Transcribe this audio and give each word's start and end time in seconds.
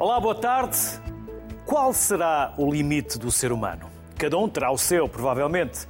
Olá, 0.00 0.20
boa 0.20 0.34
tarde. 0.36 0.78
Qual 1.66 1.92
será 1.92 2.54
o 2.56 2.70
limite 2.70 3.18
do 3.18 3.32
ser 3.32 3.50
humano? 3.50 3.90
Cada 4.16 4.38
um 4.38 4.48
terá 4.48 4.70
o 4.70 4.78
seu, 4.78 5.08
provavelmente. 5.08 5.88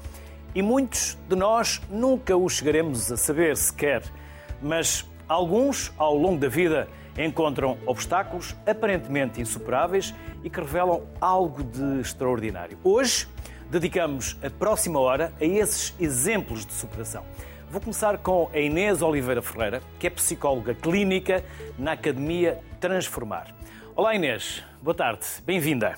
E 0.54 0.62
muitos 0.62 1.18
de 1.28 1.36
nós 1.36 1.82
nunca 1.90 2.34
o 2.34 2.48
chegaremos 2.48 3.12
a 3.12 3.18
saber 3.18 3.54
sequer. 3.54 4.02
Mas 4.62 5.04
alguns, 5.28 5.92
ao 5.98 6.16
longo 6.16 6.38
da 6.38 6.48
vida, 6.48 6.88
encontram 7.18 7.76
obstáculos 7.84 8.56
aparentemente 8.66 9.42
insuperáveis 9.42 10.14
e 10.42 10.48
que 10.48 10.58
revelam 10.58 11.02
algo 11.20 11.62
de 11.62 12.00
extraordinário. 12.00 12.78
Hoje, 12.82 13.28
dedicamos 13.70 14.38
a 14.42 14.48
próxima 14.48 14.98
hora 14.98 15.34
a 15.38 15.44
esses 15.44 15.94
exemplos 16.00 16.64
de 16.64 16.72
superação. 16.72 17.24
Vou 17.70 17.78
começar 17.78 18.16
com 18.16 18.48
a 18.54 18.58
Inês 18.58 19.02
Oliveira 19.02 19.42
Ferreira, 19.42 19.82
que 19.98 20.06
é 20.06 20.10
psicóloga 20.10 20.74
clínica 20.74 21.44
na 21.78 21.92
Academia 21.92 22.58
Transformar. 22.80 23.57
Olá 23.98 24.14
Inês, 24.14 24.62
boa 24.80 24.94
tarde, 24.94 25.26
bem-vinda. 25.42 25.96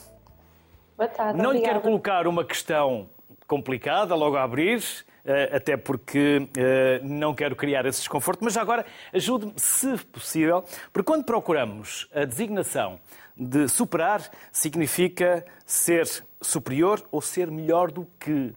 Boa 0.97 1.07
tarde, 1.07 1.37
Não 1.37 1.51
obrigada. 1.51 1.59
lhe 1.59 1.61
quero 1.61 1.81
colocar 1.83 2.27
uma 2.27 2.43
questão 2.43 3.11
complicada 3.47 4.15
logo 4.15 4.39
a 4.39 4.43
abrir, 4.43 4.83
eh, 5.23 5.55
até 5.55 5.77
porque 5.77 6.49
eh, 6.57 6.99
não 7.03 7.35
quero 7.35 7.55
criar 7.55 7.85
esse 7.85 7.99
desconforto, 7.99 8.43
mas 8.43 8.57
agora 8.57 8.87
ajude-me, 9.13 9.53
se 9.55 9.99
possível, 10.07 10.65
porque 10.95 11.13
quando 11.13 11.27
procuramos 11.27 12.09
a 12.15 12.25
designação 12.25 12.99
de 13.37 13.69
superar, 13.69 14.31
significa 14.51 15.45
ser 15.67 16.07
superior 16.41 17.07
ou 17.12 17.21
ser 17.21 17.51
melhor 17.51 17.93
do 17.93 18.07
que. 18.19 18.55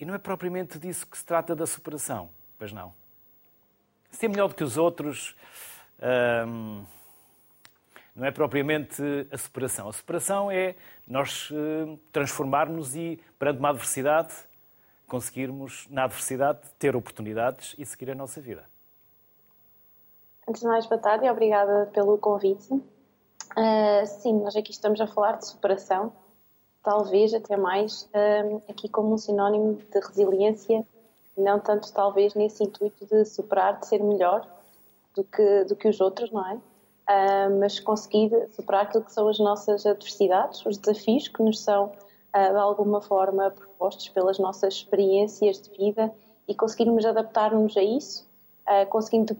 E 0.00 0.06
não 0.06 0.14
é 0.14 0.18
propriamente 0.18 0.78
disso 0.78 1.06
que 1.06 1.18
se 1.18 1.24
trata 1.26 1.54
da 1.54 1.66
superação, 1.66 2.30
pois 2.58 2.72
não. 2.72 2.94
Ser 4.10 4.28
melhor 4.28 4.48
do 4.48 4.54
que 4.54 4.64
os 4.64 4.78
outros. 4.78 5.36
hum, 6.48 6.82
não 8.16 8.26
é 8.26 8.30
propriamente 8.30 9.02
a 9.30 9.36
superação. 9.36 9.88
A 9.90 9.92
superação 9.92 10.50
é 10.50 10.74
nós 11.06 11.50
eh, 11.52 11.98
transformarmos 12.10 12.96
e, 12.96 13.20
perante 13.38 13.58
uma 13.58 13.68
adversidade, 13.68 14.34
conseguirmos, 15.06 15.86
na 15.90 16.04
adversidade, 16.04 16.60
ter 16.78 16.96
oportunidades 16.96 17.74
e 17.76 17.84
seguir 17.84 18.10
a 18.10 18.14
nossa 18.14 18.40
vida. 18.40 18.64
Antes 20.48 20.62
de 20.62 20.66
mais, 20.66 20.86
boa 20.86 20.98
tarde 21.00 21.26
e 21.26 21.30
obrigada 21.30 21.90
pelo 21.92 22.16
convite. 22.16 22.72
Uh, 22.72 24.06
sim, 24.06 24.32
nós 24.40 24.56
aqui 24.56 24.70
estamos 24.70 25.00
a 25.00 25.06
falar 25.06 25.32
de 25.32 25.46
superação, 25.46 26.12
talvez 26.82 27.34
até 27.34 27.56
mais 27.56 28.02
uh, 28.04 28.62
aqui 28.68 28.88
como 28.88 29.14
um 29.14 29.18
sinónimo 29.18 29.74
de 29.74 29.98
resiliência, 30.00 30.84
não 31.36 31.60
tanto 31.60 31.92
talvez 31.92 32.34
nesse 32.34 32.64
intuito 32.64 33.04
de 33.06 33.24
superar, 33.24 33.78
de 33.78 33.86
ser 33.86 34.02
melhor 34.02 34.48
do 35.14 35.22
que, 35.24 35.64
do 35.64 35.76
que 35.76 35.88
os 35.88 36.00
outros, 36.00 36.30
não 36.30 36.46
é? 36.48 36.58
Uh, 37.08 37.60
mas 37.60 37.78
conseguir 37.78 38.30
superar 38.50 38.82
aquilo 38.82 39.04
que 39.04 39.12
são 39.12 39.28
as 39.28 39.38
nossas 39.38 39.86
adversidades, 39.86 40.64
os 40.66 40.76
desafios 40.76 41.28
que 41.28 41.42
nos 41.42 41.60
são 41.60 41.92
de 42.34 42.58
alguma 42.58 43.00
forma 43.00 43.50
propostos 43.50 44.10
pelas 44.10 44.38
nossas 44.38 44.74
experiências 44.74 45.58
de 45.62 45.70
vida 45.70 46.12
e 46.46 46.54
conseguirmos 46.54 47.06
adaptar-nos 47.06 47.74
a 47.78 47.82
isso, 47.82 48.28
conseguindo 48.90 49.34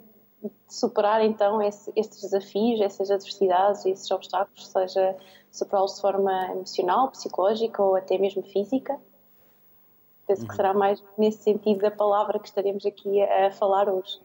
superar 0.66 1.22
então 1.22 1.60
esse, 1.60 1.92
estes 1.94 2.22
desafios, 2.22 2.80
essas 2.80 3.10
adversidades, 3.10 3.84
esses 3.84 4.10
obstáculos, 4.10 4.68
seja 4.68 5.14
superá-los 5.50 5.96
de 5.96 6.00
forma 6.00 6.52
emocional, 6.52 7.10
psicológica 7.10 7.82
ou 7.82 7.96
até 7.96 8.16
mesmo 8.16 8.42
física. 8.42 8.98
Penso 10.26 10.42
Uhum. 10.42 10.48
que 10.48 10.54
será 10.56 10.72
mais 10.72 11.02
nesse 11.18 11.42
sentido 11.42 11.80
da 11.80 11.90
palavra 11.90 12.38
que 12.38 12.48
estaremos 12.48 12.84
aqui 12.86 13.22
a 13.22 13.50
falar 13.50 13.88
hoje. 13.88 14.18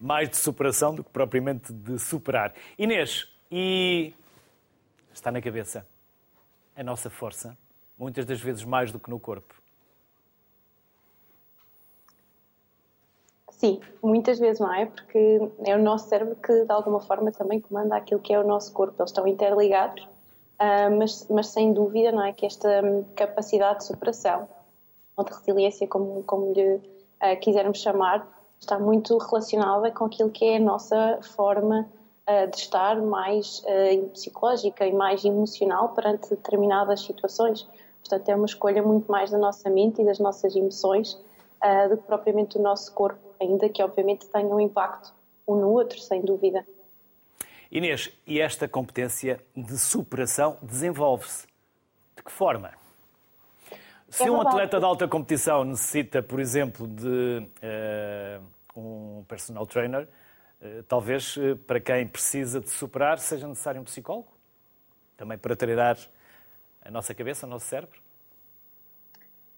Mais 0.00 0.28
de 0.28 0.36
superação 0.36 0.94
do 0.94 1.04
que 1.04 1.10
propriamente 1.10 1.72
de 1.72 1.98
superar. 1.98 2.54
Inês, 2.78 3.28
e 3.50 4.14
está 5.12 5.30
na 5.30 5.42
cabeça 5.42 5.86
a 6.76 6.82
nossa 6.82 7.10
força, 7.10 7.56
muitas 7.98 8.24
das 8.24 8.40
vezes 8.40 8.64
mais 8.64 8.90
do 8.90 8.98
que 8.98 9.10
no 9.10 9.20
corpo. 9.20 9.60
Sim, 13.50 13.78
muitas 14.02 14.38
vezes 14.38 14.58
não 14.58 14.72
é? 14.72 14.86
Porque 14.86 15.38
é 15.66 15.76
o 15.76 15.82
nosso 15.82 16.08
cérebro 16.08 16.34
que 16.36 16.64
de 16.64 16.72
alguma 16.72 17.00
forma 17.00 17.30
também 17.30 17.60
comanda 17.60 17.94
aquilo 17.94 18.18
que 18.18 18.32
é 18.32 18.40
o 18.40 18.46
nosso 18.46 18.72
corpo. 18.72 18.94
Eles 18.98 19.10
estão 19.10 19.28
interligados, 19.28 20.08
ah, 20.58 20.88
mas, 20.88 21.28
mas 21.28 21.48
sem 21.48 21.74
dúvida 21.74 22.10
não 22.10 22.24
é 22.24 22.32
que 22.32 22.46
esta 22.46 22.68
capacidade 23.14 23.80
de 23.80 23.84
superação 23.84 24.48
ou 25.14 25.24
de 25.24 25.30
resiliência, 25.30 25.86
como, 25.86 26.22
como 26.22 26.54
lhe 26.54 26.80
ah, 27.20 27.36
quisermos 27.36 27.82
chamar, 27.82 28.26
está 28.60 28.78
muito 28.78 29.16
relacionada 29.18 29.90
com 29.90 30.04
aquilo 30.04 30.30
que 30.30 30.44
é 30.44 30.56
a 30.56 30.60
nossa 30.60 31.18
forma 31.34 31.88
ah, 32.26 32.46
de 32.46 32.56
estar 32.56 33.00
mais 33.00 33.62
ah, 33.66 34.08
psicológica 34.12 34.86
e 34.86 34.92
mais 34.92 35.24
emocional 35.24 35.90
perante 35.90 36.30
determinadas 36.30 37.00
situações. 37.00 37.66
Portanto, 38.00 38.28
é 38.28 38.34
uma 38.34 38.46
escolha 38.46 38.82
muito 38.82 39.10
mais 39.10 39.30
da 39.30 39.38
nossa 39.38 39.68
mente 39.70 40.02
e 40.02 40.04
das 40.04 40.18
nossas 40.18 40.56
emoções 40.56 41.12
uh, 41.62 41.88
do 41.88 41.96
que 41.96 42.04
propriamente 42.04 42.56
do 42.56 42.62
nosso 42.62 42.92
corpo, 42.94 43.20
ainda 43.40 43.68
que 43.68 43.82
obviamente 43.82 44.26
tenha 44.26 44.46
um 44.46 44.60
impacto 44.60 45.12
um 45.46 45.56
no 45.56 45.70
outro, 45.70 45.98
sem 46.00 46.22
dúvida. 46.22 46.64
Inês, 47.70 48.10
e 48.26 48.40
esta 48.40 48.66
competência 48.68 49.40
de 49.54 49.78
superação 49.78 50.56
desenvolve-se? 50.62 51.46
De 52.16 52.22
que 52.22 52.32
forma? 52.32 52.79
Se 54.10 54.24
É 54.24 54.30
um 54.30 54.40
atleta 54.40 54.78
de 54.78 54.84
alta 54.84 55.06
competição 55.06 55.64
necessita, 55.64 56.20
por 56.20 56.40
exemplo, 56.40 56.86
de 56.88 57.46
eh, 57.62 58.40
um 58.76 59.24
personal 59.28 59.64
trainer, 59.66 60.08
eh, 60.60 60.82
talvez 60.88 61.36
eh, 61.38 61.54
para 61.54 61.78
quem 61.78 62.08
precisa 62.08 62.60
de 62.60 62.68
superar 62.68 63.20
seja 63.20 63.46
necessário 63.46 63.80
um 63.80 63.84
psicólogo? 63.84 64.28
Também 65.16 65.38
para 65.38 65.54
treinar 65.54 65.96
a 66.84 66.90
nossa 66.90 67.14
cabeça, 67.14 67.46
o 67.46 67.48
nosso 67.48 67.66
cérebro? 67.66 68.00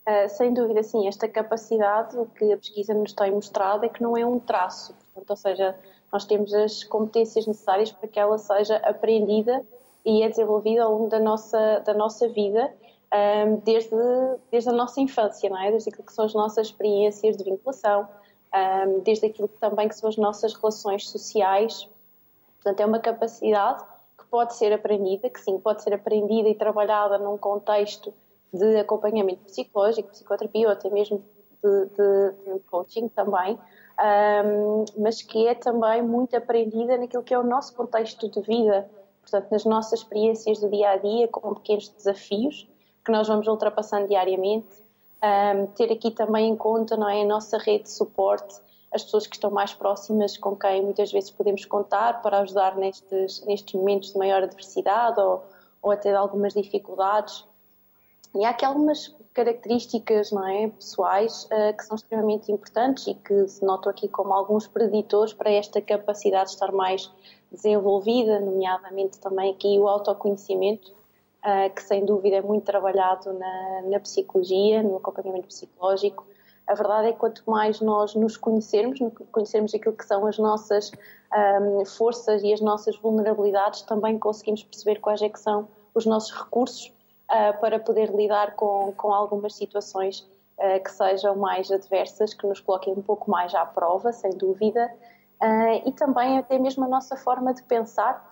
Uh, 0.07 0.29
sem 0.29 0.53
dúvida, 0.53 0.83
sim, 0.83 1.07
esta 1.07 1.29
capacidade, 1.29 2.19
o 2.19 2.27
que 2.27 2.53
a 2.53 2.57
pesquisa 2.57 2.93
nos 2.93 3.13
tem 3.13 3.31
mostrado 3.31 3.87
é 3.87 3.89
que 3.89 4.03
não 4.03 4.17
é 4.17 4.27
um 4.27 4.39
traço, 4.39 4.95
portanto, 4.95 5.31
ou 5.31 5.37
seja, 5.37 5.77
nós 6.13 6.25
temos 6.25 6.53
as 6.53 6.83
competências 6.85 7.47
necessárias 7.47 7.93
para 7.93 8.09
que 8.09 8.19
ela 8.19 8.37
seja 8.37 8.77
aprendida 8.79 9.65
e 10.05 10.23
é 10.23 10.29
desenvolvida 10.29 10.83
ao 10.83 10.93
longo 10.93 11.09
da 11.09 11.21
nossa, 11.21 11.79
da 11.81 11.95
nossa 11.95 12.29
vida, 12.29 12.75
um, 13.13 13.57
desde, 13.57 13.95
desde 14.51 14.71
a 14.71 14.73
nossa 14.73 15.01
infância, 15.01 15.49
não 15.51 15.63
é? 15.63 15.71
Desde 15.71 15.91
aquilo 15.91 16.05
que 16.05 16.13
são 16.13 16.25
as 16.25 16.35
nossas 16.35 16.69
experiências 16.69 17.37
de 17.37 17.45
vinculação, 17.45 18.09
um, 18.55 19.01
desde 19.01 19.27
aquilo 19.27 19.49
que 19.49 19.59
também 19.59 19.89
que 19.89 19.95
são 19.95 20.09
as 20.09 20.17
nossas 20.17 20.55
relações 20.55 21.09
sociais. 21.09 21.89
Portanto, 22.57 22.81
é 22.81 22.87
uma 22.87 22.99
capacidade 22.99 23.85
que 24.19 24.27
pode 24.31 24.55
ser 24.55 24.73
aprendida, 24.73 25.29
que 25.29 25.41
sim, 25.41 25.59
pode 25.59 25.83
ser 25.83 25.93
aprendida 25.93 26.49
e 26.49 26.55
trabalhada 26.55 27.19
num 27.19 27.37
contexto 27.37 28.15
de 28.53 28.79
acompanhamento 28.79 29.45
psicológico, 29.45 30.11
psicoterapia 30.11 30.67
ou 30.67 30.73
até 30.73 30.89
mesmo 30.91 31.23
de, 31.63 31.87
de, 31.87 32.55
de 32.55 32.61
coaching 32.71 33.09
também, 33.09 33.59
um, 34.45 34.85
mas 34.99 35.23
que 35.23 35.47
é 35.47 35.55
também 35.55 36.03
muito 36.03 36.37
aprendida 36.37 36.97
naquilo 36.99 37.23
que 37.23 37.33
é 37.33 37.39
o 37.39 37.43
nosso 37.43 37.75
contexto 37.75 38.29
de 38.29 38.41
vida, 38.41 38.89
portanto, 39.23 39.51
nas 39.51 39.65
nossas 39.65 40.01
experiências 40.01 40.61
do 40.61 40.69
dia 40.69 40.91
a 40.91 40.97
dia, 40.97 41.29
com 41.29 41.55
pequenos 41.55 41.89
desafios 41.89 42.69
que 43.05 43.11
nós 43.11 43.29
vamos 43.29 43.47
ultrapassando 43.47 44.09
diariamente. 44.09 44.83
Um, 45.23 45.67
ter 45.67 45.93
aqui 45.93 46.11
também 46.11 46.49
em 46.49 46.57
conta 46.57 46.97
não 46.97 47.09
é, 47.09 47.23
a 47.23 47.25
nossa 47.25 47.57
rede 47.59 47.85
de 47.85 47.91
suporte, 47.91 48.61
as 48.93 49.05
pessoas 49.05 49.27
que 49.27 49.37
estão 49.37 49.51
mais 49.51 49.73
próximas, 49.73 50.37
com 50.37 50.57
quem 50.57 50.83
muitas 50.83 51.13
vezes 51.13 51.31
podemos 51.31 51.65
contar 51.65 52.21
para 52.23 52.41
ajudar 52.41 52.77
nestes, 52.77 53.45
nestes 53.47 53.75
momentos 53.75 54.13
de 54.13 54.19
maior 54.19 54.43
adversidade 54.43 55.21
ou, 55.21 55.43
ou 55.81 55.91
até 55.93 56.11
de 56.11 56.17
algumas 56.17 56.53
dificuldades. 56.53 57.45
E 58.35 58.45
há 58.45 58.51
aqui 58.51 58.65
algumas 58.65 59.15
características 59.33 60.31
não 60.31 60.47
é, 60.47 60.69
pessoais 60.69 61.45
uh, 61.45 61.77
que 61.77 61.85
são 61.85 61.97
extremamente 61.97 62.51
importantes 62.51 63.07
e 63.07 63.15
que 63.15 63.49
se 63.49 63.65
notam 63.65 63.91
aqui 63.91 64.09
como 64.09 64.33
alguns 64.33 64.67
preditores 64.67 65.33
para 65.33 65.51
esta 65.51 65.81
capacidade 65.81 66.51
de 66.51 66.55
estar 66.55 66.73
mais 66.73 67.11
desenvolvida, 67.51 68.41
nomeadamente 68.41 69.19
também 69.19 69.53
aqui 69.53 69.79
o 69.79 69.89
autoconhecimento, 69.89 70.93
uh, 71.45 71.73
que 71.75 71.83
sem 71.83 72.05
dúvida 72.05 72.37
é 72.37 72.43
muito 72.43 72.65
trabalhado 72.65 73.33
na, 73.33 73.83
na, 73.83 74.01
psicologia, 74.01 74.83
no 74.83 74.97
acompanhamento 74.97 75.49
psicológico. 75.49 76.27
A 76.67 76.75
verdade 76.75 77.09
é 77.09 77.13
que 77.13 77.19
quanto 77.19 77.43
mais 77.47 77.81
nós 77.81 78.15
nos 78.15 78.37
conhecermos, 78.37 78.99
conhecermos 79.31 79.75
aquilo 79.75 79.97
que 79.97 80.05
são 80.05 80.27
as 80.27 80.39
nossas 80.39 80.93
um, 81.61 81.85
forças 81.85 82.43
e 82.43 82.53
as 82.53 82.61
nossas 82.61 82.97
vulnerabilidades, 82.97 83.83
também 83.83 84.19
conseguimos 84.19 84.63
perceber 84.63 85.01
quais 85.01 85.21
é 85.23 85.29
que 85.29 85.41
são 85.41 85.69
os 85.95 86.07
nossos 86.07 86.33
recursos 86.33 86.93
uh, 87.31 87.59
para 87.61 87.79
poder 87.79 88.15
lidar 88.15 88.55
com, 88.55 88.93
com 88.97 89.13
algumas 89.13 89.55
situações 89.55 90.21
uh, 90.59 90.83
que 90.83 90.91
sejam 90.91 91.37
mais 91.37 91.71
adversas, 91.71 92.35
que 92.35 92.47
nos 92.47 92.61
coloquem 92.61 92.93
um 92.93 93.03
pouco 93.03 93.31
mais 93.31 93.55
à 93.55 93.65
prova, 93.65 94.13
sem 94.13 94.31
dúvida, 94.31 94.91
uh, 95.43 95.89
e 95.89 95.93
também 95.93 96.39
até 96.39 96.59
mesmo 96.59 96.85
a 96.85 96.89
nossa 96.89 97.17
forma 97.17 97.53
de 97.53 97.63
pensar, 97.63 98.32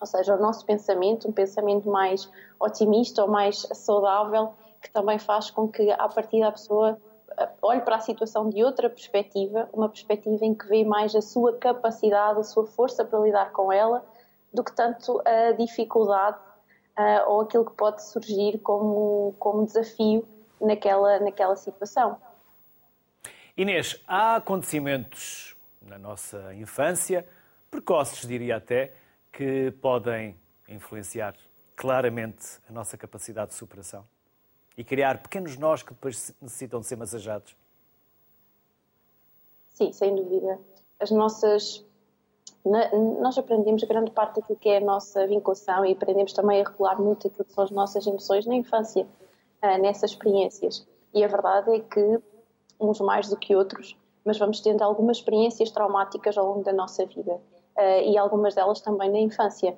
ou 0.00 0.06
seja, 0.06 0.34
o 0.34 0.40
nosso 0.40 0.64
pensamento, 0.64 1.28
um 1.28 1.32
pensamento 1.32 1.88
mais 1.88 2.30
otimista 2.60 3.22
ou 3.22 3.28
mais 3.28 3.66
saudável, 3.72 4.54
que 4.82 4.90
também 4.90 5.18
faz 5.18 5.50
com 5.50 5.68
que, 5.68 5.90
a 5.90 6.08
partir 6.08 6.40
da 6.40 6.52
pessoa, 6.52 7.00
olhe 7.60 7.80
para 7.80 7.96
a 7.96 8.00
situação 8.00 8.48
de 8.48 8.62
outra 8.62 8.88
perspectiva, 8.88 9.68
uma 9.72 9.88
perspectiva 9.88 10.44
em 10.44 10.54
que 10.54 10.66
vê 10.66 10.84
mais 10.84 11.14
a 11.14 11.20
sua 11.20 11.56
capacidade, 11.56 12.40
a 12.40 12.42
sua 12.42 12.66
força 12.66 13.04
para 13.04 13.18
lidar 13.18 13.52
com 13.52 13.72
ela, 13.72 14.04
do 14.52 14.62
que 14.64 14.72
tanto 14.72 15.20
a 15.24 15.52
dificuldade 15.52 16.38
uh, 16.98 17.30
ou 17.30 17.40
aquilo 17.42 17.64
que 17.64 17.74
pode 17.74 18.02
surgir 18.02 18.58
como, 18.58 19.34
como 19.38 19.66
desafio 19.66 20.26
naquela, 20.60 21.18
naquela 21.20 21.56
situação. 21.56 22.16
Inês, 23.56 24.02
há 24.06 24.36
acontecimentos 24.36 25.56
na 25.82 25.98
nossa 25.98 26.54
infância, 26.54 27.26
precoces 27.70 28.26
diria 28.26 28.56
até, 28.56 28.94
que 29.36 29.70
podem 29.82 30.34
influenciar 30.66 31.36
claramente 31.76 32.58
a 32.70 32.72
nossa 32.72 32.96
capacidade 32.96 33.50
de 33.50 33.56
superação 33.56 34.02
e 34.78 34.82
criar 34.82 35.22
pequenos 35.22 35.58
nós 35.58 35.82
que 35.82 35.92
depois 35.92 36.34
necessitam 36.40 36.80
de 36.80 36.86
ser 36.86 36.96
massajados? 36.96 37.54
Sim, 39.74 39.92
sem 39.92 40.14
dúvida. 40.14 40.58
As 40.98 41.10
nossas. 41.10 41.84
Nós 43.20 43.36
aprendemos 43.36 43.84
grande 43.84 44.10
parte 44.10 44.40
daquilo 44.40 44.58
que 44.58 44.70
é 44.70 44.78
a 44.78 44.80
nossa 44.80 45.26
vinculação 45.26 45.84
e 45.84 45.92
aprendemos 45.92 46.32
também 46.32 46.62
a 46.62 46.68
regular 46.68 47.00
muito 47.00 47.28
aquilo 47.28 47.44
que 47.44 47.52
são 47.52 47.62
as 47.62 47.70
nossas 47.70 48.06
emoções 48.06 48.46
na 48.46 48.54
infância, 48.54 49.06
ah, 49.60 49.76
nessas 49.78 50.12
experiências. 50.12 50.88
E 51.12 51.22
a 51.22 51.28
verdade 51.28 51.76
é 51.76 51.80
que, 51.80 52.20
uns 52.80 53.00
mais 53.00 53.28
do 53.28 53.36
que 53.36 53.54
outros, 53.54 53.96
mas 54.24 54.38
vamos 54.38 54.60
tendo 54.60 54.82
algumas 54.82 55.18
experiências 55.18 55.70
traumáticas 55.70 56.36
ao 56.36 56.46
longo 56.46 56.64
da 56.64 56.72
nossa 56.72 57.06
vida 57.06 57.38
e 58.04 58.16
algumas 58.16 58.54
delas 58.54 58.80
também 58.80 59.10
na 59.10 59.18
infância. 59.18 59.76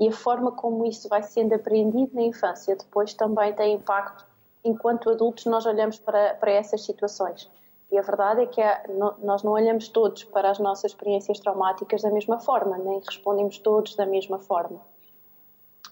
E 0.00 0.08
a 0.08 0.12
forma 0.12 0.52
como 0.52 0.86
isso 0.86 1.08
vai 1.08 1.22
sendo 1.22 1.54
aprendido 1.54 2.14
na 2.14 2.22
infância 2.22 2.76
depois 2.76 3.14
também 3.14 3.52
tem 3.52 3.74
impacto 3.74 4.24
enquanto 4.64 5.10
adultos 5.10 5.46
nós 5.46 5.66
olhamos 5.66 5.98
para, 5.98 6.34
para 6.34 6.50
essas 6.52 6.84
situações. 6.84 7.50
E 7.90 7.98
a 7.98 8.02
verdade 8.02 8.42
é 8.42 8.46
que 8.46 8.60
é, 8.60 8.82
nós 9.22 9.42
não 9.42 9.52
olhamos 9.52 9.88
todos 9.88 10.24
para 10.24 10.50
as 10.50 10.58
nossas 10.58 10.92
experiências 10.92 11.40
traumáticas 11.40 12.02
da 12.02 12.10
mesma 12.10 12.38
forma, 12.38 12.76
nem 12.76 13.00
respondemos 13.00 13.58
todos 13.58 13.96
da 13.96 14.04
mesma 14.04 14.38
forma. 14.38 14.80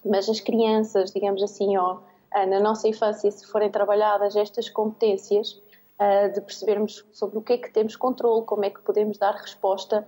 Mas 0.05 0.29
as 0.29 0.39
crianças, 0.39 1.11
digamos 1.11 1.41
assim, 1.41 1.75
ó, 1.75 1.97
ah, 2.31 2.45
na 2.45 2.59
nossa 2.59 2.87
infância, 2.87 3.31
se 3.31 3.47
forem 3.47 3.71
trabalhadas 3.71 4.35
estas 4.35 4.69
competências, 4.69 5.59
ah, 5.97 6.27
de 6.27 6.39
percebermos 6.39 7.03
sobre 7.11 7.39
o 7.39 7.41
que 7.41 7.53
é 7.53 7.57
que 7.57 7.71
temos 7.71 7.95
controle, 7.95 8.45
como 8.45 8.63
é 8.63 8.69
que 8.69 8.81
podemos 8.81 9.17
dar 9.17 9.33
resposta, 9.33 10.07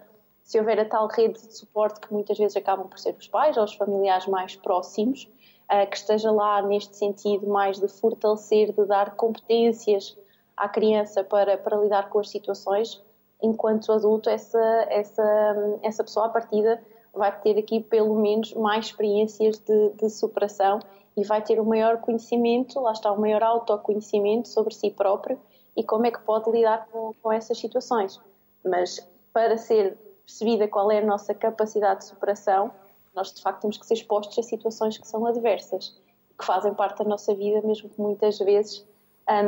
se 0.49 0.57
houver 0.57 0.79
a 0.79 0.85
tal 0.85 1.05
rede 1.05 1.39
de 1.39 1.55
suporte 1.55 1.99
que 1.99 2.11
muitas 2.11 2.35
vezes 2.35 2.57
acabam 2.57 2.87
por 2.87 2.97
ser 2.97 3.15
os 3.15 3.27
pais 3.27 3.55
ou 3.55 3.63
os 3.63 3.75
familiares 3.75 4.25
mais 4.25 4.55
próximos, 4.55 5.29
ah, 5.67 5.85
que 5.85 5.95
esteja 5.95 6.31
lá 6.31 6.59
neste 6.63 6.97
sentido 6.97 7.45
mais 7.45 7.79
de 7.79 7.87
fortalecer, 7.87 8.73
de 8.73 8.83
dar 8.85 9.15
competências 9.15 10.17
à 10.57 10.67
criança 10.67 11.23
para, 11.23 11.55
para 11.55 11.77
lidar 11.77 12.09
com 12.09 12.17
as 12.17 12.31
situações, 12.31 12.99
enquanto 13.39 13.91
adulto, 13.91 14.27
essa, 14.27 14.59
essa, 14.89 15.79
essa 15.83 16.03
pessoa 16.03 16.25
à 16.25 16.29
partida 16.29 16.81
vai 17.13 17.31
ter 17.41 17.55
aqui 17.55 17.79
pelo 17.79 18.15
menos 18.15 18.51
mais 18.55 18.87
experiências 18.87 19.59
de, 19.59 19.89
de 19.89 20.09
superação 20.09 20.79
e 21.15 21.23
vai 21.23 21.43
ter 21.43 21.61
um 21.61 21.65
maior 21.65 22.01
conhecimento, 22.01 22.79
lá 22.79 22.93
está, 22.93 23.11
um 23.11 23.19
maior 23.19 23.43
autoconhecimento 23.43 24.47
sobre 24.47 24.73
si 24.73 24.89
próprio 24.89 25.39
e 25.77 25.83
como 25.83 26.07
é 26.07 26.11
que 26.11 26.21
pode 26.21 26.49
lidar 26.49 26.87
com, 26.91 27.13
com 27.21 27.31
essas 27.31 27.59
situações. 27.59 28.19
Mas 28.65 29.07
para 29.31 29.55
ser 29.55 30.08
percebida 30.29 30.67
qual 30.67 30.91
é 30.91 30.99
a 30.99 31.05
nossa 31.05 31.33
capacidade 31.33 32.01
de 32.01 32.05
superação, 32.05 32.71
nós 33.15 33.33
de 33.33 33.41
facto 33.41 33.61
temos 33.61 33.77
que 33.79 33.85
ser 33.85 33.95
expostos 33.95 34.37
a 34.37 34.43
situações 34.43 34.95
que 34.95 35.07
são 35.07 35.25
adversas, 35.25 35.99
que 36.37 36.45
fazem 36.45 36.71
parte 36.75 36.99
da 36.99 37.05
nossa 37.05 37.33
vida, 37.33 37.65
mesmo 37.65 37.89
que 37.89 37.99
muitas 37.99 38.37
vezes 38.37 38.85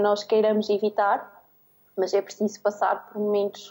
nós 0.01 0.23
queiramos 0.23 0.69
evitar, 0.69 1.43
mas 1.95 2.13
é 2.13 2.21
preciso 2.21 2.59
passar 2.61 3.07
por 3.07 3.19
momentos 3.19 3.69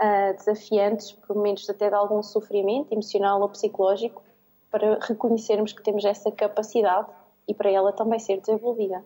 uh, 0.00 0.36
desafiantes, 0.36 1.12
por 1.12 1.34
momentos 1.36 1.68
até 1.68 1.88
de 1.88 1.94
algum 1.94 2.22
sofrimento 2.22 2.92
emocional 2.92 3.40
ou 3.40 3.48
psicológico, 3.48 4.22
para 4.70 4.98
reconhecermos 5.00 5.72
que 5.72 5.82
temos 5.82 6.04
essa 6.04 6.30
capacidade 6.30 7.08
e 7.46 7.54
para 7.54 7.70
ela 7.70 7.92
também 7.92 8.18
ser 8.18 8.40
desenvolvida. 8.40 9.04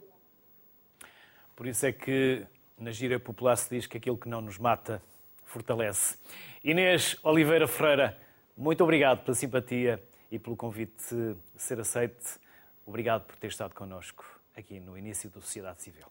Por 1.55 1.67
isso 1.67 1.87
é 1.87 1.93
que 1.93 2.47
na 2.79 2.91
gira 2.91 3.19
popular 3.19 3.57
se 3.57 3.71
diz 3.71 3.87
que 3.87 3.97
aquilo 3.97 4.17
que 4.17 4.29
não 4.29 4.41
nos 4.41 4.59
mata 4.59 5.03
fortalece. 5.47 6.19
Inês 6.63 7.17
Oliveira 7.23 7.67
Ferreira, 7.67 8.19
muito 8.57 8.85
obrigado 8.85 9.25
pela 9.25 9.35
simpatia 9.35 10.03
e 10.31 10.39
pelo 10.39 10.57
convite 10.57 11.37
ser 11.57 11.81
aceito. 11.81 12.39
Obrigado 12.85 13.25
por 13.25 13.37
ter 13.37 13.49
estado 13.49 13.75
connosco 13.75 14.25
aqui 14.55 14.79
no 14.79 14.97
início 14.97 15.31
da 15.31 15.41
Sociedade 15.41 15.83
Civil. 15.83 16.07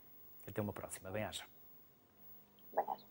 Até 0.48 0.62
uma 0.62 0.74
próxima. 0.74 1.10
Bem-aja. 1.10 1.44
Bem-aja. 2.76 3.06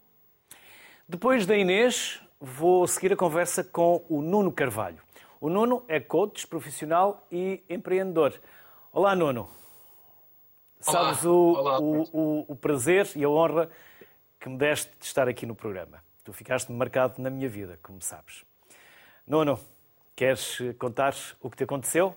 Depois 1.09 1.45
da 1.47 1.57
Inês, 1.57 2.21
vou 2.41 2.87
seguir 2.87 3.13
a 3.13 3.17
conversa 3.17 3.63
com 3.63 4.05
o 4.09 4.23
Nuno 4.23 4.51
Carvalho. 4.51 5.01
O 5.41 5.51
Nuno 5.51 5.85
é 5.87 6.01
coach 6.01 6.47
profissional 6.47 7.27
e 7.31 7.63
empreendedor. 7.69 8.41
Olá, 8.91 9.15
Nuno. 9.15 9.43
Olá. 10.87 10.93
Sabes 11.05 11.25
o, 11.25 11.35
Olá. 11.35 11.79
O, 11.81 12.03
o, 12.13 12.45
o, 12.49 12.57
prazer 12.57 13.11
e 13.17 13.25
a 13.25 13.29
honra 13.29 13.71
que 14.41 14.49
me 14.49 14.57
deste 14.57 14.91
de 14.99 15.05
estar 15.05 15.29
aqui 15.29 15.45
no 15.45 15.55
programa. 15.55 16.03
Tu 16.25 16.33
ficaste 16.33 16.73
marcado 16.73 17.21
na 17.21 17.29
minha 17.29 17.49
vida, 17.49 17.79
como 17.83 18.01
sabes. 18.01 18.45
Nuno, 19.27 19.61
queres 20.17 20.59
contar 20.79 21.15
o 21.41 21.51
que 21.51 21.57
te 21.59 21.65
aconteceu? 21.65 22.17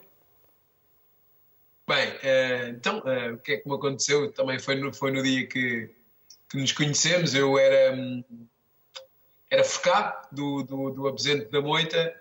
Bem, 1.85 2.09
uh, 2.09 2.69
então, 2.69 2.99
uh, 2.99 3.35
o 3.35 3.37
que 3.37 3.53
é 3.53 3.57
que 3.57 3.67
me 3.67 3.75
aconteceu? 3.75 4.31
Também 4.31 4.59
foi 4.59 4.75
no, 4.75 4.93
foi 4.93 5.11
no 5.11 5.21
dia 5.21 5.45
que, 5.45 5.89
que 6.49 6.57
nos 6.57 6.71
conhecemos. 6.71 7.35
Eu 7.35 7.57
era, 7.57 7.95
um, 7.95 8.23
era 9.49 9.63
focado 9.63 10.27
do, 10.31 10.63
do, 10.63 10.91
do 10.91 11.15
da 11.51 11.61
Moita 11.61 12.15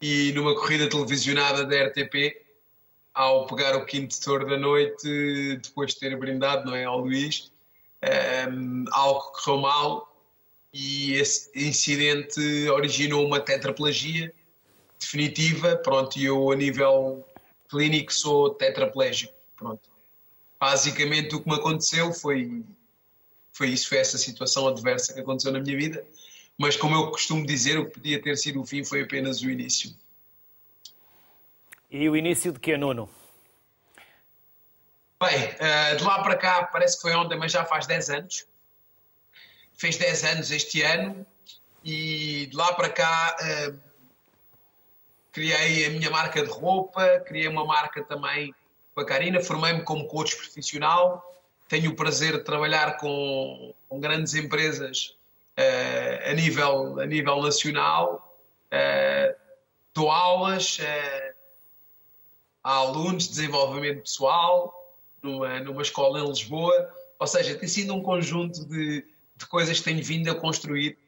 e 0.00 0.32
numa 0.32 0.54
corrida 0.56 0.88
televisionada 0.88 1.64
da 1.64 1.84
RTP, 1.86 2.44
ao 3.14 3.46
pegar 3.46 3.76
o 3.76 3.86
quinto 3.86 4.20
touro 4.20 4.46
da 4.46 4.56
noite, 4.56 5.56
depois 5.62 5.94
de 5.94 6.00
ter 6.00 6.16
brindado 6.16 6.64
não 6.64 6.74
é, 6.74 6.84
ao 6.84 6.98
Luís, 6.98 7.52
um, 8.50 8.84
algo 8.90 9.32
correu 9.32 9.60
mal 9.60 10.11
e 10.72 11.14
esse 11.14 11.50
incidente 11.54 12.40
originou 12.70 13.26
uma 13.26 13.38
tetraplegia 13.38 14.32
definitiva. 14.98 15.76
Pronto, 15.76 16.18
e 16.18 16.24
eu, 16.24 16.50
a 16.50 16.56
nível 16.56 17.26
clínico 17.68 18.12
sou 18.12 18.50
tetraplégico. 18.50 19.34
Pronto. 19.56 19.90
Basicamente 20.58 21.34
o 21.34 21.42
que 21.42 21.48
me 21.48 21.56
aconteceu 21.56 22.12
foi, 22.12 22.64
foi 23.52 23.68
isso, 23.68 23.88
foi 23.88 23.98
essa 23.98 24.16
situação 24.16 24.66
adversa 24.66 25.12
que 25.12 25.20
aconteceu 25.20 25.52
na 25.52 25.60
minha 25.60 25.76
vida. 25.76 26.06
Mas 26.56 26.76
como 26.76 26.94
eu 26.94 27.10
costumo 27.10 27.44
dizer, 27.44 27.78
o 27.78 27.86
que 27.86 27.94
podia 27.94 28.22
ter 28.22 28.36
sido 28.36 28.60
o 28.60 28.64
fim 28.64 28.84
foi 28.84 29.02
apenas 29.02 29.42
o 29.42 29.50
início. 29.50 29.94
E 31.90 32.08
o 32.08 32.16
início 32.16 32.52
de 32.52 32.58
que, 32.58 32.76
Nuno? 32.76 33.08
Bem, 35.20 35.54
eh, 35.58 35.94
de 35.94 36.02
lá 36.04 36.22
para 36.22 36.36
cá, 36.36 36.64
parece 36.64 36.96
que 36.96 37.02
foi 37.02 37.14
ontem, 37.14 37.38
mas 37.38 37.52
já 37.52 37.64
faz 37.64 37.86
10 37.86 38.10
anos. 38.10 38.46
Fez 39.74 39.96
10 39.96 40.24
anos 40.24 40.50
este 40.50 40.82
ano 40.82 41.26
e 41.84 42.46
de 42.46 42.56
lá 42.56 42.72
para 42.74 42.88
cá 42.88 43.36
eh, 43.40 43.72
criei 45.32 45.86
a 45.86 45.90
minha 45.90 46.10
marca 46.10 46.42
de 46.42 46.50
roupa, 46.50 47.20
criei 47.20 47.48
uma 47.48 47.64
marca 47.64 48.04
também 48.04 48.54
com 48.94 49.00
a 49.00 49.06
Karina, 49.06 49.40
formei-me 49.40 49.82
como 49.82 50.06
coach 50.06 50.36
profissional, 50.36 51.24
tenho 51.68 51.90
o 51.90 51.96
prazer 51.96 52.36
de 52.36 52.44
trabalhar 52.44 52.98
com, 52.98 53.74
com 53.88 53.98
grandes 53.98 54.34
empresas 54.34 55.16
uh, 55.56 56.30
a, 56.30 56.34
nível, 56.34 57.00
a 57.00 57.06
nível 57.06 57.42
nacional, 57.42 58.36
uh, 58.66 59.34
dou 59.94 60.10
aulas 60.10 60.78
a 62.62 62.72
alunos 62.76 63.24
de 63.24 63.30
desenvolvimento 63.30 64.02
pessoal 64.02 64.94
numa, 65.22 65.60
numa 65.60 65.82
escola 65.82 66.20
em 66.20 66.28
Lisboa, 66.28 66.94
ou 67.18 67.26
seja, 67.26 67.54
tem 67.54 67.68
sido 67.68 67.94
um 67.94 68.02
conjunto 68.02 68.66
de, 68.66 69.04
de 69.42 69.48
coisas 69.48 69.78
que 69.78 69.84
tenho 69.84 70.02
vindo 70.02 70.30
a 70.30 70.34
construir. 70.34 70.98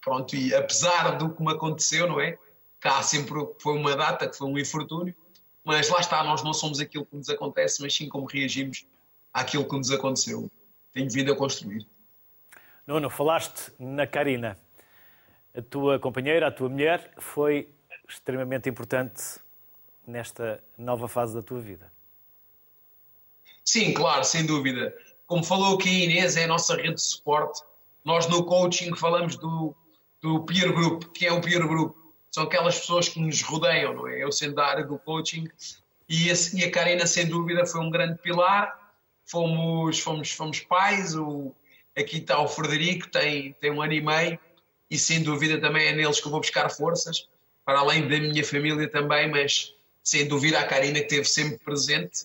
pronto, 0.00 0.34
e 0.34 0.54
apesar 0.54 1.18
do 1.18 1.30
que 1.30 1.42
me 1.42 1.52
aconteceu, 1.52 2.08
não 2.08 2.20
é? 2.20 2.38
cá 2.80 3.02
sempre 3.02 3.34
foi 3.58 3.76
uma 3.76 3.94
data 3.94 4.28
que 4.28 4.36
foi 4.36 4.48
um 4.48 4.58
infortúnio, 4.58 5.14
mas 5.62 5.88
lá 5.90 6.00
está, 6.00 6.24
nós 6.24 6.42
não 6.42 6.54
somos 6.54 6.80
aquilo 6.80 7.04
que 7.04 7.14
nos 7.14 7.28
acontece, 7.28 7.82
mas 7.82 7.94
sim 7.94 8.08
como 8.08 8.26
reagimos 8.26 8.86
àquilo 9.32 9.68
que 9.68 9.76
nos 9.76 9.90
aconteceu. 9.90 10.50
Tenho 10.92 11.10
vindo 11.10 11.32
a 11.32 11.36
construir. 11.36 11.86
Nuno, 12.86 13.10
falaste 13.10 13.70
na 13.78 14.06
Karina. 14.06 14.58
A 15.54 15.60
tua 15.60 15.98
companheira, 15.98 16.46
a 16.46 16.50
tua 16.50 16.68
mulher, 16.68 17.12
foi 17.18 17.68
extremamente 18.08 18.68
importante 18.68 19.38
nesta 20.06 20.62
nova 20.78 21.06
fase 21.06 21.34
da 21.34 21.42
tua 21.42 21.60
vida. 21.60 21.92
Sim, 23.64 23.92
claro, 23.92 24.24
sem 24.24 24.46
dúvida. 24.46 24.94
Como 25.30 25.44
falou 25.44 25.76
aqui 25.76 25.88
a 25.88 26.04
Inês, 26.06 26.36
é 26.36 26.42
a 26.42 26.48
nossa 26.48 26.74
rede 26.74 26.94
de 26.94 27.02
suporte. 27.02 27.62
Nós 28.04 28.26
no 28.26 28.44
coaching 28.44 28.96
falamos 28.96 29.36
do, 29.36 29.72
do 30.20 30.44
peer 30.44 30.72
group, 30.72 31.04
que 31.14 31.24
é 31.24 31.32
o 31.32 31.40
peer 31.40 31.64
group 31.68 31.94
são 32.32 32.42
aquelas 32.42 32.80
pessoas 32.80 33.08
que 33.08 33.20
nos 33.20 33.40
rodeiam, 33.40 33.94
não 33.94 34.08
é? 34.08 34.24
Eu 34.24 34.32
sendo 34.32 34.56
da 34.56 34.66
área 34.66 34.84
do 34.84 34.98
coaching 34.98 35.48
e, 36.08 36.26
e 36.26 36.64
a 36.64 36.70
Karina, 36.72 37.06
sem 37.06 37.28
dúvida, 37.28 37.64
foi 37.64 37.80
um 37.80 37.90
grande 37.90 38.18
pilar. 38.18 38.76
Fomos, 39.24 40.00
fomos, 40.00 40.32
fomos 40.32 40.60
pais, 40.62 41.14
o, 41.14 41.54
aqui 41.96 42.16
está 42.16 42.40
o 42.40 42.48
Frederico, 42.48 43.08
tem, 43.08 43.52
tem 43.52 43.70
um 43.70 43.80
ano 43.80 43.92
e 43.92 44.00
meio, 44.00 44.36
e 44.90 44.98
sem 44.98 45.22
dúvida 45.22 45.60
também 45.60 45.86
é 45.86 45.92
neles 45.92 46.18
que 46.18 46.26
eu 46.26 46.32
vou 46.32 46.40
buscar 46.40 46.68
forças 46.70 47.28
para 47.64 47.78
além 47.78 48.08
da 48.08 48.18
minha 48.18 48.44
família 48.44 48.90
também, 48.90 49.30
mas 49.30 49.72
sem 50.02 50.26
dúvida 50.26 50.58
a 50.58 50.66
Karina 50.66 50.98
que 50.98 51.04
esteve 51.04 51.24
sempre 51.24 51.58
presente. 51.58 52.24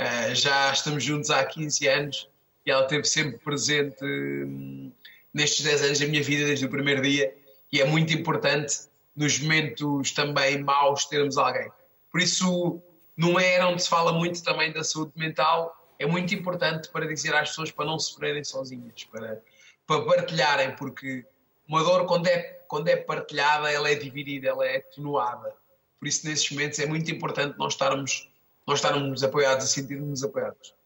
Uh, 0.00 0.34
já 0.34 0.72
estamos 0.72 1.04
juntos 1.04 1.28
há 1.28 1.44
15 1.44 1.86
anos 1.86 2.28
e 2.68 2.70
ela 2.70 2.82
esteve 2.82 3.04
sempre 3.04 3.38
presente 3.38 4.04
hum, 4.04 4.92
nestes 5.32 5.64
10 5.64 5.82
anos 5.84 5.98
da 6.00 6.06
minha 6.06 6.22
vida, 6.22 6.44
desde 6.44 6.66
o 6.66 6.68
primeiro 6.68 7.00
dia, 7.00 7.34
e 7.72 7.80
é 7.80 7.84
muito 7.86 8.12
importante 8.12 8.88
nos 9.16 9.40
momentos 9.40 10.12
também 10.12 10.62
maus 10.62 11.06
termos 11.06 11.38
alguém. 11.38 11.70
Por 12.12 12.20
isso, 12.20 12.82
não 13.16 13.40
é 13.40 13.64
onde 13.64 13.82
se 13.82 13.88
fala 13.88 14.12
muito 14.12 14.42
também 14.44 14.70
da 14.70 14.84
saúde 14.84 15.12
mental, 15.16 15.74
é 15.98 16.04
muito 16.04 16.34
importante 16.34 16.90
para 16.90 17.06
dizer 17.06 17.34
às 17.34 17.48
pessoas 17.48 17.70
para 17.70 17.86
não 17.86 17.98
sofrerem 17.98 18.44
sozinhas, 18.44 19.02
para, 19.04 19.42
para 19.86 20.04
partilharem, 20.04 20.76
porque 20.76 21.24
uma 21.66 21.82
dor, 21.82 22.04
quando 22.04 22.26
é, 22.26 22.38
quando 22.68 22.88
é 22.88 22.96
partilhada, 22.96 23.72
ela 23.72 23.90
é 23.90 23.94
dividida, 23.94 24.48
ela 24.48 24.66
é 24.66 24.76
atenuada. 24.76 25.54
Por 25.98 26.06
isso, 26.06 26.28
nesses 26.28 26.50
momentos, 26.50 26.78
é 26.78 26.86
muito 26.86 27.10
importante 27.10 27.58
nós 27.58 27.72
estarmos, 27.72 28.28
nós 28.66 28.78
estarmos 28.78 29.24
apoiados 29.24 29.64
e 29.64 29.68
sentirmos 29.68 30.22
apoiados. 30.22 30.77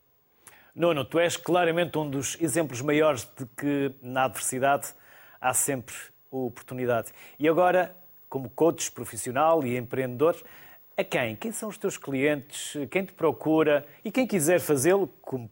Nuno, 0.74 1.04
tu 1.04 1.18
és 1.18 1.36
claramente 1.36 1.98
um 1.98 2.08
dos 2.08 2.36
exemplos 2.40 2.80
maiores 2.80 3.28
de 3.36 3.44
que 3.56 3.94
na 4.00 4.24
adversidade 4.24 4.94
há 5.38 5.52
sempre 5.52 5.94
oportunidade. 6.30 7.12
E 7.38 7.46
agora, 7.46 7.94
como 8.28 8.48
coach 8.48 8.90
profissional 8.90 9.66
e 9.66 9.76
empreendedor, 9.76 10.34
a 10.96 11.04
quem? 11.04 11.36
Quem 11.36 11.52
são 11.52 11.68
os 11.68 11.76
teus 11.76 11.98
clientes? 11.98 12.74
Quem 12.90 13.04
te 13.04 13.12
procura? 13.12 13.86
E 14.02 14.10
quem 14.10 14.26
quiser 14.26 14.60
fazê-lo, 14.60 15.08
como 15.20 15.50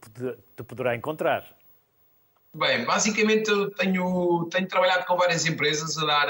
te 0.57 0.63
poderá 0.63 0.97
encontrar? 0.97 1.47
Bem, 2.55 2.85
basicamente 2.85 3.51
eu 3.51 3.71
tenho, 3.73 4.49
tenho 4.51 4.67
trabalhado 4.67 5.05
com 5.05 5.17
várias 5.17 5.47
empresas 5.47 5.97
a 5.99 6.05
dar, 6.05 6.29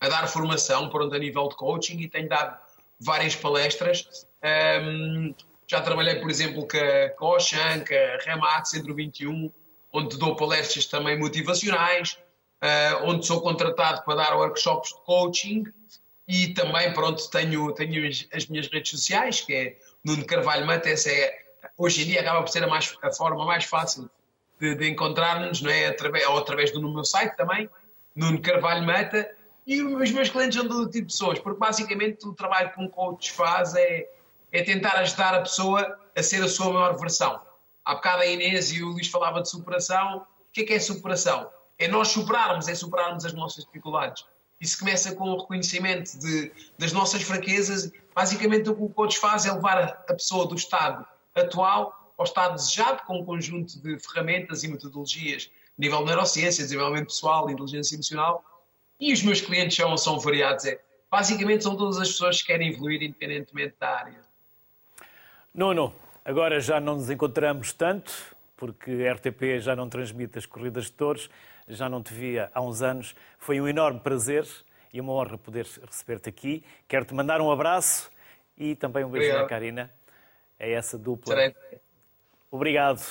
a, 0.00 0.08
dar 0.08 0.26
formação, 0.26 0.90
pronto, 0.90 1.14
a 1.14 1.18
nível 1.18 1.48
de 1.48 1.56
coaching 1.56 2.00
e 2.00 2.08
tenho 2.08 2.28
dado 2.28 2.58
várias 3.00 3.34
palestras. 3.36 4.26
Um, 4.42 5.34
já 5.68 5.82
trabalhei, 5.82 6.16
por 6.16 6.30
exemplo, 6.30 6.66
com 6.66 7.26
a, 7.26 7.36
Ocean, 7.36 7.84
com 7.86 7.94
a 7.94 8.24
Remax 8.24 8.70
Centro 8.70 8.94
21, 8.94 9.52
onde 9.92 10.18
dou 10.18 10.34
palestras 10.34 10.86
também 10.86 11.18
motivacionais, 11.18 12.18
uh, 12.62 13.04
onde 13.04 13.26
sou 13.26 13.42
contratado 13.42 14.02
para 14.02 14.14
dar 14.14 14.36
workshops 14.36 14.94
de 14.94 15.00
coaching 15.02 15.64
e 16.26 16.48
também, 16.54 16.92
pronto, 16.92 17.28
tenho, 17.30 17.72
tenho 17.74 18.10
as 18.32 18.46
minhas 18.46 18.68
redes 18.68 18.90
sociais, 18.90 19.42
que 19.42 19.54
é 19.54 19.76
Nuno 20.02 20.24
Carvalho 20.24 20.66
Mata, 20.66 20.88
essa 20.88 21.10
é, 21.10 21.38
hoje 21.76 22.02
em 22.02 22.06
dia 22.06 22.20
acaba 22.20 22.42
por 22.42 22.50
ser 22.50 22.64
a, 22.64 22.66
mais, 22.66 22.96
a 23.02 23.12
forma 23.12 23.44
mais 23.44 23.64
fácil 23.64 24.10
de, 24.58 24.74
de 24.74 24.88
encontrar-nos, 24.88 25.60
não 25.60 25.70
é? 25.70 25.86
Através, 25.86 26.26
ou 26.26 26.38
através 26.38 26.70
do 26.70 26.80
meu 26.80 27.04
site 27.04 27.36
também, 27.36 27.68
Nuno 28.16 28.40
Carvalho 28.40 28.86
Mata, 28.86 29.30
e 29.66 29.82
os 29.82 30.10
meus 30.12 30.30
clientes 30.30 30.58
são 30.58 30.66
todo 30.66 30.86
tipo 30.86 31.06
de 31.06 31.12
pessoas, 31.12 31.38
porque 31.38 31.58
basicamente 31.58 32.26
o 32.26 32.32
trabalho 32.32 32.72
que 32.72 32.80
um 32.80 32.88
coach 32.88 33.30
faz 33.32 33.74
é, 33.74 34.08
é 34.52 34.62
tentar 34.62 34.96
ajudar 34.96 35.34
a 35.34 35.40
pessoa 35.40 35.98
a 36.16 36.22
ser 36.22 36.42
a 36.42 36.48
sua 36.48 36.72
maior 36.72 36.96
versão. 36.98 37.40
Há 37.84 37.94
bocado 37.94 38.22
a 38.22 38.26
Inês 38.26 38.70
e 38.72 38.82
o 38.82 38.88
Luís 38.88 39.08
falava 39.08 39.40
de 39.40 39.48
superação. 39.48 40.18
O 40.18 40.52
que 40.52 40.62
é 40.62 40.64
que 40.64 40.72
é 40.74 40.80
superação? 40.80 41.50
É 41.78 41.88
nós 41.88 42.08
superarmos, 42.08 42.68
é 42.68 42.74
superarmos 42.74 43.24
as 43.24 43.32
nossas 43.32 43.64
dificuldades. 43.64 44.24
Isso 44.60 44.78
começa 44.78 45.14
com 45.14 45.24
o 45.24 45.40
reconhecimento 45.40 46.18
de, 46.18 46.52
das 46.76 46.92
nossas 46.92 47.22
fraquezas. 47.22 47.90
Basicamente, 48.14 48.68
o 48.68 48.74
que 48.74 48.82
o 48.82 48.88
coach 48.88 49.18
faz 49.18 49.46
é 49.46 49.52
levar 49.52 50.04
a 50.08 50.14
pessoa 50.14 50.46
do 50.46 50.56
estado 50.56 51.06
atual 51.34 51.94
ao 52.18 52.24
estado 52.24 52.56
desejado, 52.56 53.02
com 53.06 53.20
um 53.20 53.24
conjunto 53.24 53.80
de 53.80 53.96
ferramentas 54.00 54.64
e 54.64 54.68
metodologias, 54.68 55.48
nível 55.78 56.00
de 56.00 56.06
neurociência, 56.06 56.64
desenvolvimento 56.64 57.06
pessoal, 57.06 57.48
inteligência 57.48 57.94
emocional. 57.94 58.44
E 58.98 59.12
os 59.12 59.22
meus 59.22 59.40
clientes 59.40 59.76
são, 59.76 59.96
são 59.96 60.18
variados. 60.18 60.64
É, 60.64 60.80
basicamente, 61.08 61.62
são 61.62 61.76
todas 61.76 61.96
as 61.98 62.08
pessoas 62.08 62.40
que 62.40 62.48
querem 62.48 62.70
evoluir 62.70 63.00
independentemente 63.00 63.76
da 63.78 63.88
área. 63.88 64.27
Nuno, 65.58 65.92
agora 66.24 66.60
já 66.60 66.78
não 66.78 66.94
nos 66.94 67.10
encontramos 67.10 67.72
tanto, 67.72 68.12
porque 68.56 68.92
a 68.92 69.12
RTP 69.14 69.58
já 69.58 69.74
não 69.74 69.88
transmite 69.88 70.38
as 70.38 70.46
corridas 70.46 70.84
de 70.84 70.92
touros 70.92 71.28
já 71.66 71.88
não 71.88 72.00
te 72.00 72.14
via 72.14 72.48
há 72.54 72.62
uns 72.62 72.80
anos. 72.80 73.12
Foi 73.40 73.60
um 73.60 73.66
enorme 73.66 73.98
prazer 73.98 74.46
e 74.92 75.00
uma 75.00 75.12
honra 75.12 75.36
poder 75.36 75.66
receber-te 75.84 76.28
aqui. 76.28 76.64
Quero-te 76.86 77.12
mandar 77.12 77.40
um 77.40 77.50
abraço 77.50 78.08
e 78.56 78.76
também 78.76 79.04
um 79.04 79.10
beijo 79.10 79.36
à 79.36 79.48
Karina. 79.48 79.92
É 80.60 80.70
essa 80.74 80.96
dupla. 80.96 81.34
Serei. 81.34 81.52
Obrigado 82.52 83.02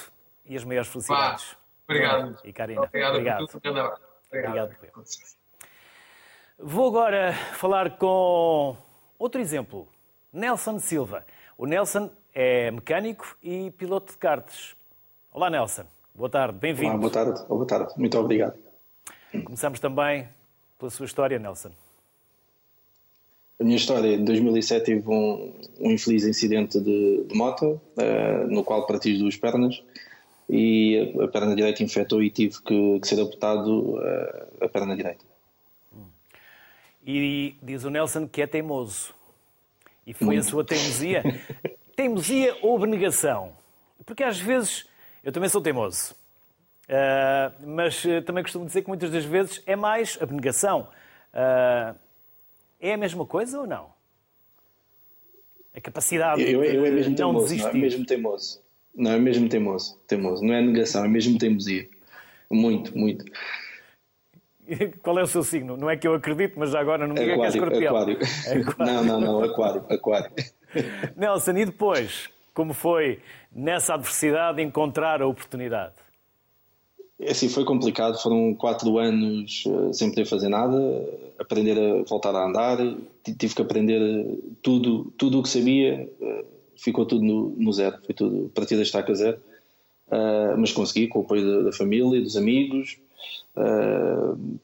e 0.46 0.56
as 0.56 0.63
maiores 0.63 0.89
felicidades. 0.89 1.54
obrigado. 1.84 2.39
E 2.46 2.54
Karina. 2.54 2.84
Obrigado. 2.84 3.16
Obrigado. 3.18 3.48
Obrigado. 4.32 4.74
obrigado. 4.74 5.08
Vou 6.58 6.88
agora 6.88 7.34
falar 7.34 7.98
com 7.98 8.77
outro 9.20 9.42
exemplo. 9.42 9.86
Nelson 10.32 10.80
Silva. 10.80 11.25
O 11.58 11.66
Nelson 11.66 12.10
é 12.39 12.70
mecânico 12.70 13.36
e 13.41 13.72
piloto 13.72 14.12
de 14.12 14.17
karts. 14.20 14.75
Olá, 15.34 15.50
Nelson. 15.50 15.86
Boa 16.13 16.29
tarde, 16.29 16.56
bem-vindo. 16.60 16.91
Olá, 16.91 17.00
boa 17.00 17.12
tarde. 17.12 17.44
boa 17.48 17.65
tarde, 17.65 17.94
muito 17.98 18.15
obrigado. 18.15 18.53
Começamos 19.44 19.79
também 19.79 20.29
pela 20.77 20.91
sua 20.91 21.08
história, 21.08 21.39
Nelson. 21.39 21.72
A 23.60 23.63
minha 23.63 23.75
história, 23.75 24.13
em 24.13 24.24
2007 24.24 24.86
tive 24.86 25.10
um, 25.10 25.51
um 25.79 25.89
infeliz 25.89 26.25
incidente 26.25 26.79
de, 26.79 27.24
de 27.24 27.36
moto, 27.36 27.82
uh, 27.98 28.48
no 28.48 28.63
qual 28.63 28.86
parti 28.86 29.13
as 29.13 29.17
duas 29.17 29.36
pernas 29.36 29.82
e 30.48 31.15
a, 31.20 31.24
a 31.24 31.27
perna 31.29 31.56
direita 31.56 31.82
infectou 31.82 32.22
e 32.22 32.29
tive 32.29 32.62
que, 32.62 33.00
que 33.00 33.08
ser 33.08 33.20
amputado 33.20 33.96
uh, 33.96 34.63
a 34.63 34.70
perna 34.70 34.96
direita. 34.96 35.25
E 37.03 37.56
diz 37.63 37.84
o 37.84 37.89
Nelson 37.89 38.27
que 38.27 38.44
é 38.44 38.46
teimoso. 38.46 39.12
E 40.06 40.13
foi 40.13 40.38
a 40.38 40.44
sua 40.44 40.63
teimosia. 40.63 41.24
teimosia 41.98 42.56
ou 42.62 42.77
abnegação? 42.77 43.58
Porque 44.06 44.24
às 44.24 44.39
vezes 44.39 44.88
eu 45.24 45.32
também 45.32 45.50
sou 45.50 45.60
teimoso. 45.60 46.16
Uh, 46.88 47.68
mas 47.68 48.06
uh, 48.06 48.22
também 48.22 48.44
costumo 48.44 48.66
dizer 48.66 48.84
que 48.84 48.88
muitas 48.88 49.12
das 49.12 49.25
vezes 49.25 49.62
é 49.66 49.75
mais 49.75 50.18
abnegação. 50.22 50.88
Uh, 51.34 51.98
é 52.80 52.94
a 52.94 52.98
mesma 52.98 53.25
coisa 53.25 53.60
ou 53.60 53.68
não? 53.68 53.89
A 55.75 55.82
capacidade 55.82 56.42
eu, 56.42 56.63
eu, 56.63 56.75
eu 56.75 56.86
é 56.86 56.92
mesmo 56.92 57.13
de 57.13 57.22
não 57.22 57.32
teimoso, 57.34 57.48
desistir. 57.48 57.63
Não, 57.66 57.72
é 57.72 57.82
mesmo 57.82 58.06
teimoso. 58.06 58.62
Não, 58.96 59.12
é 59.12 59.20
mesmo 59.20 59.50
teimoso. 59.50 60.00
teimoso. 60.08 60.46
Não 60.46 60.54
é 60.54 60.62
negação, 60.62 61.04
é 61.04 61.08
mesmo 61.08 61.38
teimosia. 61.38 61.89
Muito, 62.50 62.98
muito. 62.98 63.25
Qual 65.01 65.18
é 65.20 65.24
o 65.24 65.27
seu 65.27 65.44
signo? 65.44 65.75
Não 65.77 65.89
é 65.89 65.98
que 65.98 66.08
eu 66.08 66.13
acredito, 66.13 66.58
mas 66.58 66.72
já 66.72 66.80
agora 66.80 67.08
não 67.08 67.13
me 67.13 67.20
diga 67.20 67.36
que 67.36 67.42
é 67.42 67.48
escorpião. 67.48 67.96
Aquário. 67.96 68.18
aquário. 68.62 68.94
Não, 68.94 69.04
não, 69.04 69.20
não, 69.20 69.44
aquário, 69.44 69.86
aquário. 69.89 70.32
Nelson, 71.15 71.57
e 71.57 71.65
depois? 71.65 72.29
Como 72.53 72.74
foi 72.74 73.19
nessa 73.51 73.93
adversidade 73.93 74.62
encontrar 74.62 75.22
a 75.22 75.27
oportunidade? 75.27 75.93
É 77.19 77.31
assim, 77.31 77.50
foi 77.50 77.65
complicado. 77.65 78.22
Foram 78.22 78.53
quatro 78.53 78.98
anos 78.98 79.63
eh, 79.65 79.93
sem 79.93 80.10
poder 80.10 80.25
fazer 80.25 80.50
nada, 80.50 80.77
aprender 81.39 81.77
a 81.77 82.03
voltar 82.03 82.36
a 82.36 82.46
andar. 82.46 82.77
Tive 83.24 83.55
que 83.55 83.62
aprender 83.62 84.39
tudo, 84.62 85.12
tudo 85.17 85.39
o 85.39 85.43
que 85.43 85.50
sabia, 85.50 86.10
eh, 86.22 86.46
ficou 86.75 87.05
tudo 87.05 87.24
no, 87.24 87.50
no 87.57 87.74
zero, 87.74 87.98
foi 88.05 88.13
tudo 88.13 88.50
partir 88.53 88.75
da 88.75 88.84
estaca 88.84 89.13
zero. 89.13 89.38
Uh, 90.07 90.57
mas 90.57 90.72
consegui, 90.72 91.07
com 91.07 91.19
o 91.19 91.22
apoio 91.24 91.46
da, 91.46 91.63
da 91.63 91.72
família, 91.74 92.22
dos 92.22 92.38
amigos. 92.38 92.98
Uh, 93.55 94.60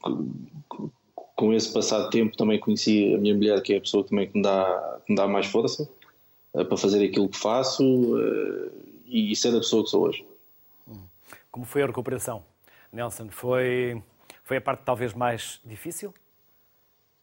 com, 0.68 0.90
com 1.36 1.52
esse 1.52 1.72
passado 1.72 2.08
tempo 2.10 2.36
também 2.36 2.58
conheci 2.58 3.14
a 3.14 3.18
minha 3.18 3.34
mulher, 3.34 3.60
que 3.60 3.74
é 3.74 3.76
a 3.76 3.80
pessoa 3.80 4.04
também 4.04 4.28
que 4.28 4.36
me 4.36 4.42
dá, 4.42 5.00
que 5.04 5.12
me 5.12 5.16
dá 5.16 5.26
mais 5.26 5.46
força. 5.46 5.88
Eh, 6.54 6.64
para 6.64 6.76
fazer 6.76 7.04
aquilo 7.04 7.28
que 7.28 7.36
faço 7.36 7.82
eh, 8.18 8.70
e 9.06 9.36
ser 9.36 9.48
a 9.48 9.58
pessoa 9.58 9.82
que 9.82 9.90
sou 9.90 10.04
hoje. 10.04 10.24
Como 11.50 11.66
foi 11.66 11.82
a 11.82 11.86
recuperação, 11.86 12.44
Nelson? 12.92 13.28
Foi, 13.28 14.00
foi 14.42 14.56
a 14.56 14.60
parte 14.60 14.82
talvez 14.84 15.14
mais 15.14 15.60
difícil? 15.64 16.14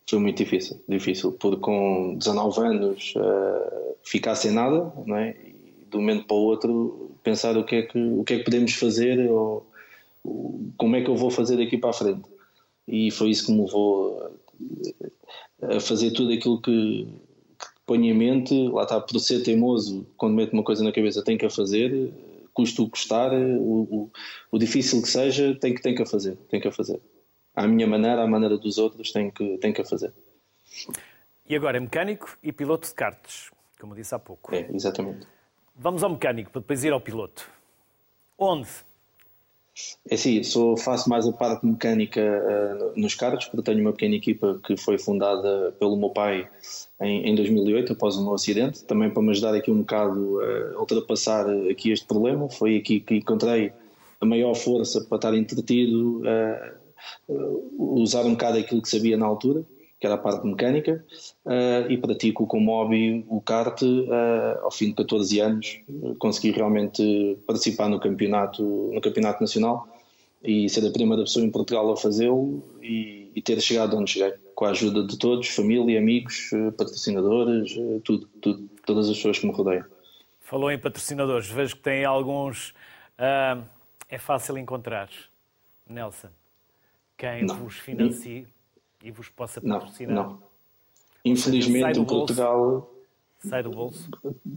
Foi 0.10 0.20
muito 0.20 0.38
difícil, 0.38 0.82
difícil, 0.88 1.32
porque 1.34 1.62
com 1.62 2.16
19 2.18 2.60
anos 2.62 3.14
uh, 3.16 3.96
ficar 4.04 4.36
sem 4.36 4.52
nada, 4.52 4.92
não 5.06 5.16
é? 5.16 5.30
E 5.32 5.86
de 5.90 5.98
um 5.98 6.02
momento 6.02 6.28
para 6.28 6.36
o 6.36 6.42
outro 6.42 7.12
pensar 7.24 7.58
o 7.58 7.64
que 7.64 7.76
é 7.76 7.82
que, 7.84 7.98
o 7.98 8.24
que, 8.24 8.34
é 8.34 8.38
que 8.40 8.44
podemos 8.44 8.74
fazer 8.74 9.30
ou 9.30 9.66
como 10.78 10.96
é 10.96 11.02
que 11.02 11.10
eu 11.10 11.16
vou 11.16 11.30
fazer 11.30 11.58
daqui 11.58 11.78
para 11.78 11.92
a 11.92 11.94
frente. 11.94 12.30
E 12.88 13.12
foi 13.12 13.30
isso 13.30 13.46
que 13.46 13.52
me 13.52 13.64
levou 13.64 14.38
a 15.62 15.80
fazer 15.80 16.12
tudo 16.12 16.34
aquilo 16.34 16.62
que, 16.62 17.08
mente, 17.98 18.68
lá 18.70 18.84
está, 18.84 19.00
por 19.00 19.20
ser 19.20 19.44
teimoso, 19.44 20.06
quando 20.18 20.36
meto 20.36 20.54
uma 20.54 20.64
coisa 20.64 20.84
na 20.84 20.92
cabeça 20.92 21.24
tem 21.24 21.38
que 21.38 21.46
a 21.46 21.50
fazer, 21.50 22.14
custa 22.54 22.82
o 22.82 22.90
custar, 22.90 23.34
o, 23.34 23.82
o, 23.82 24.12
o, 24.52 24.58
difícil 24.60 25.02
que 25.02 25.08
seja, 25.08 25.56
tem 25.56 25.74
que, 25.74 25.82
tem 25.82 25.96
que 25.96 26.02
a 26.02 26.06
fazer, 26.06 26.36
tem 26.50 26.60
que 26.60 26.68
a 26.68 26.72
fazer. 26.72 27.00
À 27.56 27.68
minha 27.68 27.88
maneira, 27.88 28.24
à 28.24 28.28
maneira 28.28 28.58
dos 28.58 28.78
outros, 28.78 29.12
tem 29.12 29.30
que, 29.30 29.58
tem 29.58 29.74
que 29.74 29.82
a 29.82 29.86
fazer. 29.86 30.14
E 31.48 31.56
agora 31.56 31.78
é 31.78 31.80
mecânico 31.80 32.38
e 32.42 32.52
piloto 32.52 32.88
de 32.88 32.94
karts, 32.94 33.52
como 33.80 33.96
disse 33.96 34.16
há 34.16 34.20
pouco. 34.20 34.54
É, 34.56 34.70
exatamente. 34.74 35.28
Vamos 35.76 36.04
ao 36.04 36.10
mecânico, 36.10 36.52
para 36.52 36.62
depois 36.62 36.84
ir 36.84 36.94
ao 36.94 37.02
piloto. 37.02 37.50
Onde? 38.38 38.70
É 40.10 40.18
sim, 40.18 40.44
sou, 40.44 40.76
faço 40.76 41.10
mais 41.10 41.26
a 41.26 41.32
parte 41.32 41.66
mecânica 41.66 42.22
uh, 42.22 43.00
nos 43.00 43.16
carros, 43.16 43.46
porque 43.46 43.64
tenho 43.64 43.82
uma 43.82 43.94
pequena 43.94 44.16
equipa 44.16 44.60
que 44.66 44.76
foi 44.76 44.98
fundada 44.98 45.74
pelo 45.80 45.96
meu 45.96 46.10
pai 46.10 46.50
em, 47.02 47.30
em 47.30 47.36
2008, 47.36 47.94
após 47.94 48.18
o 48.18 48.24
meu 48.24 48.34
acidente, 48.34 48.84
também 48.84 49.10
para 49.10 49.24
me 49.24 49.32
ajudar 49.32 49.56
aqui 49.56 49.72
um 49.72 49.80
bocado 49.80 50.40
a 50.76 50.80
ultrapassar 50.80 51.46
aqui 51.70 51.92
este 51.92 52.06
problema. 52.06 52.50
Foi 52.50 52.76
aqui 52.76 53.00
que 53.00 53.16
encontrei 53.16 53.72
a 54.20 54.26
maior 54.26 54.54
força 54.56 55.02
para 55.02 55.16
estar 55.16 55.34
entretido, 55.34 56.22
uh, 56.22 57.72
usar 57.78 58.26
um 58.26 58.32
bocado 58.32 58.58
aquilo 58.58 58.82
que 58.82 58.90
sabia 58.90 59.18
na 59.18 59.26
altura 59.26 59.66
que 60.02 60.08
era 60.08 60.16
a 60.16 60.18
parte 60.18 60.48
mecânica, 60.48 61.06
uh, 61.46 61.90
e 61.90 61.96
pratico 61.96 62.48
como 62.48 62.72
hobby 62.72 63.24
o 63.30 63.40
kart. 63.40 63.84
Uh, 63.84 64.64
ao 64.64 64.72
fim 64.72 64.88
de 64.88 64.96
14 64.96 65.40
anos, 65.40 65.80
consegui 66.18 66.52
realmente 66.52 67.38
participar 67.46 67.88
no 67.88 68.00
campeonato, 68.00 68.64
no 68.64 69.00
campeonato 69.00 69.42
nacional 69.42 69.88
e 70.44 70.68
ser 70.68 70.88
a 70.88 70.92
primeira 70.92 71.22
pessoa 71.22 71.46
em 71.46 71.52
Portugal 71.52 71.92
a 71.92 71.96
fazê-lo 71.96 72.64
e, 72.82 73.32
e, 73.36 73.42
ter 73.44 73.62
chegado 73.62 73.96
onde 73.96 74.10
cheguei, 74.10 74.34
com 74.56 74.66
a 74.66 74.72
ajuda 74.72 75.06
de 75.06 75.20
todos, 75.20 75.48
família, 75.50 76.00
amigos, 76.00 76.50
patrocinadores, 76.76 77.72
tudo, 78.04 78.28
tudo, 78.42 78.70
todas 78.84 79.08
as 79.08 79.18
pessoas 79.18 79.38
que 79.38 79.46
me 79.46 79.54
rodeiam. 79.54 79.86
Falou 80.40 80.72
em 80.72 80.80
patrocinadores, 80.80 81.48
vejo 81.48 81.76
que 81.76 81.84
tem 81.84 82.06
alguns. 82.06 82.72
Uh, 83.20 83.64
é 84.10 84.18
fácil 84.18 84.58
encontrar, 84.58 85.10
Nelson, 85.88 86.30
quem 87.16 87.46
Não. 87.46 87.56
vos 87.56 87.76
financia 87.76 88.48
e 89.04 89.12
vos 89.12 89.30
possa 89.30 89.62
patrocinar? 89.62 90.16
Não, 90.16 90.24
não. 90.24 90.44
Infelizmente 91.26 92.00
em 92.00 92.06
Portugal. 92.06 92.92
Sai 93.40 93.64
do 93.64 93.72
bolso? 93.72 94.10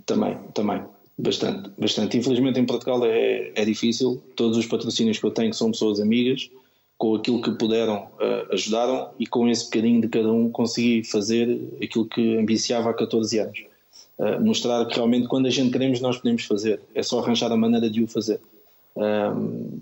Também, 0.04 0.38
também. 0.52 0.82
Bastante, 1.16 1.70
bastante. 1.78 2.18
Infelizmente 2.18 2.58
em 2.58 2.66
Portugal 2.66 3.04
é, 3.04 3.52
é 3.54 3.64
difícil. 3.64 4.22
Todos 4.34 4.58
os 4.58 4.66
patrocínios 4.66 5.18
que 5.18 5.24
eu 5.24 5.30
tenho 5.30 5.54
são 5.54 5.70
pessoas 5.70 6.00
amigas, 6.00 6.50
com 6.98 7.14
aquilo 7.14 7.40
que 7.40 7.52
puderam 7.52 8.08
uh, 8.14 8.52
ajudaram 8.52 9.10
e 9.18 9.26
com 9.26 9.48
esse 9.48 9.64
bocadinho 9.66 10.00
de 10.00 10.08
cada 10.08 10.32
um 10.32 10.50
consegui 10.50 11.04
fazer 11.04 11.60
aquilo 11.82 12.06
que 12.06 12.36
ambiciava 12.36 12.90
há 12.90 12.94
14 12.94 13.38
anos. 13.38 13.64
Uh, 14.18 14.40
mostrar 14.44 14.84
que 14.86 14.94
realmente 14.94 15.28
quando 15.28 15.46
a 15.46 15.50
gente 15.50 15.70
queremos 15.70 16.00
nós 16.00 16.18
podemos 16.18 16.44
fazer. 16.44 16.80
É 16.94 17.02
só 17.02 17.20
arranjar 17.20 17.52
a 17.52 17.56
maneira 17.56 17.88
de 17.88 18.02
o 18.02 18.08
fazer. 18.08 18.40
Uh, 18.96 19.80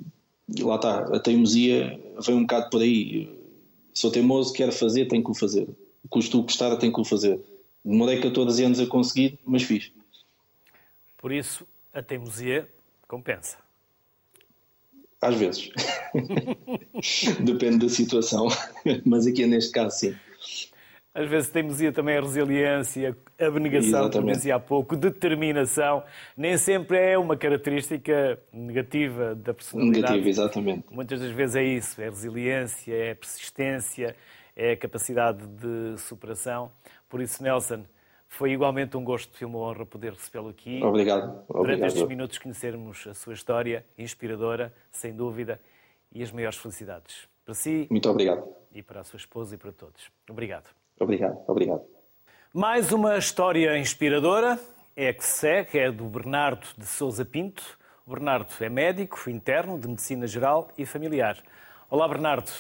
lá 0.61 0.77
está, 0.77 0.99
a 1.15 1.19
teimosia 1.19 1.99
vem 2.25 2.37
um 2.37 2.43
bocado 2.43 2.71
por 2.71 2.83
aí 2.83 3.29
Sou 3.95 4.11
teimoso, 4.11 4.53
quero 4.53 4.73
fazer, 4.73 5.07
tenho 5.07 5.23
que 5.23 5.31
o 5.31 5.35
fazer. 5.35 5.69
Custo 6.09 6.41
o 6.41 6.45
custar, 6.45 6.77
tenho 6.79 6.93
que 6.93 7.01
o 7.01 7.05
fazer. 7.05 7.41
Demorei 7.85 8.21
14 8.21 8.65
anos 8.65 8.81
a 8.81 8.87
conseguir, 8.87 9.39
mas 9.45 9.63
fiz. 9.63 9.93
Por 11.19 11.33
isso, 11.33 11.67
a 11.93 12.03
teimosia 12.03 12.69
compensa. 13.07 13.59
Às 15.21 15.37
vezes. 15.37 15.71
Depende 17.41 17.87
da 17.87 17.89
situação. 17.89 18.49
mas 19.05 19.27
aqui 19.27 19.47
neste 19.47 19.71
caso, 19.71 19.99
sim. 19.99 20.17
Às 21.15 21.29
vezes 21.29 21.51
teimosia 21.51 21.93
também 21.93 22.17
é 22.17 22.21
resiliência, 22.21 23.15
abnegação, 23.39 24.11
como 24.11 24.33
dizia 24.33 24.57
há 24.57 24.61
pouco, 24.61 24.97
determinação. 24.97 26.03
Nem 26.35 26.57
sempre 26.57 26.97
é 26.97 27.19
uma 27.19 27.37
característica 27.37 28.39
negativa 28.51 29.35
da 29.35 29.53
personalidade. 29.53 30.01
Negativa, 30.01 30.29
exatamente. 30.29 30.85
Muitas 30.91 31.21
das 31.21 31.31
vezes 31.31 31.57
é 31.57 31.63
isso, 31.63 32.01
é 32.01 32.09
resiliência, 32.09 32.95
é 32.95 33.15
persistência, 33.15 34.17
é 34.57 34.75
capacidade 34.75 35.47
de 35.47 35.99
superação. 35.99 36.73
Por 37.11 37.21
isso, 37.21 37.43
Nelson, 37.43 37.85
foi 38.27 38.53
igualmente 38.53 38.97
um 38.97 39.05
gosto 39.05 39.39
e 39.39 39.45
uma 39.45 39.59
honra 39.59 39.85
poder 39.85 40.13
recebê-lo 40.13 40.49
aqui. 40.49 40.83
Obrigado. 40.83 41.45
Obrigado. 41.47 41.63
Durante 41.63 41.87
estes 41.89 42.09
minutos 42.09 42.39
conhecermos 42.39 43.07
a 43.07 43.13
sua 43.13 43.35
história, 43.35 43.85
inspiradora, 43.99 44.73
sem 44.91 45.15
dúvida, 45.15 45.61
e 46.11 46.23
as 46.23 46.33
maiores 46.33 46.57
felicidades. 46.57 47.29
Para 47.45 47.53
si. 47.53 47.87
Muito 47.91 48.09
obrigado. 48.09 48.49
E 48.73 48.83
para 48.83 49.01
a 49.01 49.05
sua 49.05 49.19
esposa 49.19 49.55
e 49.55 49.59
para 49.59 49.73
todos. 49.73 50.11
Obrigado. 50.31 50.82
Obrigado, 50.99 51.39
obrigado. 51.47 51.83
Mais 52.53 52.93
uma 52.93 53.17
história 53.19 53.79
inspiradora 53.79 54.59
é 54.95 55.13
que 55.13 55.25
segue, 55.25 55.79
é 55.79 55.91
do 55.91 56.05
Bernardo 56.05 56.67
de 56.77 56.87
Souza 56.87 57.25
Pinto. 57.25 57.79
O 58.07 58.11
Bernardo 58.11 58.53
é 58.61 58.69
médico 58.69 59.31
interno 59.31 59.79
de 59.79 59.89
Medicina 59.89 60.27
Geral 60.27 60.69
e 60.77 60.85
Familiar. 60.85 61.39
Olá, 61.89 62.07
Bernardo. 62.09 62.51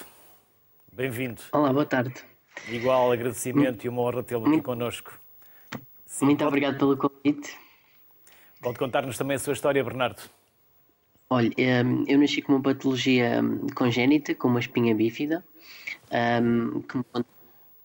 Bem-vindo. 0.92 1.42
Olá, 1.53 1.73
boa 1.73 1.87
tarde. 1.87 2.14
Igual 2.68 3.12
agradecimento 3.12 3.85
e 3.85 3.88
uma 3.88 4.03
honra 4.03 4.23
tê-lo 4.23 4.47
aqui 4.47 4.62
connosco. 4.62 5.18
Sim, 6.07 6.27
Muito 6.27 6.38
pode... 6.38 6.49
obrigado 6.49 6.79
pelo 6.79 6.97
convite. 6.97 7.59
Pode 8.61 8.79
contar-nos 8.79 9.18
também 9.18 9.37
a 9.37 9.38
sua 9.38 9.55
história, 9.55 9.83
Bernardo. 9.83 10.23
Olha, 11.29 11.51
hum, 11.85 12.05
eu 12.07 12.18
nasci 12.18 12.42
com 12.42 12.53
uma 12.53 12.62
patologia 12.62 13.40
congénita, 13.75 14.35
com 14.35 14.49
uma 14.49 14.61
espinha 14.61 14.95
bífida, 14.95 15.42
hum, 16.42 16.83
que 16.83 16.99
me 16.99 17.05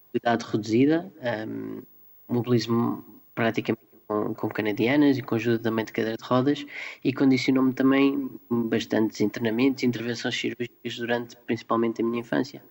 mobilidade 0.08 0.46
reduzida, 0.52 1.12
um, 1.48 1.82
mobilismo 2.28 3.06
praticamente 3.36 3.88
com, 4.08 4.34
com, 4.34 4.50
canadianas 4.50 5.17
e 5.17 5.22
com 5.22 5.36
ajuda 5.36 5.60
também 5.60 5.86
de 5.86 5.91
cadeira 5.91 6.17
de 6.17 6.24
rodas 6.24 6.65
e 7.04 7.13
condicionou-me 7.13 7.74
também 7.74 8.30
bastantes 8.50 9.22
internamentos 9.22 9.84
e 9.84 9.86
intervenções 9.86 10.39
cirúrgicas 10.39 10.96
durante 10.98 11.36
principalmente 11.36 12.02
a 12.02 12.06
minha 12.06 12.22
infância. 12.22 12.63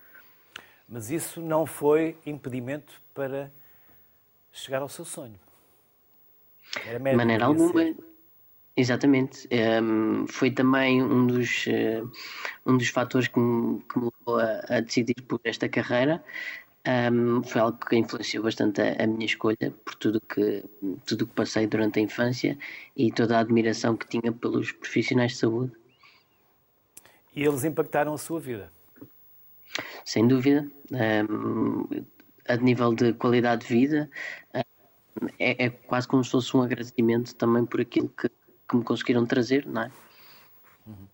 Mas 0.89 1.11
isso 1.11 1.41
não 1.41 1.67
foi 1.67 2.17
impedimento 2.25 3.01
para 3.13 3.51
chegar 4.53 4.83
ao 4.83 4.89
seu 4.89 5.05
sonho? 5.05 5.39
Era 6.85 6.99
de 6.99 7.17
maneira 7.17 7.45
alguma. 7.45 7.83
Ser. 7.83 7.97
Exatamente. 8.77 9.49
Um, 9.83 10.27
foi 10.27 10.51
também 10.51 11.03
um 11.03 11.27
dos, 11.27 11.67
uh, 11.67 12.11
um 12.67 12.77
dos 12.77 12.89
fatores 12.89 13.27
que 13.27 13.39
me, 13.39 13.81
que 13.83 13.99
me 13.99 14.11
levou 14.21 14.39
a, 14.39 14.77
a, 14.77 14.81
decidir 14.81 15.23
por 15.23 15.41
esta 15.45 15.67
carreira 15.67 16.23
um, 16.87 17.43
foi 17.43 17.61
algo 17.61 17.79
que 17.79 17.97
influenciou 17.97 18.45
bastante 18.45 18.81
a, 18.81 19.03
a, 19.03 19.07
minha 19.07 19.27
escolha 19.27 19.73
por 19.85 19.95
tudo 19.97 20.21
que 20.21 20.65
tudo 21.05 21.27
que 21.27 21.35
passei 21.35 21.67
durante 21.67 21.99
a 21.99 22.03
infância 22.03 22.57
e 22.97 23.11
toda 23.11 23.37
a 23.37 23.41
admiração 23.41 23.97
que 23.97 24.07
tinha 24.07 24.33
pelos 24.33 24.71
profissionais 24.73 25.33
de 25.33 25.39
saúde. 25.39 25.73
E 27.35 27.43
eles 27.43 27.65
impactaram 27.65 28.15
a 28.15 28.19
sua 28.19 28.41
vida? 28.41 28.73
Sem 30.05 30.27
dúvida. 30.27 30.67
Um, 30.91 32.05
a 32.49 32.57
nível 32.57 32.95
de 32.95 33.13
qualidade 33.15 33.67
de 33.67 33.75
vida, 33.75 34.11
um, 34.55 35.27
é, 35.39 35.67
é, 35.67 35.71
quase 35.71 36.07
como 36.07 36.23
se 36.23 36.31
fosse 36.31 36.57
um 36.57 36.63
agradecimento 36.63 37.35
também 37.35 37.67
por 37.67 37.81
aquilo 37.81 38.09
que, 38.09 38.29
que 38.29 38.77
me 38.77 38.85
conseguiram 38.85 39.27
trazer, 39.27 39.67
não 39.67 39.83
é? 39.83 39.91
Uhum. 40.87 41.09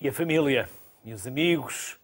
E 0.00 0.08
a 0.08 0.12
família? 0.12 0.68
E 1.04 1.14
os 1.14 1.26
amigos? 1.26 1.98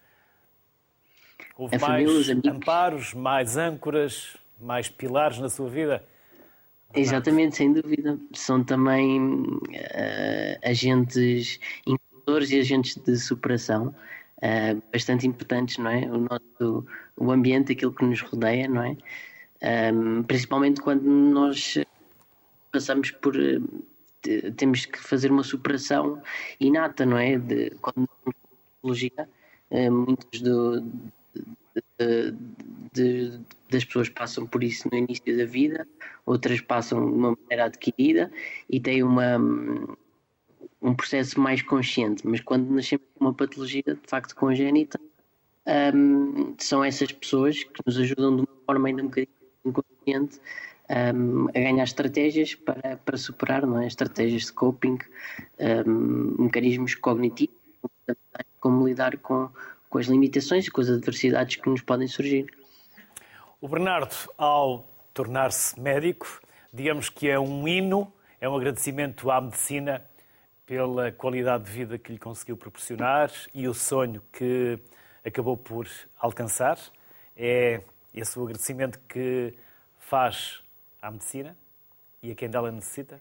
Houve 1.56 1.78
mais 1.78 2.28
amparos, 2.46 3.14
mais 3.14 3.56
âncoras, 3.56 4.36
mais 4.60 4.88
pilares 4.88 5.38
na 5.38 5.48
sua 5.48 5.68
vida? 5.68 6.02
Exatamente, 6.94 7.56
sem 7.56 7.72
dúvida. 7.72 8.18
São 8.34 8.62
também 8.62 9.20
uh, 9.20 10.58
agentes 10.62 11.58
inclusores 11.86 12.50
e 12.50 12.58
agentes 12.58 12.96
de 12.96 13.16
superação 13.16 13.94
uh, 14.38 14.82
bastante 14.92 15.26
importantes, 15.26 15.78
não 15.78 15.90
é? 15.90 16.00
O 16.06 16.18
nosso 16.18 16.86
o 17.16 17.30
ambiente, 17.30 17.72
aquilo 17.72 17.92
que 17.92 18.04
nos 18.04 18.20
rodeia, 18.20 18.68
não 18.68 18.82
é? 18.82 18.96
Um, 19.92 20.20
eh, 20.20 20.22
principalmente 20.26 20.80
quando 20.80 21.04
nós 21.04 21.78
passamos 22.72 23.10
por. 23.10 23.36
Uh, 23.36 24.52
temos 24.56 24.86
que 24.86 24.98
fazer 24.98 25.30
uma 25.30 25.42
superação 25.42 26.22
inata, 26.60 27.04
não 27.04 27.18
é? 27.18 27.38
De, 27.38 27.70
quando 27.80 28.08
psicologia, 28.80 29.28
muitos 29.90 30.40
do, 30.40 30.80
de, 31.98 32.34
de, 32.92 33.40
das 33.70 33.84
pessoas 33.84 34.08
passam 34.08 34.46
por 34.46 34.62
isso 34.62 34.88
no 34.90 34.98
início 34.98 35.36
da 35.36 35.44
vida, 35.44 35.86
outras 36.26 36.60
passam 36.60 37.04
de 37.04 37.16
uma 37.16 37.36
maneira 37.40 37.66
adquirida 37.66 38.30
e 38.68 38.80
têm 38.80 39.02
uma, 39.02 39.38
um 40.80 40.94
processo 40.94 41.40
mais 41.40 41.62
consciente. 41.62 42.26
Mas 42.26 42.40
quando 42.40 42.70
nascemos 42.70 43.06
com 43.14 43.24
uma 43.24 43.34
patologia 43.34 43.82
de 43.82 44.08
facto 44.08 44.34
congénita, 44.34 45.00
um, 45.94 46.54
são 46.58 46.82
essas 46.82 47.12
pessoas 47.12 47.62
que 47.62 47.80
nos 47.86 47.98
ajudam 47.98 48.36
de 48.36 48.42
uma 48.42 48.56
forma 48.66 48.88
ainda 48.88 49.02
um 49.02 49.06
bocadinho 49.06 49.36
inconsciente 49.64 50.40
um, 51.14 51.48
a 51.48 51.52
ganhar 51.52 51.84
estratégias 51.84 52.54
para, 52.54 52.96
para 52.96 53.16
superar, 53.16 53.66
não 53.66 53.80
é? 53.80 53.86
estratégias 53.86 54.46
de 54.46 54.52
coping, 54.52 54.98
um, 55.86 56.44
mecanismos 56.44 56.94
cognitivos, 56.94 57.54
como 58.60 58.86
lidar 58.86 59.16
com, 59.18 59.48
com 59.92 59.98
as 59.98 60.06
limitações 60.06 60.66
e 60.66 60.70
com 60.70 60.80
as 60.80 60.88
adversidades 60.88 61.56
que 61.56 61.68
nos 61.68 61.82
podem 61.82 62.08
surgir. 62.08 62.46
O 63.60 63.68
Bernardo, 63.68 64.16
ao 64.38 64.88
tornar-se 65.12 65.78
médico, 65.78 66.40
digamos 66.72 67.10
que 67.10 67.28
é 67.28 67.38
um 67.38 67.68
hino, 67.68 68.10
é 68.40 68.48
um 68.48 68.56
agradecimento 68.56 69.30
à 69.30 69.38
medicina 69.38 70.02
pela 70.64 71.12
qualidade 71.12 71.64
de 71.64 71.70
vida 71.70 71.98
que 71.98 72.10
lhe 72.10 72.18
conseguiu 72.18 72.56
proporcionar 72.56 73.30
e 73.52 73.68
o 73.68 73.74
sonho 73.74 74.22
que 74.32 74.78
acabou 75.22 75.58
por 75.58 75.86
alcançar. 76.18 76.78
É 77.36 77.82
esse 78.14 78.38
o 78.38 78.44
agradecimento 78.44 78.98
que 79.06 79.52
faz 79.98 80.62
à 81.02 81.10
medicina 81.10 81.54
e 82.22 82.30
a 82.30 82.34
quem 82.34 82.48
dela 82.48 82.72
necessita? 82.72 83.20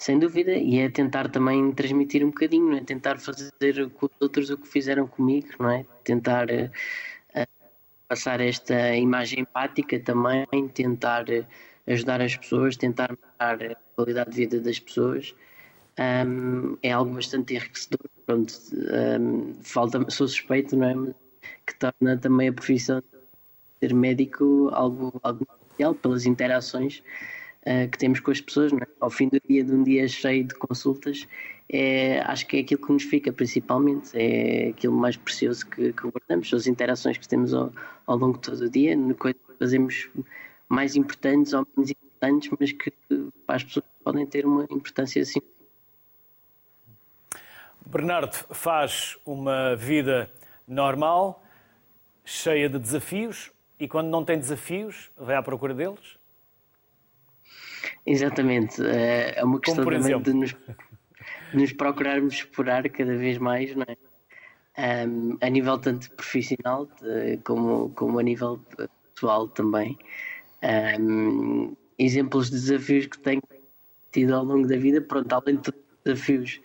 Sem 0.00 0.18
dúvida, 0.18 0.52
e 0.52 0.78
é 0.78 0.88
tentar 0.88 1.28
também 1.28 1.72
transmitir 1.72 2.24
um 2.24 2.30
bocadinho, 2.30 2.74
é 2.74 2.80
tentar 2.80 3.18
fazer 3.18 3.90
com 3.90 4.06
os 4.06 4.12
outros 4.18 4.48
o 4.48 4.56
que 4.56 4.66
fizeram 4.66 5.06
comigo, 5.06 5.48
não 5.58 5.68
é? 5.68 5.84
Tentar 6.02 6.46
uh, 6.50 7.46
passar 8.08 8.40
esta 8.40 8.96
imagem 8.96 9.40
empática 9.40 10.00
também, 10.00 10.46
tentar 10.72 11.28
uh, 11.28 11.46
ajudar 11.86 12.22
as 12.22 12.34
pessoas, 12.34 12.78
tentar 12.78 13.10
melhorar 13.10 13.72
a 13.72 13.76
qualidade 13.94 14.30
de 14.30 14.36
vida 14.36 14.58
das 14.58 14.78
pessoas. 14.78 15.34
Um, 15.98 16.78
é 16.82 16.92
algo 16.92 17.16
bastante 17.16 17.56
enriquecedor. 17.56 18.00
Pronto, 18.24 18.54
um, 19.20 19.54
falta, 19.62 20.10
sou 20.10 20.26
suspeito, 20.26 20.76
não 20.76 20.86
é? 20.86 21.14
Que 21.66 21.78
torna 21.78 22.16
também 22.16 22.48
a 22.48 22.52
profissão 22.54 23.00
de 23.00 23.86
ser 23.86 23.94
médico 23.94 24.70
algo, 24.72 25.20
algo 25.22 25.46
especial 25.62 25.94
pelas 25.94 26.24
interações 26.24 27.02
uh, 27.66 27.88
que 27.90 27.98
temos 27.98 28.20
com 28.20 28.30
as 28.30 28.40
pessoas. 28.40 28.72
É? 28.72 28.86
Ao 29.00 29.10
fim 29.10 29.28
do 29.28 29.40
dia, 29.48 29.64
de 29.64 29.72
um 29.72 29.82
dia 29.82 30.06
cheio 30.08 30.44
de 30.44 30.54
consultas, 30.54 31.26
é, 31.72 32.20
acho 32.22 32.46
que 32.46 32.56
é 32.56 32.60
aquilo 32.60 32.84
que 32.84 32.92
nos 32.92 33.04
fica 33.04 33.32
principalmente, 33.32 34.10
é 34.14 34.70
aquilo 34.70 34.94
mais 34.94 35.16
precioso 35.16 35.64
que, 35.66 35.92
que 35.92 36.08
guardamos, 36.08 36.48
são 36.48 36.58
as 36.58 36.66
interações 36.66 37.16
que 37.16 37.28
temos 37.28 37.54
ao, 37.54 37.72
ao 38.06 38.16
longo 38.16 38.34
de 38.34 38.40
todo 38.40 38.62
o 38.62 38.70
dia, 38.70 38.96
coisas 39.16 39.40
que 39.40 39.54
fazemos 39.56 40.10
mais 40.68 40.96
importantes 40.96 41.52
ou 41.52 41.66
menos 41.76 41.90
importantes, 41.90 42.50
mas 42.58 42.72
que 42.72 42.92
para 43.46 43.56
as 43.56 43.64
pessoas 43.64 43.84
podem 44.02 44.26
ter 44.26 44.44
uma 44.44 44.64
importância 44.64 45.22
assim. 45.22 45.40
Bernardo 47.86 48.34
faz 48.50 49.16
uma 49.24 49.74
vida 49.76 50.30
normal, 50.66 51.44
cheia 52.24 52.68
de 52.68 52.78
desafios, 52.78 53.50
e 53.78 53.88
quando 53.88 54.08
não 54.08 54.24
tem 54.24 54.38
desafios, 54.38 55.10
vai 55.16 55.36
à 55.36 55.42
procura 55.42 55.74
deles? 55.74 56.19
Exatamente. 58.06 58.82
É, 58.84 59.38
é 59.38 59.44
uma 59.44 59.60
questão 59.60 59.84
também 59.84 60.22
de 60.22 60.32
nos, 60.32 60.56
nos 61.52 61.72
procurarmos 61.72 62.34
explorar 62.34 62.88
cada 62.88 63.16
vez 63.16 63.38
mais, 63.38 63.74
não 63.74 63.86
é? 63.88 63.96
Um, 65.06 65.36
a 65.40 65.48
nível 65.50 65.78
tanto 65.78 66.10
profissional 66.12 66.88
como, 67.44 67.90
como 67.90 68.18
a 68.18 68.22
nível 68.22 68.60
pessoal 69.14 69.48
também. 69.48 69.98
Um, 70.98 71.76
exemplos 71.98 72.50
de 72.50 72.56
desafios 72.56 73.06
que 73.06 73.18
tenho 73.18 73.42
tido 74.10 74.34
ao 74.34 74.44
longo 74.44 74.66
da 74.66 74.76
vida, 74.76 75.00
pronto, 75.00 75.32
além 75.32 75.56
de 75.56 75.72
desafios 76.04 76.60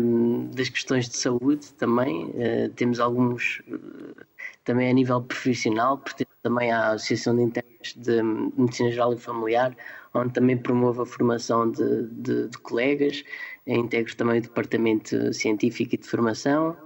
um, 0.00 0.50
das 0.50 0.68
questões 0.68 1.08
de 1.08 1.16
saúde 1.16 1.72
também, 1.74 2.26
uh, 2.26 2.68
temos 2.76 3.00
alguns 3.00 3.60
uh, 3.68 4.26
também 4.64 4.90
a 4.90 4.92
nível 4.92 5.22
profissional, 5.22 5.98
porque 5.98 6.26
também 6.42 6.72
a 6.72 6.90
Associação 6.90 7.36
de 7.36 7.42
Internos 7.42 7.94
de 7.96 8.22
Medicina 8.22 8.90
Geral 8.90 9.14
e 9.14 9.18
Familiar, 9.18 9.76
onde 10.14 10.32
também 10.32 10.56
promovo 10.56 11.02
a 11.02 11.06
formação 11.06 11.70
de, 11.70 12.06
de, 12.08 12.48
de 12.48 12.58
colegas, 12.58 13.24
integro 13.66 14.14
também 14.16 14.38
o 14.38 14.42
Departamento 14.42 15.32
Científico 15.32 15.94
e 15.94 15.98
de 15.98 16.06
Formação. 16.06 16.76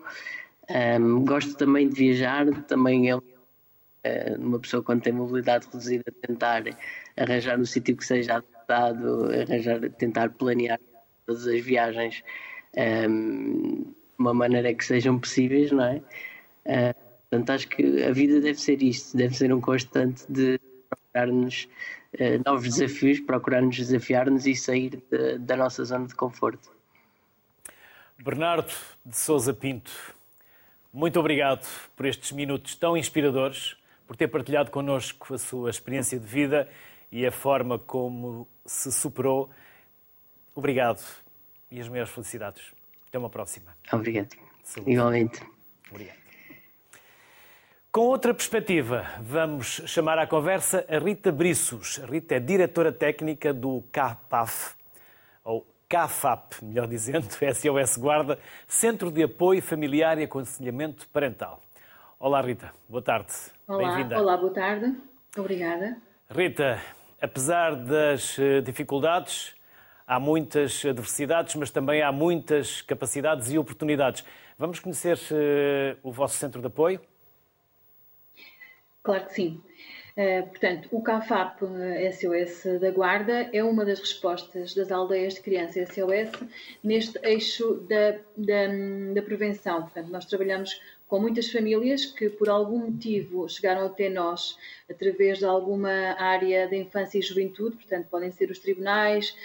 Um, 1.01 1.25
gosto 1.25 1.57
também 1.57 1.89
de 1.89 1.95
viajar, 1.95 2.47
também 2.65 3.11
é 3.11 3.17
uma 4.39 4.59
pessoa 4.59 4.83
quando 4.83 5.03
tem 5.03 5.13
mobilidade 5.13 5.67
reduzida 5.67 6.05
tentar 6.27 6.65
arranjar 7.17 7.59
um 7.59 7.65
sítio 7.65 7.97
que 7.97 8.05
seja 8.05 8.37
adaptado, 8.37 9.31
arranjar, 9.33 9.91
tentar 9.91 10.31
planear 10.31 10.79
todas 11.27 11.47
as 11.47 11.61
viagens 11.61 12.23
um, 13.09 13.83
de 13.83 13.95
uma 14.19 14.33
maneira 14.33 14.73
que 14.75 14.85
sejam 14.85 15.19
possíveis, 15.19 15.73
não 15.73 15.85
é? 15.85 16.95
Portanto, 17.31 17.51
acho 17.51 17.69
que 17.69 18.03
a 18.05 18.13
vida 18.13 18.41
deve 18.41 18.61
ser 18.61 18.83
isto, 18.83 19.17
deve 19.17 19.35
ser 19.35 19.53
um 19.53 19.61
constante 19.61 20.25
de 20.29 20.61
procurar-nos 20.89 21.69
uh, 22.15 22.43
novos 22.45 22.75
desafios, 22.75 23.21
procurar-nos 23.21 23.77
desafiar-nos 23.77 24.47
e 24.47 24.55
sair 24.55 25.03
de, 25.11 25.39
da 25.39 25.57
nossa 25.57 25.85
zona 25.85 26.07
de 26.07 26.15
conforto. 26.15 26.71
Bernardo 28.19 28.73
de 29.05 29.17
Souza 29.17 29.53
Pinto, 29.53 29.93
muito 30.93 31.21
obrigado 31.21 31.67
por 31.95 32.07
estes 32.07 32.33
minutos 32.33 32.75
tão 32.75 32.97
inspiradores, 32.97 33.77
por 34.07 34.17
ter 34.17 34.29
partilhado 34.29 34.71
connosco 34.71 35.35
a 35.35 35.39
sua 35.39 35.69
experiência 35.69 36.19
de 36.19 36.27
vida 36.27 36.69
e 37.13 37.27
a 37.27 37.33
forma 37.33 37.79
como 37.79 38.49
se 38.65 38.91
superou. 38.91 39.51
Obrigado 40.55 41.03
e 41.71 41.81
as 41.81 41.89
maiores 41.89 42.11
felicidades. 42.13 42.73
Até 43.09 43.19
uma 43.19 43.29
próxima. 43.29 43.77
Obrigado. 43.93 44.35
Saúde. 44.63 44.91
Igualmente. 44.91 45.41
Obrigado. 45.91 46.26
Com 47.97 48.09
outra 48.09 48.35
perspectiva, 48.35 49.07
vamos 49.23 49.81
chamar 49.87 50.19
à 50.19 50.27
conversa 50.27 50.85
a 50.87 50.99
Rita 50.99 51.33
Brissos. 51.33 51.99
A 52.03 52.05
Rita 52.05 52.35
é 52.35 52.39
diretora 52.39 52.93
técnica 52.93 53.55
do 53.55 53.83
CAPAF, 53.91 54.75
ou 55.43 55.67
CAFAP, 55.89 56.63
melhor 56.63 56.89
dizendo, 56.89 57.25
SOS 57.33 57.97
Guarda, 57.97 58.39
Centro 58.69 59.11
de 59.11 59.23
Apoio 59.23 59.63
Familiar 59.63 60.19
e 60.19 60.25
Aconselhamento 60.25 61.09
Parental. 61.09 61.63
Olá, 62.21 62.43
Rita. 62.43 62.71
Boa 62.87 63.01
tarde. 63.01 63.33
Olá, 63.67 64.07
olá, 64.15 64.37
boa 64.37 64.53
tarde. 64.53 64.95
Obrigada. 65.35 65.97
Rita, 66.29 66.79
apesar 67.19 67.75
das 67.77 68.39
eh, 68.39 68.61
dificuldades, 68.61 69.55
há 70.07 70.21
muitas 70.21 70.85
adversidades, 70.85 71.55
mas 71.55 71.71
também 71.71 72.03
há 72.03 72.13
muitas 72.13 72.83
capacidades 72.83 73.51
e 73.51 73.57
oportunidades. 73.57 74.23
Vamos 74.59 74.81
conhecer 74.81 75.17
uh, 75.17 75.99
o 76.03 76.13
vosso 76.13 76.37
centro 76.37 76.61
de 76.61 76.67
apoio? 76.67 77.01
Claro 79.07 79.25
que 79.27 79.35
sim. 79.35 79.63
Uh, 80.17 80.49
portanto, 80.49 80.89
o 80.91 81.01
CAFAP 81.01 81.61
SOS 82.13 82.81
da 82.81 82.91
Guarda 82.91 83.49
é 83.53 83.63
uma 83.63 83.85
das 83.85 84.01
respostas 84.01 84.75
das 84.75 84.91
aldeias 84.91 85.35
de 85.35 85.43
criança 85.43 85.87
SOS 85.87 86.49
neste 86.83 87.17
eixo 87.23 87.87
da, 87.89 88.19
da, 88.37 88.67
da 89.15 89.23
prevenção. 89.23 89.83
Portanto, 89.83 90.09
nós 90.09 90.25
trabalhamos 90.25 90.81
com 91.07 91.21
muitas 91.21 91.53
famílias 91.53 92.05
que, 92.05 92.29
por 92.29 92.49
algum 92.49 92.91
motivo, 92.91 93.49
chegaram 93.49 93.87
até 93.87 94.09
nós 94.09 94.59
através 94.91 95.39
de 95.39 95.45
alguma 95.45 96.17
área 96.19 96.67
da 96.67 96.77
infância 96.77 97.19
e 97.21 97.23
juventude, 97.23 97.77
portanto, 97.77 98.09
podem 98.11 98.33
ser 98.33 98.51
os 98.51 98.59
tribunais, 98.59 99.37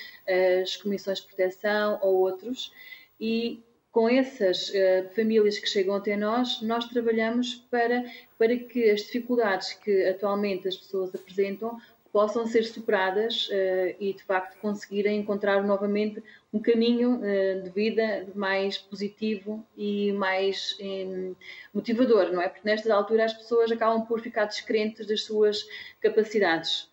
as 0.63 0.75
comissões 0.75 1.19
de 1.19 1.27
proteção 1.27 1.99
ou 2.01 2.15
outros, 2.15 2.73
e 3.19 3.61
com 3.91 4.07
essas 4.07 4.69
uh, 4.69 5.09
famílias 5.13 5.59
que 5.59 5.67
chegam 5.67 5.95
até 5.95 6.15
nós, 6.15 6.61
nós 6.61 6.87
trabalhamos 6.87 7.55
para, 7.69 8.05
para 8.37 8.57
que 8.57 8.89
as 8.89 9.01
dificuldades 9.01 9.73
que 9.73 10.05
atualmente 10.05 10.67
as 10.67 10.77
pessoas 10.77 11.13
apresentam 11.13 11.77
possam 12.11 12.45
ser 12.45 12.63
superadas 12.63 13.47
uh, 13.47 13.95
e, 13.99 14.13
de 14.13 14.23
facto, 14.23 14.59
conseguirem 14.59 15.19
encontrar 15.19 15.63
novamente 15.63 16.21
um 16.53 16.59
caminho 16.59 17.19
uh, 17.19 17.63
de 17.63 17.69
vida 17.69 18.27
mais 18.35 18.77
positivo 18.77 19.65
e 19.77 20.11
mais 20.13 20.77
um, 20.81 21.35
motivador, 21.73 22.31
não 22.31 22.41
é? 22.41 22.49
Porque 22.49 22.67
nestas 22.67 22.91
alturas 22.91 23.31
as 23.31 23.37
pessoas 23.37 23.71
acabam 23.71 24.05
por 24.05 24.19
ficar 24.19 24.45
descrentes 24.45 25.07
das 25.07 25.23
suas 25.23 25.65
capacidades. 26.01 26.89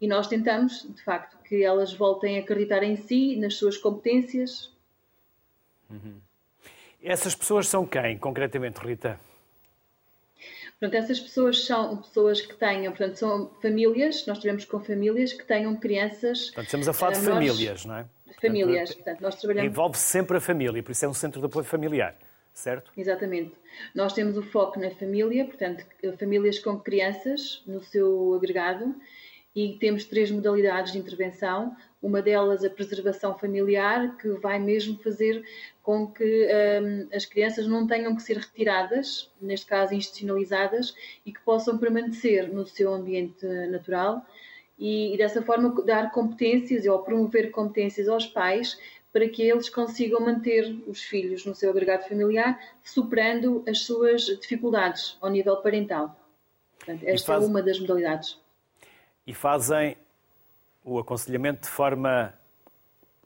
E 0.00 0.06
nós 0.06 0.28
tentamos, 0.28 0.86
de 0.88 1.02
facto, 1.02 1.36
que 1.44 1.62
elas 1.62 1.92
voltem 1.92 2.38
a 2.38 2.40
acreditar 2.40 2.82
em 2.82 2.96
si, 2.96 3.36
nas 3.36 3.54
suas 3.54 3.76
competências. 3.76 4.72
Uhum. 5.90 6.20
Essas 7.02 7.34
pessoas 7.34 7.68
são 7.68 7.86
quem, 7.86 8.18
concretamente, 8.18 8.78
Rita? 8.78 9.18
Portanto, 10.78 10.94
essas 11.02 11.20
pessoas 11.20 11.66
são 11.66 11.98
pessoas 11.98 12.40
que 12.40 12.54
tenham, 12.54 12.90
portanto, 12.92 13.16
são 13.16 13.50
famílias, 13.60 14.26
nós 14.26 14.38
tivemos 14.38 14.64
com 14.64 14.80
famílias 14.80 15.32
que 15.32 15.44
tenham 15.44 15.76
crianças. 15.76 16.46
Portanto, 16.46 16.64
estamos 16.64 16.88
a 16.88 16.92
falar 16.94 17.12
de 17.12 17.18
eh, 17.18 17.22
famílias, 17.22 17.84
não 17.84 17.96
é? 17.96 18.06
Famílias, 18.40 18.94
portanto, 18.94 19.20
nós 19.20 19.34
trabalhamos. 19.34 19.70
Envolve 19.70 19.98
sempre 19.98 20.38
a 20.38 20.40
família, 20.40 20.82
por 20.82 20.92
isso 20.92 21.04
é 21.04 21.08
um 21.08 21.12
centro 21.12 21.38
de 21.40 21.46
apoio 21.46 21.66
familiar, 21.66 22.16
certo? 22.54 22.90
Exatamente. 22.96 23.52
Nós 23.94 24.14
temos 24.14 24.38
o 24.38 24.42
foco 24.42 24.80
na 24.80 24.90
família, 24.90 25.44
portanto, 25.44 25.84
famílias 26.18 26.58
com 26.58 26.78
crianças 26.78 27.62
no 27.66 27.82
seu 27.82 28.34
agregado 28.34 28.94
e 29.54 29.76
temos 29.78 30.04
três 30.04 30.30
modalidades 30.30 30.92
de 30.92 30.98
intervenção. 30.98 31.74
Uma 32.00 32.22
delas, 32.22 32.64
a 32.64 32.70
preservação 32.70 33.36
familiar, 33.36 34.16
que 34.16 34.28
vai 34.34 34.58
mesmo 34.58 34.96
fazer 35.02 35.44
com 35.82 36.06
que 36.06 36.48
um, 36.82 37.14
as 37.14 37.26
crianças 37.26 37.66
não 37.66 37.86
tenham 37.86 38.14
que 38.14 38.22
ser 38.22 38.36
retiradas, 38.38 39.30
neste 39.40 39.66
caso 39.66 39.94
institucionalizadas, 39.94 40.94
e 41.26 41.32
que 41.32 41.40
possam 41.40 41.76
permanecer 41.78 42.52
no 42.52 42.66
seu 42.66 42.94
ambiente 42.94 43.44
natural 43.70 44.24
e, 44.78 45.14
e 45.14 45.18
dessa 45.18 45.42
forma 45.42 45.74
dar 45.84 46.10
competências 46.10 46.86
ou 46.86 47.00
promover 47.00 47.50
competências 47.50 48.08
aos 48.08 48.26
pais 48.26 48.78
para 49.12 49.28
que 49.28 49.42
eles 49.42 49.68
consigam 49.68 50.20
manter 50.20 50.72
os 50.86 51.02
filhos 51.02 51.44
no 51.44 51.54
seu 51.54 51.70
agregado 51.70 52.08
familiar, 52.08 52.58
superando 52.82 53.62
as 53.68 53.80
suas 53.80 54.22
dificuldades 54.22 55.18
ao 55.20 55.28
nível 55.28 55.56
parental. 55.56 56.16
Portanto, 56.78 57.02
esta 57.04 57.34
faz... 57.34 57.44
é 57.44 57.46
uma 57.46 57.60
das 57.60 57.78
modalidades 57.80 58.38
e 59.30 59.34
fazem 59.34 59.96
o 60.84 60.98
aconselhamento 60.98 61.62
de 61.62 61.68
forma 61.68 62.34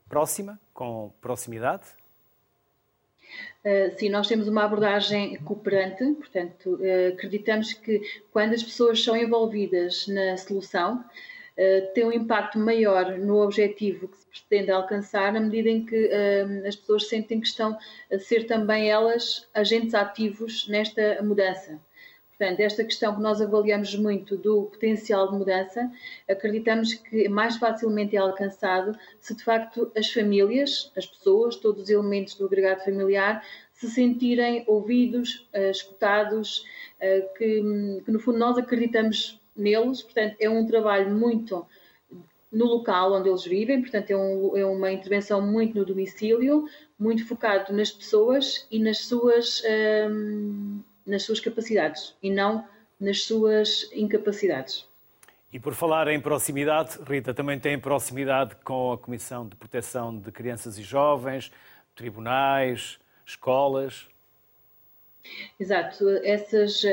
próxima, 0.07 0.61
com 0.75 1.11
proximidade? 1.19 1.85
Uh, 3.65 3.99
sim, 3.99 4.11
nós 4.11 4.29
temos 4.29 4.47
uma 4.47 4.65
abordagem 4.65 5.37
cooperante, 5.37 6.05
portanto, 6.13 6.75
uh, 6.75 7.15
acreditamos 7.15 7.73
que 7.73 8.03
quando 8.31 8.53
as 8.53 8.63
pessoas 8.63 9.03
são 9.03 9.17
envolvidas 9.17 10.07
na 10.07 10.37
solução, 10.37 11.03
tem 11.95 12.05
um 12.05 12.11
impacto 12.11 12.59
maior 12.59 13.17
no 13.17 13.41
objetivo 13.41 14.09
que 14.09 14.17
se 14.17 14.27
pretende 14.27 14.73
alcançar, 14.73 15.33
na 15.33 15.39
medida 15.39 15.69
em 15.69 15.87
que 15.87 16.11
as 16.67 16.75
pessoas 16.75 17.09
sentem 17.09 17.41
que 17.41 17.47
estão 17.47 17.79
a 18.13 18.19
ser 18.19 18.49
também 18.49 18.91
elas 18.91 19.49
agentes 19.55 19.95
ativos 19.95 20.67
nesta 20.67 21.23
mudança. 21.23 21.81
Portanto, 22.37 22.61
esta 22.61 22.83
questão 22.83 23.15
que 23.15 23.23
nós 23.23 23.41
avaliamos 23.41 23.95
muito 23.95 24.37
do 24.37 24.65
potencial 24.65 25.31
de 25.31 25.39
mudança, 25.39 25.91
acreditamos 26.29 26.95
que 26.95 27.29
mais 27.29 27.57
facilmente 27.57 28.17
é 28.17 28.19
alcançado 28.19 28.97
se 29.21 29.37
de 29.37 29.45
facto 29.45 29.91
as 29.97 30.11
famílias, 30.11 30.91
as 30.97 31.07
pessoas, 31.07 31.57
todos 31.57 31.85
os 31.85 31.91
elementos 31.91 32.35
do 32.35 32.47
agregado 32.47 32.85
familiar 32.85 33.45
se 33.73 33.89
sentirem 33.89 34.65
ouvidos, 34.67 35.49
eh, 35.53 35.71
escutados, 35.71 36.65
eh, 37.01 37.21
que, 37.37 37.63
que 38.05 38.11
no 38.11 38.21
fundo 38.21 38.39
nós 38.39 38.57
acreditamos 38.57 39.41
neles. 39.57 40.03
Portanto, 40.03 40.37
é 40.41 40.49
um 40.49 40.67
trabalho 40.67 41.11
muito 41.15 41.67
no 42.51 42.67
local 42.67 43.13
onde 43.15 43.29
eles 43.29 43.45
vivem, 43.45 43.81
portanto, 43.81 44.11
é, 44.11 44.17
um, 44.17 44.57
é, 44.57 44.65
uma 44.65 44.93
intervenção 44.93 45.41
muito 45.41 45.77
no 45.77 45.85
domicílio, 45.85 46.67
muito 46.99 47.27
focado 47.27 47.73
nas 47.73 47.91
pessoas 47.91 48.67
e 48.71 48.79
nas 48.79 48.99
suas. 48.99 49.63
Ehm, 49.65 50.81
nas 51.07 51.23
suas 51.23 51.41
capacidades 51.41 52.15
e 52.23 52.31
não 52.31 52.67
nas 53.01 53.25
suas 53.25 53.91
incapacidades. 53.93 54.87
E 55.53 55.61
por 55.61 55.75
falar 55.75 56.09
em 56.09 56.21
proximidade, 56.21 56.99
Rita, 57.07 57.33
também 57.33 57.61
tem 57.61 57.79
proximidade 57.79 58.57
com 58.65 58.93
a 58.93 58.99
Comissão 58.99 59.47
de 59.49 59.55
Proteção 59.55 60.17
de 60.19 60.33
Crianças 60.33 60.79
e 60.79 60.83
Jovens, 60.83 61.53
tribunais, 61.95 62.99
escolas? 63.25 64.09
Exato, 65.59 66.07
essas 66.23 66.83
uh, 66.85 66.89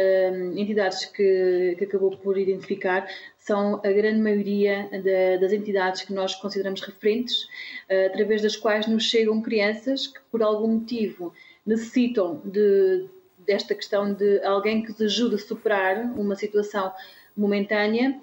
entidades 0.55 1.05
que, 1.05 1.75
que, 1.77 1.83
acabou 1.83 2.15
por 2.17 2.37
identificar 2.37 3.05
são 3.37 3.81
a 3.83 3.91
grande 3.91 4.21
maioria 4.21 4.87
de, 4.89 5.37
das 5.39 5.51
entidades 5.51 6.03
que 6.03 6.13
nós 6.13 6.35
consideramos 6.35 6.81
referentes, 6.81 7.43
uh, 7.89 8.05
através 8.07 8.41
das 8.41 8.55
quais 8.55 8.87
nos 8.87 9.03
chegam 9.03 9.41
crianças 9.41 10.07
que, 10.07 10.21
por 10.31 10.41
algum 10.41 10.75
motivo, 10.75 11.33
necessitam 11.65 12.41
de, 12.45 13.09
desta 13.45 13.75
questão 13.75 14.13
de 14.13 14.43
alguém 14.43 14.83
que 14.83 14.93
te 14.93 15.03
ajude 15.03 15.35
a 15.35 15.39
superar 15.39 15.97
uma 16.17 16.35
situação 16.35 16.91
momentânea. 17.35 18.19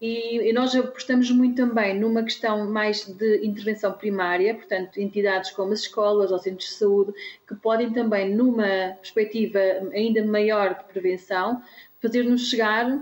E, 0.00 0.48
e, 0.48 0.52
nós 0.52 0.74
apostamos 0.74 1.30
muito 1.30 1.54
também 1.54 1.98
numa 1.98 2.24
questão 2.24 2.68
mais 2.68 3.04
de 3.04 3.46
intervenção 3.46 3.92
primária, 3.92 4.52
portanto, 4.52 5.00
entidades 5.00 5.52
como 5.52 5.72
as 5.72 5.80
escolas 5.80 6.32
ou 6.32 6.38
centros 6.40 6.70
de 6.70 6.74
saúde, 6.74 7.12
que 7.46 7.54
podem 7.54 7.92
também, 7.92 8.34
numa 8.34 8.96
perspectiva 9.00 9.60
ainda 9.92 10.24
maior 10.24 10.74
de 10.74 10.84
prevenção, 10.92 11.62
fazer-nos 12.00 12.48
chegar 12.48 13.00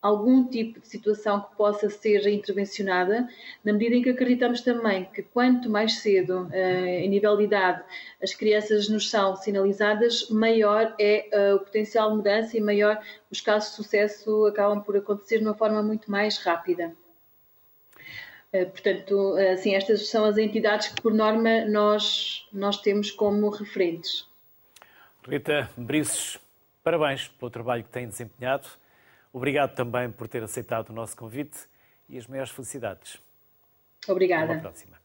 algum 0.00 0.46
tipo 0.46 0.80
de 0.80 0.88
situação 0.88 1.40
que 1.40 1.56
possa 1.56 1.90
ser 1.90 2.26
intervencionada, 2.28 3.28
na 3.64 3.72
medida 3.72 3.96
em 3.96 4.02
que 4.02 4.10
acreditamos 4.10 4.60
também 4.60 5.04
que 5.06 5.22
quanto 5.22 5.68
mais 5.68 5.98
cedo, 5.98 6.48
eh, 6.52 7.00
em 7.04 7.08
nível 7.08 7.36
de 7.36 7.44
idade, 7.44 7.82
as 8.22 8.32
crianças 8.32 8.88
nos 8.88 9.10
são 9.10 9.34
sinalizadas, 9.34 10.28
maior 10.30 10.94
é 10.98 11.28
eh, 11.32 11.54
o 11.54 11.58
potencial 11.58 12.10
de 12.10 12.16
mudança 12.16 12.56
e 12.56 12.60
maior 12.60 13.02
os 13.30 13.40
casos 13.40 13.70
de 13.70 13.76
sucesso 13.76 14.46
acabam 14.46 14.80
por 14.80 14.96
acontecer 14.96 15.38
de 15.38 15.44
uma 15.44 15.54
forma 15.54 15.82
muito 15.82 16.10
mais 16.10 16.38
rápida. 16.38 16.94
Eh, 18.52 18.66
portanto, 18.66 19.34
assim, 19.52 19.74
estas 19.74 20.08
são 20.08 20.24
as 20.24 20.38
entidades 20.38 20.88
que, 20.88 21.02
por 21.02 21.12
norma, 21.12 21.64
nós, 21.64 22.46
nós 22.52 22.80
temos 22.80 23.10
como 23.10 23.50
referentes. 23.50 24.28
Rita 25.26 25.68
Brices, 25.76 26.38
parabéns 26.84 27.26
pelo 27.28 27.50
trabalho 27.50 27.82
que 27.82 27.90
tem 27.90 28.06
desempenhado 28.06 28.68
Obrigado 29.32 29.74
também 29.74 30.10
por 30.10 30.26
ter 30.28 30.42
aceitado 30.42 30.90
o 30.90 30.92
nosso 30.92 31.16
convite 31.16 31.58
e 32.08 32.16
as 32.18 32.26
maiores 32.26 32.50
felicidades. 32.50 33.20
Obrigada. 34.06 34.52
Até 34.52 34.60
próxima. 34.60 34.96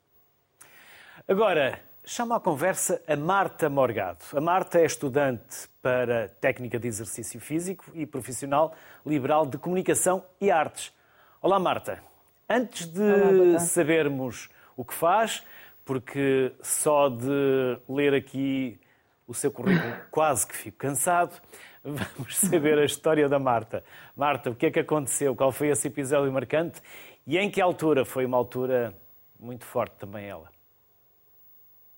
Agora, 1.27 1.79
chamo 2.05 2.33
à 2.33 2.39
conversa 2.39 3.01
a 3.07 3.15
Marta 3.15 3.69
Morgado. 3.69 4.23
A 4.33 4.41
Marta 4.41 4.79
é 4.79 4.85
estudante 4.85 5.69
para 5.81 6.29
técnica 6.39 6.79
de 6.79 6.87
exercício 6.87 7.39
físico 7.39 7.85
e 7.93 8.05
profissional 8.05 8.75
liberal 9.05 9.45
de 9.45 9.57
comunicação 9.57 10.25
e 10.39 10.49
artes. 10.49 10.93
Olá, 11.41 11.59
Marta. 11.59 12.01
Antes 12.49 12.87
de 12.87 13.01
Olá, 13.01 13.59
sabermos 13.59 14.49
o 14.75 14.85
que 14.85 14.93
faz, 14.93 15.43
porque 15.85 16.53
só 16.61 17.09
de 17.09 17.77
ler 17.87 18.13
aqui 18.13 18.79
o 19.27 19.33
seu 19.33 19.51
currículo 19.51 19.93
quase 20.11 20.45
que 20.47 20.55
fico 20.55 20.77
cansado, 20.77 21.39
vamos 21.83 22.37
saber 22.37 22.77
a 22.77 22.85
história 22.85 23.27
da 23.27 23.39
Marta. 23.39 23.83
Marta, 24.15 24.49
o 24.49 24.55
que 24.55 24.67
é 24.67 24.71
que 24.71 24.79
aconteceu? 24.79 25.35
Qual 25.35 25.51
foi 25.51 25.69
esse 25.69 25.87
episódio 25.87 26.31
marcante? 26.31 26.81
E 27.25 27.37
em 27.37 27.49
que 27.49 27.61
altura? 27.61 28.05
Foi 28.05 28.25
uma 28.25 28.37
altura 28.37 28.93
muito 29.39 29.65
forte 29.65 29.95
também 29.97 30.25
ela. 30.25 30.51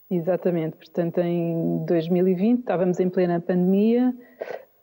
Exatamente, 0.09 0.77
portanto 0.77 1.17
em 1.19 1.83
2020 1.85 2.59
estávamos 2.59 2.99
em 2.99 3.09
plena 3.09 3.41
pandemia 3.41 4.13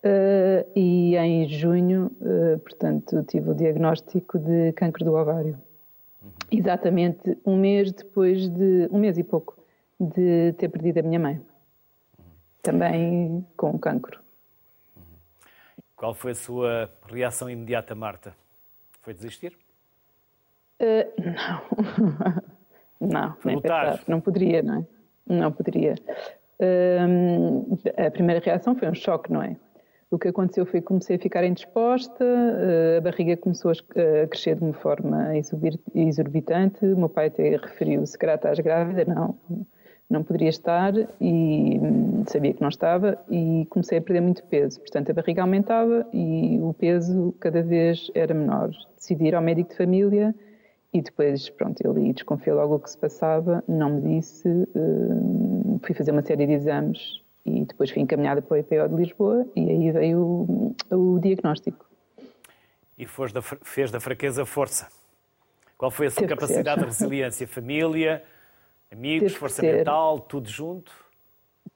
uh, 0.05 0.71
e 0.75 1.17
em 1.17 1.49
junho, 1.49 2.11
uh, 2.21 2.59
portanto, 2.59 3.23
tive 3.25 3.51
o 3.51 3.55
diagnóstico 3.55 4.39
de 4.39 4.73
cancro 4.73 5.05
do 5.05 5.15
ovário. 5.15 5.57
Uhum. 6.21 6.31
Exatamente 6.51 7.39
um 7.47 7.57
mês 7.57 7.93
depois 7.93 8.49
de, 8.49 8.89
um 8.91 8.99
mês 8.99 9.17
e 9.17 9.23
pouco, 9.23 9.57
de 9.99 10.55
ter 10.59 10.69
perdido 10.69 10.99
a 10.99 11.03
minha 11.03 11.21
mãe. 11.21 11.41
Também 12.63 13.45
com 13.57 13.77
cancro. 13.79 14.21
Qual 15.97 16.15
foi 16.15 16.33
a 16.33 16.35
sua 16.35 16.91
reação 17.07 17.51
imediata, 17.51 17.95
Marta? 17.95 18.35
Foi 19.03 19.13
desistir? 19.13 19.57
Uh, 20.81 21.13
não. 23.01 23.09
não, 23.09 23.37
nem 23.45 23.61
pensar. 23.61 24.03
Não 24.07 24.21
poderia, 24.21 24.63
não 24.63 24.79
é? 24.81 24.87
Não 25.27 25.53
poderia. 25.53 25.95
Uh, 26.61 27.79
a 27.97 28.11
primeira 28.11 28.41
reação 28.45 28.75
foi 28.77 28.89
um 28.89 28.95
choque, 28.95 29.33
não 29.33 29.43
é? 29.43 29.57
O 30.11 30.19
que 30.19 30.29
aconteceu 30.29 30.67
foi 30.67 30.81
que 30.81 30.87
comecei 30.87 31.17
a 31.17 31.19
ficar 31.19 31.45
indisposta, 31.45 32.25
uh, 32.25 32.99
a 32.99 33.01
barriga 33.01 33.37
começou 33.37 33.71
a 33.73 34.27
crescer 34.27 34.57
de 34.57 34.63
uma 34.63 34.75
forma 34.75 35.33
exorbitante. 35.95 36.85
O 36.85 36.97
meu 36.97 37.09
pai 37.09 37.27
até 37.27 37.57
referiu-se 37.57 38.17
que 38.19 38.27
estás 38.27 38.59
grávida. 38.61 39.05
Não, 39.05 39.39
não 40.13 40.23
poderia 40.23 40.51
estar 40.51 40.93
e 41.21 41.79
hum, 41.81 42.25
sabia 42.29 42.53
que 42.53 42.61
não 42.61 42.69
estava 42.69 43.19
e 43.31 43.67
comecei 43.71 43.99
a 43.99 44.03
perder 44.03 44.21
muito 44.21 44.45
peso. 44.45 44.79
Portanto, 44.81 45.11
a 45.11 45.15
barriga 45.15 45.43
aumentava 45.43 46.07
e 46.13 46.59
o 46.61 46.75
peso 46.75 47.35
cada 47.41 47.63
vez 47.63 48.11
era 48.15 48.35
menor. 48.35 48.71
Decidi 48.97 49.29
ir 49.29 49.35
ao 49.35 49.43
médico 49.43 49.71
de 49.71 49.77
família 49.77 50.35
e 50.93 51.01
depois, 51.01 51.49
pronto, 51.49 51.81
ele 51.81 52.13
desconfiou 52.13 52.59
logo 52.59 52.75
o 52.75 52.79
que 52.79 52.91
se 52.91 52.99
passava, 52.99 53.65
não 53.67 53.95
me 53.95 54.19
disse, 54.19 54.49
hum, 54.77 55.81
fui 55.83 55.95
fazer 55.95 56.11
uma 56.11 56.23
série 56.23 56.47
de 56.47 56.53
exames 56.53 57.23
e 57.47 57.65
depois 57.65 57.91
fui 57.91 58.03
encaminhada 58.03 58.43
para 58.43 58.55
o 58.55 58.59
IPO 58.59 58.89
de 58.91 58.95
Lisboa 58.95 59.47
e 59.57 59.71
aí 59.71 59.91
veio 59.91 60.19
o, 60.21 60.77
o 60.91 61.19
diagnóstico. 61.19 61.87
E 62.99 63.07
da, 63.33 63.43
fez 63.43 63.91
da 63.91 63.99
fraqueza 63.99 64.45
força. 64.45 64.89
Qual 65.79 65.91
foi 65.91 66.07
a 66.07 66.11
sua 66.11 66.21
Teve 66.21 66.35
capacidade 66.35 66.81
de 66.81 66.87
resiliência? 66.87 67.49
Família, 67.49 68.23
Amigos, 68.93 69.35
força 69.35 69.63
mental, 69.63 70.21
tudo 70.21 70.49
junto? 70.49 70.93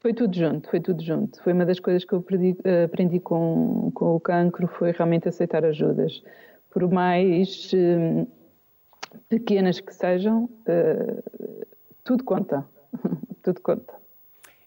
Foi 0.01 0.13
tudo 0.13 0.37
junto, 0.37 0.69
foi 0.69 0.81
tudo 0.81 1.03
junto. 1.03 1.43
Foi 1.43 1.55
uma 1.55 1.65
das 1.65 1.81
coisas 1.81 2.05
que 2.05 2.13
eu 2.13 2.19
aprendi, 2.19 2.57
aprendi 2.85 3.19
com, 3.19 3.91
com 3.95 4.15
o 4.15 4.21
cancro, 4.21 4.69
foi 4.69 4.93
realmente 4.93 5.27
aceitar 5.27 5.65
ajudas. 5.65 6.23
Por 6.71 6.89
mais 6.93 7.73
uh, 7.73 8.29
pequenas 9.31 9.81
que 9.81 9.95
sejam, 9.95 10.45
uh, 10.45 11.67
tudo 12.05 12.23
conta. 12.23 12.69
tudo 13.43 13.63
conta. 13.63 13.95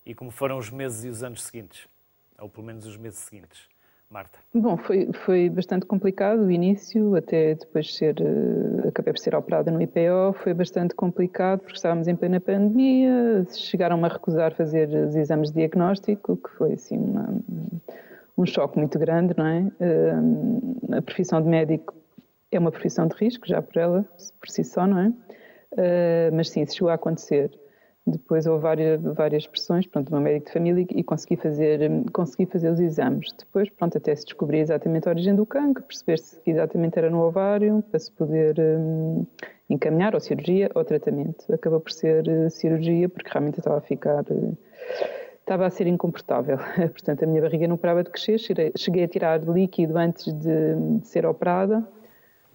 E 0.03 0.15
como 0.15 0.31
foram 0.31 0.57
os 0.57 0.71
meses 0.71 1.03
e 1.03 1.07
os 1.07 1.21
anos 1.21 1.43
seguintes? 1.43 1.88
Ou 2.39 2.49
pelo 2.49 2.65
menos 2.65 2.88
os 2.88 2.97
meses 2.97 3.19
seguintes? 3.19 3.69
Marta? 4.10 4.39
Bom, 4.52 4.76
foi, 4.76 5.08
foi 5.13 5.50
bastante 5.50 5.86
complicado 5.86 6.39
o 6.41 6.50
início, 6.50 7.15
até 7.15 7.54
depois 7.54 7.95
ser, 7.95 8.15
uh, 8.19 8.88
acabei 8.88 9.13
por 9.13 9.19
ser 9.19 9.36
operada 9.36 9.69
no 9.69 9.80
IPO, 9.80 10.34
foi 10.41 10.52
bastante 10.52 10.95
complicado 10.95 11.60
porque 11.60 11.76
estávamos 11.76 12.08
em 12.08 12.15
plena 12.15 12.39
pandemia, 12.39 13.45
chegaram-me 13.54 14.06
a 14.06 14.08
recusar 14.08 14.56
fazer 14.56 14.89
os 14.89 15.15
exames 15.15 15.50
de 15.52 15.58
diagnóstico, 15.58 16.38
que 16.38 16.50
foi 16.58 16.74
assim 16.74 16.98
uma, 16.98 17.36
um 18.36 18.45
choque 18.48 18.80
muito 18.80 18.98
grande, 18.98 19.36
não 19.38 19.45
é? 19.45 19.62
Uh, 19.80 20.95
a 20.98 21.02
profissão 21.04 21.39
de 21.39 21.48
médico 21.48 21.93
é 22.52 22.58
uma 22.58 22.72
profissão 22.72 23.08
de 23.08 23.15
risco, 23.15 23.48
já 23.48 23.62
por 23.62 23.78
ela, 23.78 24.06
por 24.39 24.50
si 24.50 24.63
só, 24.63 24.88
não 24.88 25.00
é? 25.00 25.08
Uh, 25.10 26.34
mas 26.34 26.50
sim, 26.50 26.63
isso 26.63 26.74
chegou 26.74 26.89
a 26.89 26.95
acontecer. 26.95 27.52
Depois 28.12 28.45
houve 28.45 28.62
várias, 28.62 29.02
várias 29.02 29.48
pressões, 29.48 29.88
pronto, 29.88 30.10
uma 30.10 30.19
médico 30.19 30.48
de 30.48 30.54
família 30.54 30.86
e 30.89 31.04
consegui 31.04 31.36
fazer, 31.36 31.80
consegui 32.12 32.45
fazer 32.45 32.69
os 32.69 32.80
exames. 32.80 33.34
Depois, 33.38 33.69
pronto, 33.69 33.98
até 33.98 34.15
se 34.15 34.26
descobrir 34.26 34.60
exatamente 34.60 35.08
a 35.08 35.12
origem 35.12 35.36
do 35.36 35.45
cancro, 35.45 35.84
perceber-se 35.84 36.39
que 36.41 36.52
exatamente 36.52 36.98
era 36.98 37.10
no 37.10 37.22
ovário, 37.22 37.84
para 37.89 38.00
se 38.00 38.12
poder 38.12 38.56
um, 38.60 39.26
encaminhar 39.69 40.13
ou 40.13 40.19
cirurgia 40.19 40.69
ou 40.76 40.84
tratamento. 40.84 41.52
Acabou 41.54 41.80
por 41.80 41.91
ser 41.91 42.28
uh, 42.28 42.50
cirurgia 42.50 43.08
porque 43.10 43.30
realmente 43.32 43.60
estava 43.60 43.78
a 43.78 43.82
ficar... 43.82 44.24
Uh, 44.30 44.58
estava 45.39 45.65
a 45.65 45.69
ser 45.72 45.88
incomportável. 45.88 46.60
Portanto, 46.93 47.24
a 47.24 47.26
minha 47.26 47.41
barriga 47.41 47.67
não 47.67 47.76
parava 47.76 48.04
de 48.04 48.12
crescer. 48.12 48.38
Cheguei 48.78 49.04
a 49.04 49.08
tirar 49.08 49.41
líquido 49.41 49.98
antes 49.98 50.32
de, 50.32 50.76
de 51.00 51.08
ser 51.08 51.26
operada 51.26 51.84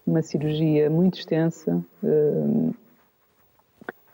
uma 0.06 0.22
cirurgia 0.22 0.90
muito 0.90 1.18
extensa, 1.18 1.82
uh, 2.02 2.74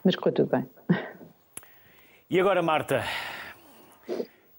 mas 0.05 0.17
correu 0.17 0.35
tudo 0.35 0.51
bem. 0.51 0.67
E 2.33 2.39
agora, 2.39 2.63
Marta, 2.63 3.03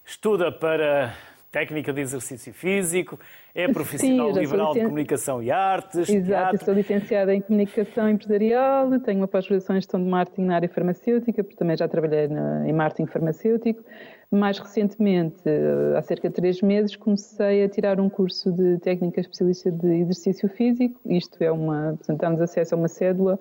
estuda 0.06 0.52
para 0.52 1.14
técnica 1.50 1.94
de 1.94 2.02
exercício 2.02 2.54
físico, 2.54 3.18
é 3.56 3.66
profissional 3.72 4.34
Sim, 4.34 4.40
liberal 4.42 4.74
de 4.74 4.82
comunicação 4.82 5.42
e 5.42 5.50
artes. 5.50 6.10
Exato, 6.10 6.50
teatro. 6.50 6.66
sou 6.66 6.74
licenciada 6.74 7.34
em 7.34 7.40
comunicação 7.40 8.10
empresarial, 8.10 9.00
tenho 9.00 9.22
uma 9.22 9.28
pós-graduação 9.28 9.78
em 9.78 9.80
gestão 9.80 10.04
de 10.04 10.10
marketing 10.10 10.42
na 10.48 10.56
área 10.56 10.68
farmacêutica, 10.68 11.46
porque 11.46 11.56
também 11.56 11.78
já 11.78 11.88
trabalhei 11.88 12.28
na, 12.28 12.68
em 12.68 12.74
marketing 12.74 13.10
farmacêutico. 13.10 13.82
Mais 14.30 14.60
recentemente, 14.60 15.38
eh, 15.46 15.98
há 15.98 16.02
cerca 16.02 16.28
de 16.28 16.36
três 16.36 16.62
meses, 16.62 16.98
comecei 16.98 17.64
a 17.64 17.70
tirar 17.70 18.02
um 18.02 18.10
curso 18.10 18.52
de 18.52 18.80
técnica 18.80 19.22
especialista 19.22 19.72
de 19.72 20.02
exercício 20.02 20.50
físico. 20.50 21.00
Isto 21.06 21.42
é 21.42 21.50
uma, 21.50 21.94
portanto, 21.98 22.20
damos 22.20 22.42
acesso 22.42 22.76
a 22.76 22.78
uma 22.78 22.90
cédula 22.90 23.40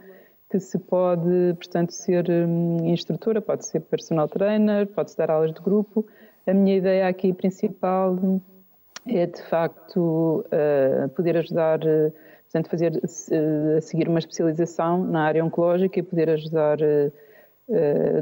que 0.50 0.58
se 0.58 0.78
pode, 0.78 1.54
portanto, 1.54 1.92
ser 1.92 2.28
hum, 2.28 2.78
instrutora, 2.86 3.40
pode 3.40 3.64
ser 3.64 3.80
personal 3.80 4.28
trainer, 4.28 4.86
pode-se 4.88 5.16
dar 5.16 5.30
aulas 5.30 5.54
de 5.54 5.60
grupo. 5.60 6.04
A 6.46 6.52
minha 6.52 6.76
ideia 6.76 7.06
aqui 7.06 7.32
principal 7.32 8.18
é, 9.06 9.26
de 9.26 9.42
facto, 9.42 10.44
uh, 10.46 11.08
poder 11.10 11.36
ajudar, 11.36 11.80
uh, 11.80 12.12
portanto, 12.44 12.68
fazer, 12.68 12.92
uh, 12.96 13.78
a 13.78 13.80
seguir 13.80 14.08
uma 14.08 14.18
especialização 14.18 15.04
na 15.04 15.22
área 15.22 15.44
oncológica 15.44 16.00
e 16.00 16.02
poder 16.02 16.30
ajudar 16.30 16.78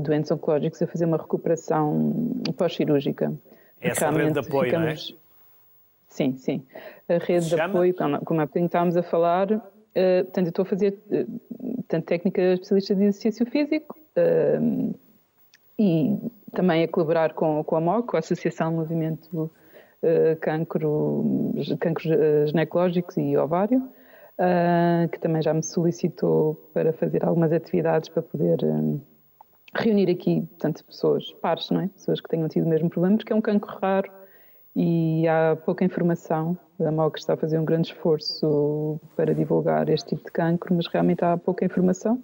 doentes 0.02 0.30
oncológicos 0.30 0.82
a 0.82 0.86
fazer 0.86 1.06
uma 1.06 1.16
recuperação 1.16 2.12
pós-cirúrgica. 2.54 3.32
Essa 3.80 4.10
Realmente, 4.10 4.24
rede 4.24 4.40
de 4.40 4.46
apoio, 4.46 4.64
ficamos... 4.64 5.10
não 5.10 5.16
é? 5.16 5.20
Sim, 6.06 6.36
sim. 6.36 6.62
A 7.08 7.16
rede 7.16 7.48
de 7.48 7.58
apoio, 7.58 7.94
como 8.26 8.40
há 8.42 8.44
bocadinho 8.44 8.66
estávamos 8.66 8.94
a 8.94 9.02
falar, 9.02 9.48
portanto, 9.48 10.46
eu 10.46 10.50
estou 10.50 10.64
a 10.64 10.66
fazer 10.66 10.98
uh, 11.92 12.02
técnica 12.02 12.40
especialista 12.40 12.94
de 12.94 13.04
exercício 13.04 13.46
físico 13.46 13.96
e 15.78 16.18
também 16.52 16.82
a 16.82 16.88
colaborar 16.88 17.34
com, 17.34 17.62
com 17.62 17.76
a 17.76 17.80
MOC, 17.80 18.16
a 18.16 18.18
Associação 18.18 18.72
Movimento 18.72 19.50
uh, 20.02 20.36
cancro, 20.40 21.54
cancros 21.78 22.06
ginecológicos 22.48 23.16
e 23.16 23.36
ovário, 23.36 23.78
uh, 23.78 25.08
que 25.10 25.20
também 25.20 25.40
já 25.42 25.54
me 25.54 25.62
solicitou 25.62 26.54
para 26.74 26.92
fazer 26.92 27.24
algumas 27.24 27.52
atividades 27.52 28.08
para 28.08 28.22
poder 28.22 28.58
reunir 29.74 30.10
aqui, 30.10 30.42
portanto, 30.42 30.84
pessoas, 30.84 31.32
pares, 31.40 31.70
não 31.70 31.82
é? 31.82 31.88
Pessoas 31.88 32.20
que 32.20 32.28
tenham 32.28 32.48
tido 32.48 32.64
o 32.64 32.68
mesmo 32.68 32.88
problema, 32.90 33.16
porque 33.16 33.32
é 33.32 33.36
um 33.36 33.40
cancro 33.40 33.78
raro 33.80 34.10
e 34.74 35.26
há 35.28 35.56
pouca 35.56 35.84
informação. 35.84 36.56
A 36.80 36.92
MOC 36.92 37.18
está 37.18 37.34
a 37.34 37.36
fazer 37.36 37.58
um 37.58 37.64
grande 37.64 37.88
esforço 37.88 39.00
para 39.16 39.34
divulgar 39.34 39.88
este 39.88 40.10
tipo 40.10 40.24
de 40.24 40.30
cancro, 40.30 40.74
mas 40.74 40.86
realmente 40.86 41.24
há 41.24 41.36
pouca 41.36 41.64
informação 41.64 42.22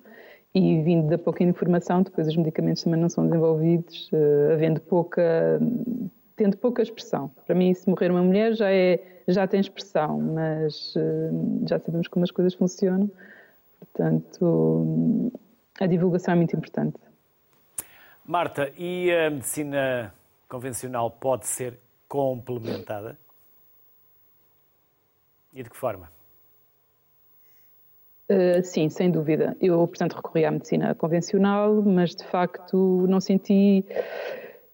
e 0.55 0.81
vindo 0.83 1.09
da 1.09 1.19
pouca 1.19 1.43
informação, 1.43 2.03
depois 2.03 2.29
os 2.29 2.37
medicamentos 2.37 2.85
também 2.85 3.01
não 3.01 3.09
são 3.09 3.27
desenvolvidos, 3.27 4.09
uh, 4.13 4.53
havendo 4.53 4.81
pouca, 4.81 5.61
tendo 6.37 6.57
pouca 6.57 6.81
expressão. 6.81 7.29
Para 7.45 7.57
mim, 7.57 7.75
se 7.75 7.89
morrer 7.89 8.13
uma 8.13 8.23
mulher 8.23 8.55
já 8.55 8.71
é, 8.71 9.03
já 9.27 9.49
tem 9.49 9.59
expressão, 9.59 10.21
mas 10.21 10.95
uh, 10.95 11.67
já 11.69 11.81
sabemos 11.81 12.07
como 12.07 12.25
as 12.25 12.31
coisas 12.31 12.55
funcionam. 12.55 13.11
Portanto, 13.81 15.33
a 15.81 15.87
divulgação 15.87 16.35
é 16.35 16.37
muito 16.37 16.55
importante. 16.57 16.97
Marta, 18.25 18.73
e 18.79 19.11
a 19.13 19.31
medicina 19.31 20.15
convencional 20.49 21.11
pode 21.11 21.49
ser 21.49 21.79
complementada? 22.09 23.19
E 25.55 25.63
de 25.63 25.71
que 25.71 25.77
forma? 25.77 26.11
Uh, 28.29 28.65
sim, 28.65 28.89
sem 28.89 29.11
dúvida. 29.11 29.57
Eu, 29.61 29.87
portanto, 29.87 30.15
recorri 30.15 30.45
à 30.45 30.51
medicina 30.51 30.95
convencional, 30.95 31.81
mas 31.83 32.15
de 32.15 32.25
facto 32.25 33.07
não 33.07 33.21
senti. 33.21 33.85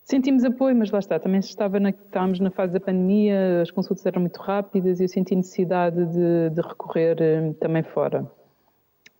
Sentimos 0.04 0.44
apoio, 0.44 0.74
mas 0.74 0.90
lá 0.90 0.98
está, 0.98 1.18
também 1.20 1.40
estava 1.40 1.78
na, 1.78 1.90
estávamos 1.90 2.40
na 2.40 2.50
fase 2.50 2.72
da 2.72 2.80
pandemia, 2.80 3.62
as 3.62 3.70
consultas 3.70 4.04
eram 4.06 4.22
muito 4.22 4.40
rápidas 4.40 4.98
e 4.98 5.04
eu 5.04 5.08
senti 5.08 5.36
necessidade 5.36 6.04
de, 6.06 6.50
de 6.50 6.60
recorrer 6.60 7.16
uh, 7.20 7.54
também 7.54 7.82
fora. 7.82 8.22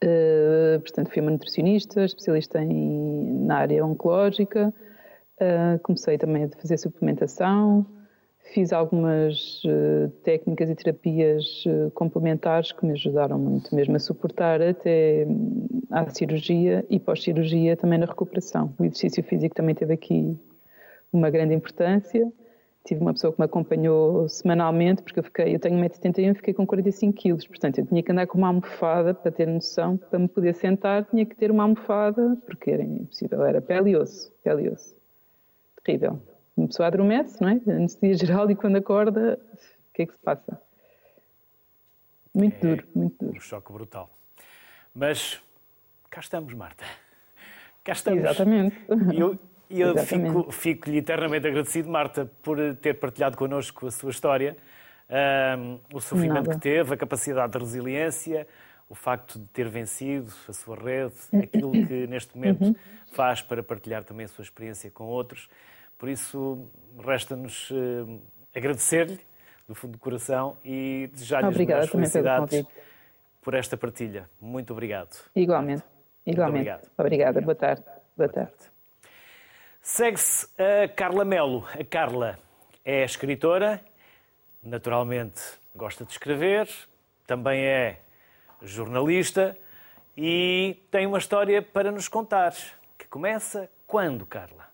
Uh, 0.03 0.81
portanto, 0.81 1.11
fui 1.12 1.20
uma 1.20 1.31
nutricionista, 1.31 2.05
especialista 2.05 2.62
em, 2.62 3.44
na 3.44 3.59
área 3.59 3.85
oncológica, 3.85 4.73
comecei 5.83 6.18
também 6.18 6.44
a 6.44 6.49
fazer 6.49 6.77
suplementação, 6.77 7.87
Fiz 8.53 8.73
algumas 8.73 9.63
uh, 9.65 10.09
técnicas 10.25 10.69
e 10.69 10.75
terapias 10.75 11.65
uh, 11.67 11.89
complementares 11.93 12.73
que 12.73 12.85
me 12.85 12.93
ajudaram 12.93 13.39
muito 13.39 13.73
mesmo 13.73 13.95
a 13.95 13.99
suportar 14.01 14.61
até 14.61 15.25
hum, 15.25 15.69
cirurgia 16.09 16.85
e 16.91 16.99
pós-cirurgia 16.99 17.77
também 17.77 18.01
na 18.01 18.07
recuperação. 18.07 18.75
O 18.77 18.85
exercício 18.85 19.23
físico 19.23 19.55
também 19.55 19.73
teve 19.73 19.95
aqui 19.95 20.37
uma 21.13 21.31
grande 21.31 21.55
importância. 21.55 22.27
Tive 22.85 23.01
uma 23.01 23.13
pessoa 23.13 23.33
que 23.33 23.39
me 23.39 23.45
acompanhou 23.45 24.29
semanalmente, 24.29 25.03
porque 25.03 25.21
eu, 25.21 25.25
fiquei, 25.25 25.55
eu 25.55 25.61
tenho 25.61 25.79
1,71m 25.79 26.33
e 26.33 26.35
fiquei 26.35 26.55
com 26.55 26.67
45 26.67 27.13
quilos. 27.13 27.47
Portanto, 27.47 27.79
eu 27.79 27.87
tinha 27.87 28.03
que 28.03 28.11
andar 28.11 28.27
com 28.27 28.37
uma 28.37 28.49
almofada 28.49 29.15
para 29.15 29.31
ter 29.31 29.47
noção, 29.47 29.97
para 29.97 30.19
me 30.19 30.27
poder 30.27 30.55
sentar, 30.55 31.05
tinha 31.05 31.25
que 31.25 31.37
ter 31.37 31.53
uma 31.53 31.63
almofada, 31.63 32.37
porque 32.47 32.73
era 32.73 32.83
impossível, 32.83 33.45
era 33.45 33.61
pele 33.61 33.91
e 33.91 33.97
osso, 33.97 34.33
pele 34.43 34.65
e 34.65 34.71
osso. 34.71 34.97
Terrível 35.85 36.19
uma 36.61 36.68
pessoa 36.68 36.88
adormece, 36.88 37.40
não 37.40 37.49
é? 37.49 37.53
Anestesia 37.66 38.14
geral 38.14 38.51
e 38.51 38.55
quando 38.55 38.77
acorda, 38.77 39.38
o 39.53 39.94
que 39.94 40.03
é 40.03 40.07
que 40.07 40.12
se 40.12 40.18
passa? 40.18 40.61
Muito 42.35 42.55
é 42.57 42.61
duro, 42.61 42.87
muito 42.94 43.25
duro. 43.25 43.37
Um 43.37 43.40
choque 43.40 43.73
brutal. 43.73 44.11
Mas 44.94 45.40
cá 46.11 46.20
estamos, 46.20 46.53
Marta. 46.55 46.85
Cá 47.83 47.92
estamos. 47.92 48.20
Exatamente. 48.20 48.77
E 49.11 49.20
eu, 49.20 49.38
eu 49.70 49.96
fico, 50.05 50.53
fico-lhe 50.53 50.99
eternamente 50.99 51.46
agradecido, 51.46 51.88
Marta, 51.88 52.31
por 52.42 52.59
ter 52.77 52.94
partilhado 52.94 53.37
connosco 53.37 53.87
a 53.87 53.90
sua 53.90 54.11
história, 54.11 54.57
um, 55.59 55.79
o 55.94 56.01
sofrimento 56.01 56.46
Nada. 56.46 56.55
que 56.55 56.61
teve, 56.61 56.94
a 56.94 56.96
capacidade 56.96 57.53
de 57.53 57.59
resiliência, 57.59 58.46
o 58.88 58.94
facto 58.94 59.38
de 59.38 59.46
ter 59.46 59.68
vencido 59.68 60.33
a 60.49 60.53
sua 60.53 60.77
rede, 60.77 61.14
aquilo 61.42 61.73
que 61.73 62.07
neste 62.07 62.37
momento 62.37 62.64
uhum. 62.64 62.75
faz 63.12 63.40
para 63.40 63.62
partilhar 63.62 64.05
também 64.05 64.27
a 64.27 64.29
sua 64.29 64.42
experiência 64.42 64.90
com 64.90 65.05
outros. 65.05 65.49
Por 66.01 66.09
isso, 66.09 66.67
resta-nos 66.99 67.71
uh, 67.71 68.23
agradecer-lhe 68.57 69.21
do 69.69 69.75
fundo 69.75 69.93
do 69.93 69.99
coração 69.99 70.57
e 70.65 71.11
desejar-lhe 71.13 71.49
as 71.49 71.57
melhores 71.59 71.91
felicidades 71.91 72.65
por 73.43 73.53
esta 73.53 73.77
partilha. 73.77 74.27
Muito 74.41 74.73
obrigado. 74.73 75.15
Igualmente. 75.37 75.85
Igualmente. 76.25 76.71
Obrigado. 76.71 76.91
Obrigada. 76.97 77.41
Boa 77.43 77.55
tarde. 77.55 77.85
Boa 78.17 78.31
tarde. 78.31 78.55
Segue-se 79.83 80.49
a 80.59 80.89
Carla 80.89 81.23
Melo. 81.23 81.67
A 81.79 81.85
Carla 81.85 82.39
é 82.83 83.05
escritora, 83.05 83.79
naturalmente 84.63 85.43
gosta 85.77 86.07
de 86.07 86.13
escrever, 86.13 86.67
também 87.27 87.63
é 87.63 88.01
jornalista 88.63 89.55
e 90.17 90.83
tem 90.91 91.07
uma 91.07 91.19
história 91.19 91.61
para 91.61 91.93
nos 91.93 92.09
contar, 92.09 92.55
que 92.97 93.07
começa 93.07 93.71
quando, 93.87 94.25
Carla? 94.25 94.70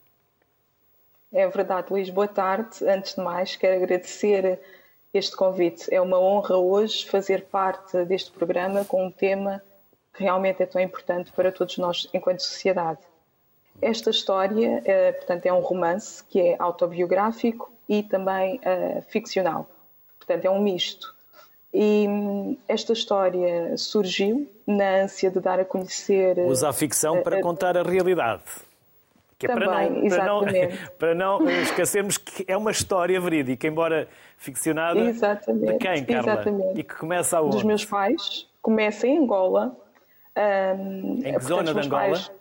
É 1.33 1.47
verdade, 1.49 1.89
Luís. 1.91 2.11
Boa 2.11 2.29
tarde. 2.29 2.85
Antes 2.89 3.15
de 3.15 3.21
mais, 3.21 3.57
quero 3.57 3.83
agradecer 3.83 4.61
este 5.13 5.37
convite. 5.37 5.93
É 5.93 6.01
uma 6.01 6.19
honra 6.19 6.57
hoje 6.57 7.09
fazer 7.09 7.45
parte 7.47 8.05
deste 8.05 8.31
programa 8.31 8.85
com 8.85 9.07
um 9.07 9.11
tema 9.11 9.63
que 10.15 10.23
realmente 10.23 10.63
é 10.63 10.67
tão 10.67 10.81
importante 10.81 11.33
para 11.33 11.53
todos 11.53 11.77
nós 11.79 12.09
enquanto 12.13 12.41
sociedade. 12.41 13.01
Esta 13.81 14.11
história, 14.11 14.83
eh, 14.85 15.13
portanto, 15.13 15.45
é 15.45 15.53
um 15.53 15.61
romance 15.61 16.25
que 16.25 16.41
é 16.41 16.57
autobiográfico 16.59 17.71
e 17.89 18.03
também 18.03 18.57
uh, 18.57 19.03
ficcional. 19.09 19.69
Portanto, 20.19 20.45
é 20.45 20.51
um 20.51 20.61
misto. 20.61 21.15
E 21.73 22.07
hum, 22.09 22.57
esta 22.67 22.93
história 22.93 23.77
surgiu 23.77 24.51
na 24.67 25.03
ânsia 25.03 25.31
de 25.31 25.41
dar 25.41 25.61
a 25.61 25.65
conhecer. 25.65 26.39
Usa 26.39 26.71
a 26.71 26.73
ficção 26.73 27.23
para 27.23 27.41
contar 27.41 27.77
a 27.77 27.83
realidade. 27.83 28.43
Que 29.39 29.47
é 29.47 29.49
Também, 29.51 30.09
para, 30.09 30.25
não, 30.25 30.41
para, 30.41 30.53
não, 30.55 30.89
para 30.99 31.15
não 31.15 31.51
esquecermos 31.63 32.17
que 32.17 32.45
é 32.49 32.57
uma 32.57 32.71
história 32.71 33.21
verídica, 33.21 33.67
embora 33.67 34.09
ficcionada. 34.39 34.99
Exatamente. 34.99 35.73
De 35.73 35.79
quem, 35.79 36.05
Carla? 36.05 36.33
Exatamente. 36.33 36.81
E 36.81 36.83
que 36.83 36.95
começa 36.95 37.37
aonde? 37.37 37.57
Dos 37.57 37.65
meus 37.65 37.85
pais. 37.85 38.49
Começa 38.63 39.07
em 39.07 39.19
Angola. 39.19 39.77
Um, 40.37 41.19
em 41.23 41.35
que 41.35 41.45
zona 41.45 41.75
de 41.75 41.87
Angola? 41.87 42.11
Pais, 42.11 42.33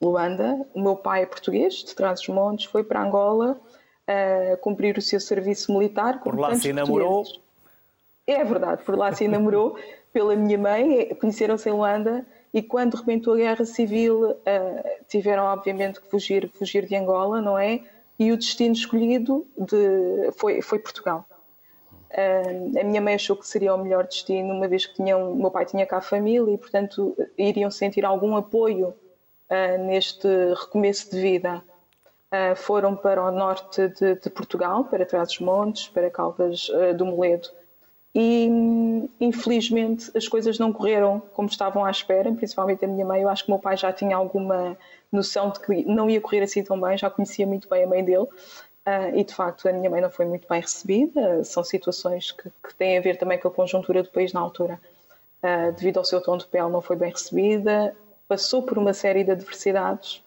Luanda. 0.00 0.66
O 0.74 0.80
meu 0.80 0.96
pai 0.96 1.22
é 1.22 1.26
português, 1.26 1.74
de 1.74 1.94
Trás-os-Montes, 1.94 2.66
foi 2.66 2.82
para 2.82 3.02
Angola 3.02 3.60
uh, 4.08 4.56
cumprir 4.58 4.96
o 4.96 5.02
seu 5.02 5.20
serviço 5.20 5.72
militar. 5.72 6.20
Por 6.20 6.38
lá 6.38 6.54
se 6.54 6.72
namorou? 6.72 7.22
É 8.26 8.42
verdade, 8.44 8.82
por 8.82 8.96
lá 8.96 9.12
se 9.12 9.28
namorou 9.28 9.78
pela 10.12 10.34
minha 10.34 10.58
mãe. 10.58 11.14
Conheceram-se 11.20 11.68
em 11.68 11.72
Luanda 11.72 12.26
e 12.52 12.62
quando 12.62 12.96
rebentou 12.96 13.34
a 13.34 13.36
guerra 13.38 13.64
civil 13.64 14.30
uh, 14.30 15.04
tiveram 15.08 15.44
obviamente 15.44 16.00
que 16.00 16.10
fugir, 16.10 16.50
fugir 16.50 16.86
de 16.86 16.94
Angola, 16.94 17.40
não 17.40 17.58
é? 17.58 17.80
E 18.18 18.30
o 18.30 18.36
destino 18.36 18.74
escolhido 18.74 19.46
de, 19.56 20.30
foi, 20.36 20.60
foi 20.60 20.78
Portugal. 20.78 21.24
Uh, 22.10 22.78
a 22.78 22.84
minha 22.84 23.00
mãe 23.00 23.14
achou 23.14 23.34
que 23.36 23.48
seria 23.48 23.74
o 23.74 23.78
melhor 23.78 24.06
destino, 24.06 24.52
uma 24.52 24.68
vez 24.68 24.84
que 24.84 24.94
tinham, 24.96 25.34
meu 25.34 25.50
pai 25.50 25.64
tinha 25.64 25.86
cá 25.86 26.02
família 26.02 26.52
e, 26.52 26.58
portanto, 26.58 27.16
iriam 27.38 27.70
sentir 27.70 28.04
algum 28.04 28.36
apoio 28.36 28.88
uh, 28.88 29.86
neste 29.86 30.28
recomeço 30.54 31.10
de 31.10 31.20
vida. 31.20 31.62
Foram 32.56 32.96
para 32.96 33.22
o 33.22 33.30
norte 33.30 33.88
de, 33.88 34.14
de 34.14 34.30
Portugal, 34.30 34.86
para 34.86 35.04
Trás-os-Montes, 35.04 35.88
para 35.88 36.10
Caldas 36.10 36.66
do 36.96 37.04
Moledo. 37.04 37.50
E, 38.14 38.46
infelizmente, 39.18 40.10
as 40.14 40.28
coisas 40.28 40.58
não 40.58 40.72
correram 40.72 41.20
como 41.32 41.48
estavam 41.48 41.84
à 41.84 41.90
espera, 41.90 42.30
principalmente 42.32 42.84
a 42.84 42.88
minha 42.88 43.06
mãe. 43.06 43.22
Eu 43.22 43.28
acho 43.28 43.44
que 43.44 43.50
o 43.50 43.54
meu 43.54 43.60
pai 43.60 43.76
já 43.76 43.92
tinha 43.92 44.14
alguma 44.14 44.76
noção 45.10 45.50
de 45.50 45.60
que 45.60 45.84
não 45.86 46.10
ia 46.10 46.20
correr 46.20 46.42
assim 46.42 46.62
tão 46.62 46.78
bem, 46.78 46.98
já 46.98 47.08
conhecia 47.08 47.46
muito 47.46 47.68
bem 47.68 47.84
a 47.84 47.86
mãe 47.86 48.04
dele. 48.04 48.26
Uh, 48.84 49.16
e 49.16 49.22
de 49.22 49.32
facto 49.32 49.68
a 49.68 49.72
minha 49.72 49.88
mãe 49.88 50.00
não 50.00 50.10
foi 50.10 50.26
muito 50.26 50.46
bem 50.46 50.60
recebida. 50.60 51.42
São 51.44 51.64
situações 51.64 52.32
que, 52.32 52.50
que 52.50 52.74
têm 52.74 52.98
a 52.98 53.00
ver 53.00 53.16
também 53.16 53.38
com 53.38 53.48
a 53.48 53.50
conjuntura 53.50 54.02
do 54.02 54.10
país 54.10 54.32
na 54.32 54.40
altura. 54.40 54.78
Uh, 55.42 55.72
devido 55.72 55.98
ao 55.98 56.04
seu 56.04 56.20
tom 56.20 56.36
de 56.36 56.46
pele, 56.46 56.68
não 56.68 56.82
foi 56.82 56.96
bem 56.96 57.10
recebida, 57.10 57.96
passou 58.28 58.62
por 58.62 58.78
uma 58.78 58.92
série 58.92 59.24
de 59.24 59.30
adversidades 59.30 60.22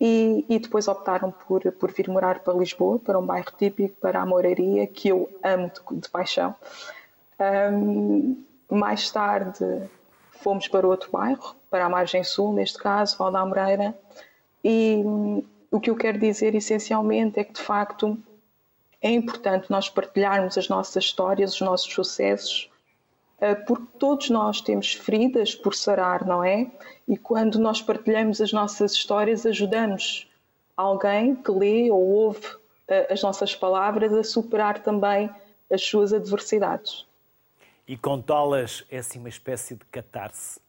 e, 0.00 0.44
e, 0.48 0.58
depois 0.58 0.88
optaram 0.88 1.30
por, 1.30 1.70
por 1.72 1.92
vir 1.92 2.08
morar 2.08 2.40
para 2.40 2.52
Lisboa, 2.54 2.98
para 2.98 3.16
um 3.18 3.24
bairro 3.24 3.52
típico, 3.56 3.94
para 4.00 4.20
a 4.20 4.26
Moraria, 4.26 4.84
que 4.84 5.08
eu 5.08 5.30
amo 5.44 5.70
de, 5.70 6.00
de 6.00 6.10
paixão. 6.10 6.56
Um, 7.72 8.44
mais 8.70 9.10
tarde 9.10 9.64
fomos 10.42 10.66
para 10.68 10.86
outro 10.86 11.10
bairro, 11.10 11.54
para 11.70 11.86
a 11.86 11.88
margem 11.88 12.24
sul, 12.24 12.52
neste 12.52 12.78
caso, 12.78 13.16
Val 13.16 13.30
da 13.30 13.44
Moreira, 13.44 13.94
e 14.64 15.02
o 15.70 15.80
que 15.80 15.90
eu 15.90 15.96
quero 15.96 16.18
dizer 16.18 16.54
essencialmente 16.54 17.38
é 17.40 17.44
que, 17.44 17.52
de 17.52 17.60
facto, 17.60 18.18
é 19.00 19.10
importante 19.10 19.70
nós 19.70 19.88
partilharmos 19.88 20.56
as 20.56 20.68
nossas 20.68 21.04
histórias, 21.04 21.54
os 21.54 21.60
nossos 21.60 21.92
sucessos, 21.92 22.70
eh, 23.40 23.54
porque 23.54 23.86
todos 23.98 24.30
nós 24.30 24.60
temos 24.60 24.92
feridas 24.92 25.54
por 25.54 25.74
sarar, 25.74 26.24
não 26.24 26.44
é? 26.44 26.70
E 27.08 27.16
quando 27.16 27.58
nós 27.58 27.82
partilhamos 27.82 28.40
as 28.40 28.52
nossas 28.52 28.92
histórias, 28.92 29.44
ajudamos 29.44 30.28
alguém 30.76 31.34
que 31.34 31.50
lê 31.50 31.90
ou 31.90 32.00
ouve 32.00 32.46
eh, 32.86 33.12
as 33.12 33.22
nossas 33.22 33.54
palavras 33.54 34.12
a 34.12 34.22
superar 34.22 34.82
também 34.82 35.28
as 35.70 35.82
suas 35.82 36.12
adversidades. 36.12 37.06
E 37.86 37.96
contá-las 37.96 38.84
é 38.90 38.98
assim 38.98 39.18
uma 39.18 39.28
espécie 39.28 39.74
de 39.74 39.84
catarse, 39.86 40.60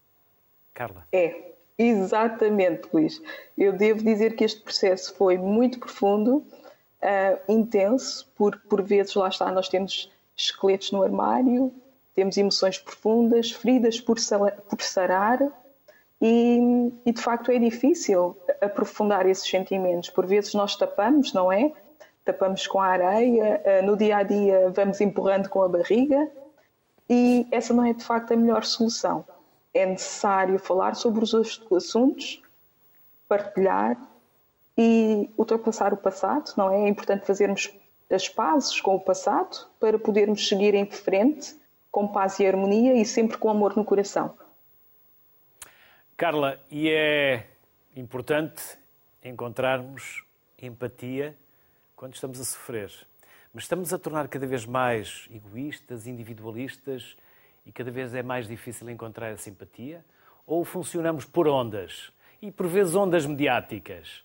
Carla? 0.73 1.05
É, 1.11 1.53
Exatamente, 1.77 2.87
Luís. 2.93 3.21
Eu 3.57 3.73
devo 3.73 4.03
dizer 4.03 4.35
que 4.35 4.43
este 4.43 4.61
processo 4.61 5.13
foi 5.15 5.37
muito 5.37 5.79
profundo, 5.79 6.37
uh, 6.37 7.51
intenso, 7.51 8.31
por, 8.35 8.57
por 8.69 8.81
vezes, 8.81 9.13
lá 9.15 9.27
está, 9.27 9.51
nós 9.51 9.69
temos 9.69 10.11
esqueletos 10.35 10.91
no 10.91 11.03
armário, 11.03 11.73
temos 12.13 12.37
emoções 12.37 12.77
profundas, 12.77 13.51
feridas 13.51 13.99
por, 13.99 14.17
por 14.69 14.81
sarar, 14.81 15.39
e, 16.21 16.91
e, 17.05 17.11
de 17.11 17.21
facto 17.21 17.51
é 17.51 17.59
difícil 17.59 18.37
aprofundar 18.61 19.25
esses 19.25 19.49
sentimentos. 19.49 20.09
Por 20.09 20.25
vezes 20.25 20.53
nós 20.53 20.75
tapamos, 20.75 21.33
não 21.33 21.51
é? 21.51 21.73
Tapamos 22.23 22.65
com 22.65 22.79
a 22.79 22.85
areia, 22.85 23.61
uh, 23.65 23.85
no 23.85 23.97
dia 23.97 24.17
a 24.17 24.23
dia 24.23 24.71
vamos 24.73 25.01
empurrando 25.01 25.49
com 25.49 25.63
a 25.63 25.67
barriga, 25.67 26.31
e 27.09 27.47
essa 27.51 27.73
não 27.73 27.85
é 27.85 27.93
de 27.93 28.03
facto 28.03 28.33
a 28.33 28.35
melhor 28.35 28.63
solução 28.63 29.25
é 29.73 29.85
necessário 29.85 30.59
falar 30.59 30.95
sobre 30.95 31.23
os 31.23 31.33
assuntos, 31.71 32.41
partilhar 33.27 33.97
e 34.77 35.29
ultrapassar 35.37 35.93
o 35.93 35.97
passado, 35.97 36.53
não 36.55 36.71
é? 36.71 36.83
É 36.83 36.87
importante 36.87 37.25
fazermos 37.25 37.71
as 38.09 38.29
pazes 38.29 38.79
com 38.79 38.95
o 38.95 38.99
passado 38.99 39.67
para 39.79 39.97
podermos 39.97 40.47
seguir 40.47 40.75
em 40.75 40.85
frente 40.85 41.55
com 41.91 42.07
paz 42.07 42.39
e 42.39 42.45
harmonia 42.45 42.93
e 42.95 43.05
sempre 43.05 43.37
com 43.37 43.49
amor 43.49 43.75
no 43.75 43.83
coração. 43.83 44.37
Carla, 46.15 46.59
e 46.69 46.89
é 46.89 47.47
importante 47.95 48.61
encontrarmos 49.23 50.23
empatia 50.61 51.35
quando 51.95 52.13
estamos 52.13 52.39
a 52.39 52.45
sofrer. 52.45 52.91
Mas 53.53 53.65
estamos 53.65 53.93
a 53.93 53.99
tornar 53.99 54.27
cada 54.29 54.47
vez 54.47 54.65
mais 54.65 55.29
egoístas, 55.31 56.07
individualistas 56.07 57.15
e 57.63 57.71
cada 57.71 57.91
vez 57.91 58.15
é 58.15 58.23
mais 58.23 58.47
difícil 58.47 58.89
encontrar 58.89 59.31
a 59.31 59.37
simpatia? 59.37 60.03
Ou 60.47 60.65
funcionamos 60.65 61.23
por 61.23 61.47
ondas? 61.47 62.11
E 62.41 62.49
por 62.49 62.65
vezes 62.65 62.95
ondas 62.95 63.27
mediáticas, 63.27 64.23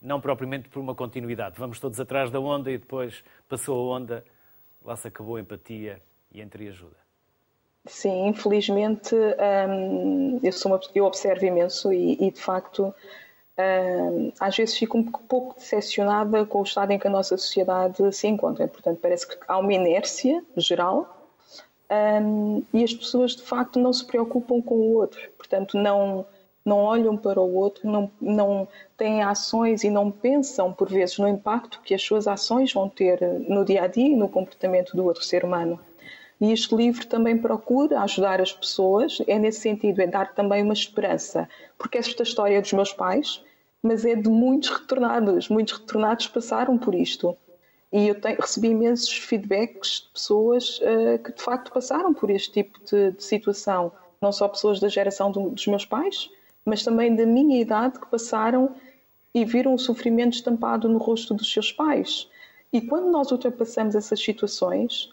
não 0.00 0.20
propriamente 0.20 0.68
por 0.68 0.78
uma 0.78 0.94
continuidade. 0.94 1.58
Vamos 1.58 1.80
todos 1.80 1.98
atrás 1.98 2.30
da 2.30 2.38
onda 2.38 2.70
e 2.70 2.76
depois 2.76 3.24
passou 3.48 3.78
a 3.78 3.96
onda, 3.96 4.22
lá 4.84 4.94
se 4.94 5.08
acabou 5.08 5.36
a 5.36 5.40
empatia 5.40 6.02
e 6.30 6.42
entre 6.42 6.68
ajuda. 6.68 6.96
Sim, 7.86 8.28
infelizmente 8.28 9.14
hum, 9.14 10.38
eu, 10.42 10.52
sou 10.52 10.72
uma, 10.72 10.80
eu 10.94 11.06
observo 11.06 11.46
imenso 11.46 11.90
e, 11.94 12.12
e 12.20 12.30
de 12.30 12.40
facto 12.42 12.94
às 14.38 14.56
vezes 14.56 14.76
fico 14.76 14.98
um 14.98 15.04
pouco 15.04 15.54
decepcionada 15.54 16.44
com 16.44 16.60
o 16.60 16.62
estado 16.62 16.90
em 16.90 16.98
que 16.98 17.06
a 17.06 17.10
nossa 17.10 17.36
sociedade 17.36 18.12
se 18.12 18.26
encontra. 18.26 18.68
Portanto, 18.68 18.98
parece 19.00 19.26
que 19.26 19.36
há 19.48 19.58
uma 19.58 19.72
inércia 19.72 20.44
geral 20.56 21.30
um, 21.90 22.62
e 22.72 22.82
as 22.82 22.92
pessoas 22.92 23.36
de 23.36 23.42
facto 23.42 23.78
não 23.78 23.92
se 23.92 24.04
preocupam 24.04 24.60
com 24.60 24.74
o 24.74 24.94
outro, 24.94 25.20
portanto 25.38 25.78
não 25.78 26.26
não 26.64 26.78
olham 26.78 27.16
para 27.16 27.40
o 27.40 27.54
outro, 27.54 27.88
não, 27.88 28.10
não 28.20 28.66
têm 28.96 29.22
ações 29.22 29.84
e 29.84 29.90
não 29.90 30.10
pensam 30.10 30.72
por 30.72 30.88
vezes 30.88 31.16
no 31.16 31.28
impacto 31.28 31.80
que 31.80 31.94
as 31.94 32.02
suas 32.02 32.26
ações 32.26 32.72
vão 32.72 32.88
ter 32.88 33.22
no 33.48 33.64
dia 33.64 33.84
a 33.84 33.86
dia 33.86 34.08
e 34.08 34.16
no 34.16 34.28
comportamento 34.28 34.96
do 34.96 35.04
outro 35.04 35.22
ser 35.22 35.44
humano. 35.44 35.78
E 36.40 36.50
este 36.50 36.74
livro 36.74 37.06
também 37.06 37.38
procura 37.38 38.00
ajudar 38.00 38.40
as 38.40 38.52
pessoas, 38.52 39.22
é 39.28 39.38
nesse 39.38 39.60
sentido, 39.60 40.02
é 40.02 40.08
dar 40.08 40.34
também 40.34 40.64
uma 40.64 40.74
esperança, 40.74 41.48
porque 41.78 41.98
esta 41.98 42.24
história 42.24 42.60
dos 42.60 42.72
meus 42.72 42.92
pais, 42.92 43.40
mas 43.86 44.04
é 44.04 44.16
de 44.16 44.28
muitos 44.28 44.68
retornados, 44.70 45.48
muitos 45.48 45.78
retornados 45.78 46.26
passaram 46.26 46.76
por 46.76 46.94
isto. 46.94 47.36
E 47.92 48.08
eu 48.08 48.20
tenho, 48.20 48.40
recebi 48.40 48.68
imensos 48.68 49.16
feedbacks 49.16 50.02
de 50.02 50.08
pessoas 50.12 50.80
uh, 50.80 51.22
que 51.22 51.32
de 51.32 51.40
facto 51.40 51.72
passaram 51.72 52.12
por 52.12 52.28
este 52.28 52.52
tipo 52.52 52.78
de, 52.84 53.12
de 53.12 53.22
situação. 53.22 53.92
Não 54.20 54.32
só 54.32 54.48
pessoas 54.48 54.80
da 54.80 54.88
geração 54.88 55.30
do, 55.30 55.50
dos 55.50 55.66
meus 55.68 55.84
pais, 55.84 56.28
mas 56.64 56.82
também 56.82 57.14
da 57.14 57.24
minha 57.24 57.60
idade 57.60 58.00
que 58.00 58.06
passaram 58.08 58.74
e 59.32 59.44
viram 59.44 59.74
o 59.74 59.78
sofrimento 59.78 60.34
estampado 60.34 60.88
no 60.88 60.98
rosto 60.98 61.32
dos 61.32 61.52
seus 61.52 61.70
pais. 61.70 62.28
E 62.72 62.80
quando 62.80 63.08
nós 63.10 63.30
ultrapassamos 63.30 63.94
essas 63.94 64.20
situações, 64.20 65.12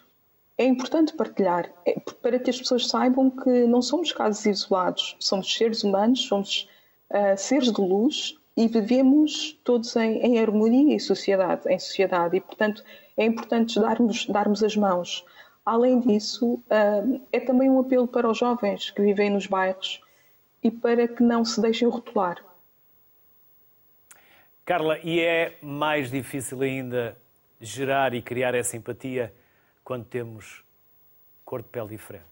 é 0.57 0.65
importante 0.65 1.13
partilhar, 1.13 1.71
é, 1.85 1.99
para 1.99 2.39
que 2.39 2.49
as 2.49 2.57
pessoas 2.57 2.87
saibam 2.87 3.29
que 3.29 3.67
não 3.67 3.81
somos 3.81 4.11
casos 4.11 4.45
isolados, 4.45 5.15
somos 5.19 5.53
seres 5.53 5.83
humanos, 5.83 6.21
somos 6.25 6.67
uh, 7.11 7.37
seres 7.37 7.71
de 7.71 7.81
luz 7.81 8.35
e 8.55 8.67
vivemos 8.67 9.53
todos 9.63 9.95
em, 9.95 10.19
em, 10.19 10.39
harmonia 10.39 10.95
e 10.95 10.99
sociedade, 10.99 11.67
em 11.67 11.79
sociedade 11.79 12.37
e 12.37 12.41
portanto 12.41 12.83
é 13.17 13.25
importante 13.25 13.79
darmos, 13.79 14.27
darmos 14.27 14.63
as 14.63 14.75
mãos. 14.75 15.25
Além 15.65 15.99
disso, 15.99 16.55
hum, 17.05 17.21
é 17.31 17.39
também 17.39 17.69
um 17.69 17.79
apelo 17.79 18.07
para 18.07 18.29
os 18.29 18.37
jovens 18.37 18.91
que 18.91 19.01
vivem 19.01 19.29
nos 19.29 19.47
bairros 19.47 20.01
e 20.61 20.69
para 20.69 21.07
que 21.07 21.23
não 21.23 21.43
se 21.43 21.61
deixem 21.61 21.87
rotular. 21.87 22.43
Carla, 24.65 24.97
e 24.99 25.19
é 25.19 25.57
mais 25.61 26.09
difícil 26.09 26.61
ainda 26.61 27.17
gerar 27.59 28.13
e 28.13 28.21
criar 28.21 28.55
essa 28.55 28.77
empatia 28.77 29.33
quando 29.83 30.05
temos 30.05 30.63
cor 31.43 31.61
de 31.61 31.67
pele 31.67 31.89
diferente? 31.89 32.23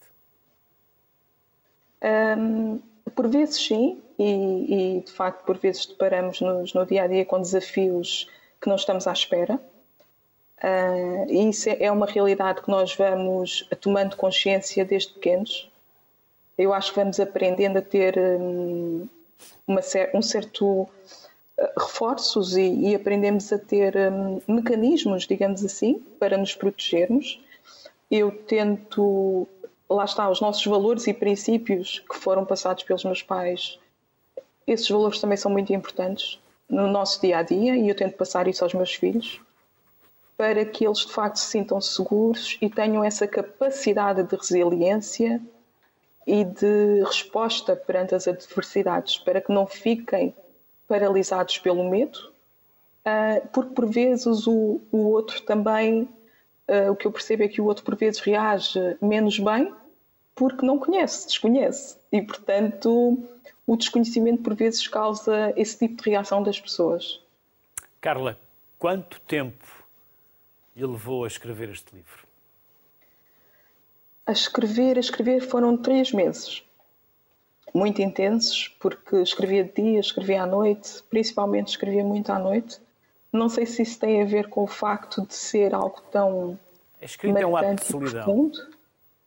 Por 3.15 3.27
vezes 3.27 3.65
sim, 3.65 3.99
e, 4.17 4.97
e 4.97 5.01
de 5.01 5.11
facto 5.11 5.43
por 5.45 5.57
vezes 5.57 5.85
deparamos-nos 5.85 6.73
no 6.73 6.85
dia 6.85 7.03
a 7.03 7.07
dia 7.07 7.25
com 7.25 7.39
desafios 7.41 8.27
que 8.61 8.69
não 8.69 8.75
estamos 8.75 9.07
à 9.07 9.13
espera. 9.13 9.59
Uh, 10.63 11.25
e 11.27 11.49
isso 11.49 11.69
é, 11.69 11.85
é 11.85 11.91
uma 11.91 12.05
realidade 12.05 12.61
que 12.61 12.69
nós 12.69 12.95
vamos 12.95 13.67
tomando 13.79 14.15
consciência 14.15 14.85
desde 14.85 15.13
pequenos. 15.13 15.71
Eu 16.55 16.71
acho 16.71 16.91
que 16.93 16.99
vamos 16.99 17.19
aprendendo 17.19 17.77
a 17.77 17.81
ter 17.81 18.15
um, 18.19 19.07
uma, 19.65 19.81
um 20.13 20.21
certo 20.21 20.87
ah, 21.59 21.71
reforços 21.79 22.55
e, 22.55 22.89
e, 22.89 22.95
aprendemos 22.95 23.51
a 23.51 23.57
ter 23.57 23.95
um, 23.97 24.39
mecanismos, 24.47 25.25
digamos 25.25 25.65
assim, 25.65 25.95
para 26.19 26.37
nos 26.37 26.53
protegermos. 26.53 27.41
Eu 28.11 28.31
tento 28.31 29.47
lá 29.95 30.05
está, 30.05 30.29
os 30.29 30.41
nossos 30.41 30.65
valores 30.65 31.07
e 31.07 31.13
princípios 31.13 32.03
que 32.09 32.17
foram 32.17 32.45
passados 32.45 32.83
pelos 32.83 33.03
meus 33.03 33.21
pais, 33.21 33.79
esses 34.65 34.87
valores 34.89 35.19
também 35.19 35.37
são 35.37 35.51
muito 35.51 35.73
importantes 35.73 36.39
no 36.69 36.87
nosso 36.87 37.19
dia 37.21 37.39
a 37.39 37.43
dia 37.43 37.75
e 37.75 37.89
eu 37.89 37.95
tento 37.95 38.15
passar 38.15 38.47
isso 38.47 38.63
aos 38.63 38.73
meus 38.73 38.93
filhos 38.93 39.41
para 40.37 40.65
que 40.65 40.85
eles 40.85 40.99
de 40.99 41.11
facto 41.11 41.37
se 41.37 41.47
sintam 41.47 41.79
seguros 41.79 42.57
e 42.61 42.69
tenham 42.69 43.03
essa 43.03 43.27
capacidade 43.27 44.23
de 44.23 44.35
resiliência 44.35 45.41
e 46.25 46.43
de 46.43 47.03
resposta 47.03 47.75
perante 47.75 48.15
as 48.15 48.27
adversidades, 48.27 49.19
para 49.19 49.41
que 49.41 49.51
não 49.51 49.67
fiquem 49.67 50.33
paralisados 50.87 51.59
pelo 51.59 51.87
medo, 51.87 52.31
ah, 53.05 53.41
porque 53.53 53.73
por 53.73 53.85
vezes 53.85 54.47
o, 54.47 54.81
o 54.91 55.09
outro 55.09 55.41
também 55.41 56.09
uh, 56.67 56.91
o 56.91 56.95
que 56.95 57.05
eu 57.05 57.11
percebo 57.11 57.43
é 57.43 57.47
que 57.47 57.61
o 57.61 57.65
outro 57.65 57.83
por 57.83 57.95
vezes 57.95 58.19
reage 58.19 58.79
menos 59.01 59.37
bem 59.37 59.73
porque 60.35 60.65
não 60.65 60.79
conhece, 60.79 61.27
desconhece. 61.27 61.97
E, 62.11 62.21
portanto, 62.21 63.17
o 63.65 63.77
desconhecimento 63.77 64.43
por 64.43 64.55
vezes 64.55 64.87
causa 64.87 65.53
esse 65.55 65.77
tipo 65.77 66.03
de 66.03 66.09
reação 66.09 66.43
das 66.43 66.59
pessoas. 66.59 67.21
Carla, 67.99 68.37
quanto 68.79 69.19
tempo 69.21 69.65
lhe 70.75 70.85
levou 70.85 71.23
a 71.23 71.27
escrever 71.27 71.69
este 71.69 71.95
livro? 71.95 72.27
A 74.25 74.31
escrever, 74.31 74.97
a 74.97 74.99
escrever 74.99 75.41
foram 75.41 75.77
três 75.77 76.11
meses. 76.11 76.63
Muito 77.73 78.01
intensos, 78.01 78.67
porque 78.79 79.17
escrevia 79.17 79.63
de 79.63 79.73
dia, 79.73 79.99
escrevia 79.99 80.43
à 80.43 80.45
noite, 80.45 81.03
principalmente 81.09 81.69
escrevia 81.69 82.03
muito 82.03 82.31
à 82.31 82.39
noite. 82.39 82.79
Não 83.31 83.47
sei 83.47 83.65
se 83.65 83.81
isso 83.81 83.99
tem 83.99 84.21
a 84.21 84.25
ver 84.25 84.49
com 84.49 84.63
o 84.63 84.67
facto 84.67 85.25
de 85.25 85.33
ser 85.33 85.73
algo 85.73 86.01
tão. 86.11 86.59
A 87.01 87.05
escrita 87.05 87.39
é 87.39 87.45
um 87.45 87.55
ato 87.55 87.75
de 87.75 87.85
solidão. 87.85 88.23
Profundo. 88.23 88.80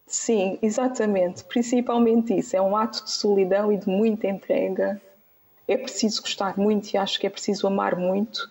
Sim, 0.06 0.58
exatamente. 0.60 1.44
Principalmente 1.44 2.34
isso. 2.34 2.56
É 2.56 2.60
um 2.60 2.76
ato 2.76 3.04
de 3.04 3.10
solidão 3.10 3.72
e 3.72 3.76
de 3.76 3.88
muita 3.88 4.26
entrega. 4.26 5.00
É 5.66 5.76
preciso 5.76 6.22
gostar 6.22 6.58
muito 6.58 6.92
e 6.92 6.96
acho 6.96 7.18
que 7.18 7.26
é 7.26 7.30
preciso 7.30 7.66
amar 7.66 7.96
muito, 7.96 8.50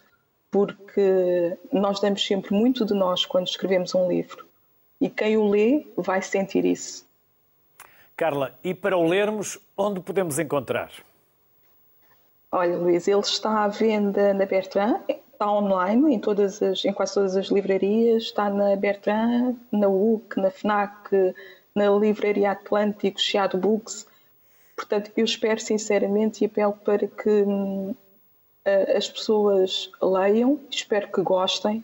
porque 0.50 1.58
nós 1.72 2.00
damos 2.00 2.26
sempre 2.26 2.54
muito 2.54 2.86
de 2.86 2.94
nós 2.94 3.26
quando 3.26 3.48
escrevemos 3.48 3.94
um 3.94 4.08
livro. 4.08 4.46
E 5.00 5.10
quem 5.10 5.38
o 5.38 5.48
lê 5.48 5.86
vai 5.96 6.22
sentir 6.22 6.66
isso. 6.66 7.06
Carla, 8.16 8.58
e 8.64 8.74
para 8.74 8.98
o 8.98 9.08
lermos, 9.08 9.60
onde 9.78 10.00
podemos 10.00 10.40
encontrar? 10.40 10.92
Olha, 12.52 12.78
Luís, 12.78 13.08
ele 13.08 13.20
está 13.20 13.64
à 13.64 13.68
venda 13.68 14.34
na 14.34 14.46
Bertrand, 14.46 15.02
está 15.34 15.52
online 15.52 16.16
em, 16.16 16.20
todas 16.20 16.62
as, 16.62 16.86
em 16.86 16.94
quase 16.94 17.16
todas 17.16 17.36
as 17.36 17.48
livrarias, 17.48 18.24
está 18.24 18.50
na 18.50 18.76
Bertrand, 18.76 19.56
na 19.72 19.88
UC, 19.88 20.40
na 20.40 20.50
FNAC, 20.50 21.36
na 21.76 21.90
Livraria 21.90 22.52
Atlântico, 22.52 23.20
Chiado 23.20 23.58
Books. 23.58 24.08
Portanto, 24.76 25.12
eu 25.16 25.26
espero 25.26 25.60
sinceramente 25.60 26.44
e 26.44 26.48
apelo 26.48 26.74
para 26.74 27.08
que 27.08 27.30
hum, 27.30 27.96
as 28.96 29.10
pessoas 29.10 29.92
leiam, 30.02 30.60
espero 30.70 31.12
que 31.12 31.22
gostem, 31.22 31.84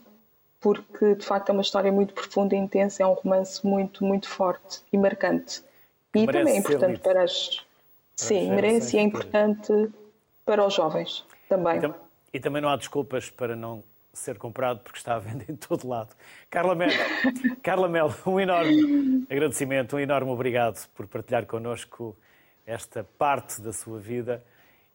porque 0.60 1.14
de 1.14 1.24
facto 1.24 1.50
é 1.50 1.52
uma 1.52 1.62
história 1.62 1.92
muito 1.92 2.14
profunda 2.14 2.54
e 2.54 2.58
intensa, 2.58 3.02
é 3.02 3.06
um 3.06 3.12
romance 3.12 3.64
muito, 3.66 4.04
muito 4.04 4.28
forte 4.28 4.80
e 4.92 4.98
marcante. 4.98 5.62
E 6.14 6.26
merece 6.26 6.38
também 6.38 6.54
é 6.54 6.58
importante 6.58 7.00
para 7.00 7.22
as. 7.22 7.48
Para 7.56 7.64
Sim, 8.16 8.50
merece 8.50 8.96
e 8.96 8.98
é 8.98 9.02
importante 9.02 9.90
para 10.44 10.66
os 10.66 10.74
jovens 10.74 11.24
também. 11.48 11.78
E, 11.78 11.80
tam 11.80 12.09
e, 12.32 12.40
também 12.40 12.62
não 12.62 12.68
há 12.68 12.76
desculpas 12.76 13.30
para 13.30 13.56
não 13.56 13.82
ser 14.12 14.38
comprado, 14.38 14.80
porque 14.80 14.98
está 14.98 15.14
à 15.14 15.18
venda 15.18 15.44
em 15.48 15.56
todo 15.56 15.86
lado. 15.88 16.14
Carla 16.48 16.74
Melo, 16.74 16.92
Carla 17.62 17.88
Melo 17.88 18.14
um 18.26 18.40
enorme 18.40 19.26
agradecimento, 19.30 19.96
um 19.96 20.00
enorme 20.00 20.30
obrigado 20.30 20.88
por 20.94 21.06
partilhar 21.06 21.46
connosco 21.46 22.16
esta 22.66 23.04
parte 23.04 23.60
da 23.60 23.72
sua 23.72 23.98
vida 23.98 24.44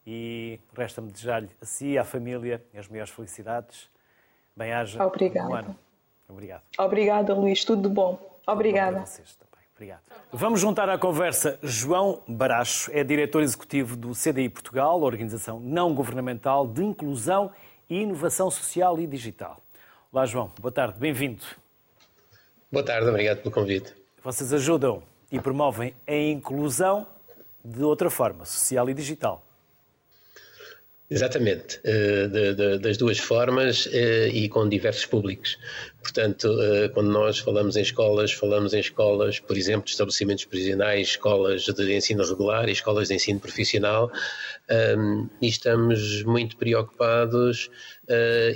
e 0.06 0.60
resta-me 0.76 1.12
desejar-lhe 1.12 1.50
a 1.62 1.66
si 1.66 1.88
e 1.94 1.98
à 1.98 2.04
família 2.04 2.64
as 2.74 2.88
maiores 2.88 3.12
felicidades 3.12 3.90
Bem-haja. 4.56 5.06
Obrigada. 5.06 5.50
Um 5.50 5.56
ano. 5.56 5.76
Obrigado. 6.30 6.64
Obrigada, 6.80 7.34
Luís. 7.34 7.66
Tudo 7.66 7.90
de 7.90 7.94
bom. 7.94 8.18
Obrigada. 8.48 9.00
Bom 9.00 9.06
vocês 9.06 9.36
também. 9.36 9.45
Obrigado. 9.76 10.04
Vamos 10.32 10.62
juntar 10.62 10.88
à 10.88 10.98
conversa 10.98 11.60
João 11.62 12.24
Baracho, 12.26 12.90
é 12.94 13.04
diretor 13.04 13.44
executivo 13.44 13.98
do 13.98 14.14
CDI 14.14 14.48
Portugal, 14.48 15.02
organização 15.02 15.60
não 15.60 15.94
governamental 15.94 16.66
de 16.66 16.82
inclusão 16.82 17.52
e 17.90 18.02
inovação 18.02 18.50
social 18.50 18.98
e 19.02 19.06
digital. 19.06 19.62
Olá, 20.14 20.26
João. 20.26 20.50
Boa 20.62 20.72
tarde. 20.72 20.98
Bem-vindo. 20.98 21.44
Boa 22.72 22.86
tarde. 22.86 23.10
Obrigado 23.10 23.40
pelo 23.40 23.54
convite. 23.54 23.94
Vocês 24.24 24.54
ajudam 24.54 25.04
e 25.30 25.42
promovem 25.42 25.94
a 26.08 26.16
inclusão 26.16 27.06
de 27.64 27.84
outra 27.84 28.10
forma, 28.10 28.46
social 28.46 28.90
e 28.90 28.94
digital. 28.94 29.44
Exatamente, 31.08 31.80
eh, 31.84 32.28
de, 32.28 32.56
de, 32.56 32.80
das 32.80 32.98
duas 32.98 33.20
formas 33.20 33.88
eh, 33.94 34.28
e 34.30 34.50
com 34.50 34.68
diversos 34.68 35.06
públicos. 35.06 35.56
Portanto, 36.02 36.48
eh, 36.60 36.90
quando 36.90 37.12
nós 37.12 37.38
falamos 37.38 37.76
em 37.76 37.84
escolas, 37.84 38.32
falamos 38.32 38.74
em 38.74 38.80
escolas, 38.80 39.40
por 39.40 39.56
exemplo, 39.56 39.86
de 39.86 39.92
estabelecimentos 39.92 40.46
prisionais, 40.46 41.10
escolas 41.10 41.66
de 41.66 41.96
ensino 41.96 42.24
regular 42.28 42.68
e 42.70 42.72
escolas 42.72 43.10
de 43.10 43.14
ensino 43.14 43.40
profissional, 43.40 44.12
e 45.40 45.48
estamos 45.48 46.24
muito 46.24 46.58
preocupados 46.58 47.70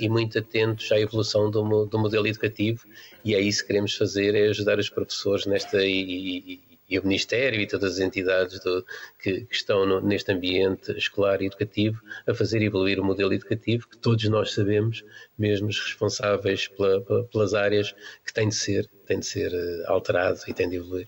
e 0.01 0.09
muito 0.09 0.39
atentos 0.39 0.91
à 0.91 0.99
evolução 0.99 1.51
do, 1.51 1.85
do 1.85 1.99
modelo 1.99 2.25
educativo, 2.25 2.83
e 3.23 3.35
é 3.35 3.39
isso 3.39 3.61
que 3.61 3.67
queremos 3.67 3.93
fazer, 3.95 4.33
é 4.33 4.49
ajudar 4.49 4.79
os 4.79 4.89
professores 4.89 5.45
nesta 5.45 5.85
e, 5.85 6.59
e 6.89 6.97
o 6.97 7.03
Ministério 7.03 7.61
e 7.61 7.67
todas 7.67 7.93
as 7.93 7.99
entidades 7.99 8.59
do, 8.61 8.85
que, 9.21 9.41
que, 9.41 9.55
estão 9.55 9.85
no, 9.85 10.01
neste 10.01 10.31
ambiente 10.31 10.91
escolar 10.97 11.41
e 11.41 11.45
educativo 11.45 12.01
a 12.27 12.33
fazer 12.33 12.61
evoluir 12.61 12.99
o 12.99 13.03
modelo 13.03 13.33
educativo 13.33 13.87
que 13.87 13.97
todos 13.97 14.27
nós 14.29 14.53
sabemos, 14.53 15.03
mesmo 15.37 15.67
os 15.67 15.79
responsáveis 15.79 16.67
pela, 16.67 17.01
pelas 17.25 17.53
áreas, 17.53 17.93
que 18.25 18.33
tem 18.33 18.49
de 18.49 18.55
ser, 18.55 18.89
tem 19.05 19.19
de 19.19 19.25
ser 19.25 19.53
eh, 19.53 19.83
alterado 19.87 20.39
e 20.47 20.53
tem 20.53 20.67
de 20.67 20.77
evoluir. 20.77 21.07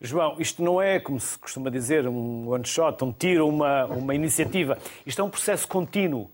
João, 0.00 0.36
isto 0.40 0.62
não 0.62 0.82
é, 0.82 0.98
como 0.98 1.20
se 1.20 1.38
costuma 1.38 1.70
dizer, 1.70 2.08
um 2.08 2.48
one 2.48 2.66
shot, 2.66 3.02
um 3.04 3.12
tiro, 3.12 3.48
uma, 3.48 3.86
uma 3.86 4.14
iniciativa. 4.14 4.76
Isto 5.06 5.22
é 5.22 5.24
um 5.24 5.30
processo 5.30 5.66
contínuo 5.68 6.28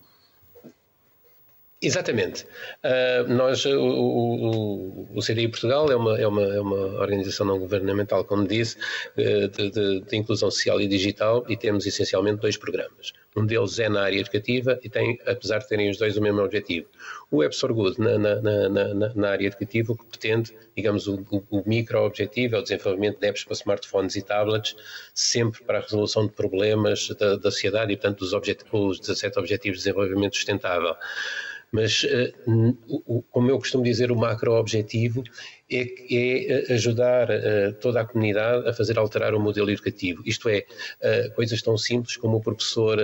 Exatamente. 1.80 2.44
Uh, 2.82 3.32
nós, 3.32 3.64
o, 3.64 3.78
o, 3.78 5.08
o, 5.14 5.20
CDI 5.20 5.46
Portugal 5.46 5.88
é 5.92 5.94
uma, 5.94 6.18
é, 6.18 6.26
uma, 6.26 6.42
é 6.42 6.60
uma 6.60 7.00
organização 7.00 7.46
não 7.46 7.56
governamental, 7.56 8.24
como 8.24 8.48
disse, 8.48 8.76
de, 9.16 9.46
de, 9.70 10.00
de, 10.00 10.16
inclusão 10.16 10.50
social 10.50 10.80
e 10.80 10.88
digital 10.88 11.44
e 11.48 11.56
temos 11.56 11.86
essencialmente 11.86 12.40
dois 12.40 12.56
programas. 12.56 13.12
Um 13.36 13.46
deles 13.46 13.78
é 13.78 13.88
na 13.88 14.02
área 14.02 14.18
educativa 14.18 14.80
e 14.82 14.88
tem, 14.88 15.20
apesar 15.24 15.58
de 15.58 15.68
terem 15.68 15.88
os 15.88 15.96
dois 15.96 16.16
o 16.16 16.20
mesmo 16.20 16.40
objetivo. 16.40 16.88
O 17.30 17.36
Web 17.36 17.54
Good 17.68 18.00
na, 18.00 18.18
na, 18.18 18.40
na, 18.40 19.14
na, 19.14 19.28
área 19.28 19.46
educativa, 19.46 19.92
o 19.92 19.96
que 19.96 20.06
pretende, 20.06 20.52
digamos, 20.76 21.06
o, 21.06 21.24
o 21.48 21.62
micro-objetivo 21.64 22.56
é 22.56 22.58
o 22.58 22.62
desenvolvimento 22.62 23.20
de 23.20 23.28
apps 23.28 23.44
para 23.44 23.54
smartphones 23.54 24.16
e 24.16 24.22
tablets, 24.22 24.74
sempre 25.14 25.62
para 25.62 25.78
a 25.78 25.82
resolução 25.82 26.26
de 26.26 26.32
problemas 26.32 27.06
da, 27.10 27.36
da 27.36 27.52
sociedade 27.52 27.92
e, 27.92 27.96
portanto, 27.96 28.18
dos 28.18 28.32
os 28.32 28.98
17 28.98 29.38
Objetivos 29.38 29.78
de 29.78 29.84
Desenvolvimento 29.84 30.34
Sustentável. 30.34 30.96
Mas, 31.70 32.04
eh, 32.04 32.32
como 33.30 33.50
eu 33.50 33.58
costumo 33.58 33.84
dizer, 33.84 34.10
o 34.10 34.16
macro-objetivo 34.16 35.22
é, 35.70 35.82
é, 35.82 36.70
eh, 36.70 36.74
ajudar 36.74 37.28
eh, 37.30 37.72
toda 37.72 38.00
a 38.00 38.04
comunidade 38.06 38.66
a 38.66 38.72
fazer 38.72 38.98
alterar 38.98 39.34
o 39.34 39.40
modelo 39.40 39.70
educativo. 39.70 40.22
Isto 40.24 40.48
é, 40.48 40.64
coisas 41.36 41.60
tão 41.60 41.76
simples 41.76 42.16
como 42.16 42.38
o 42.38 42.40
professor 42.40 42.98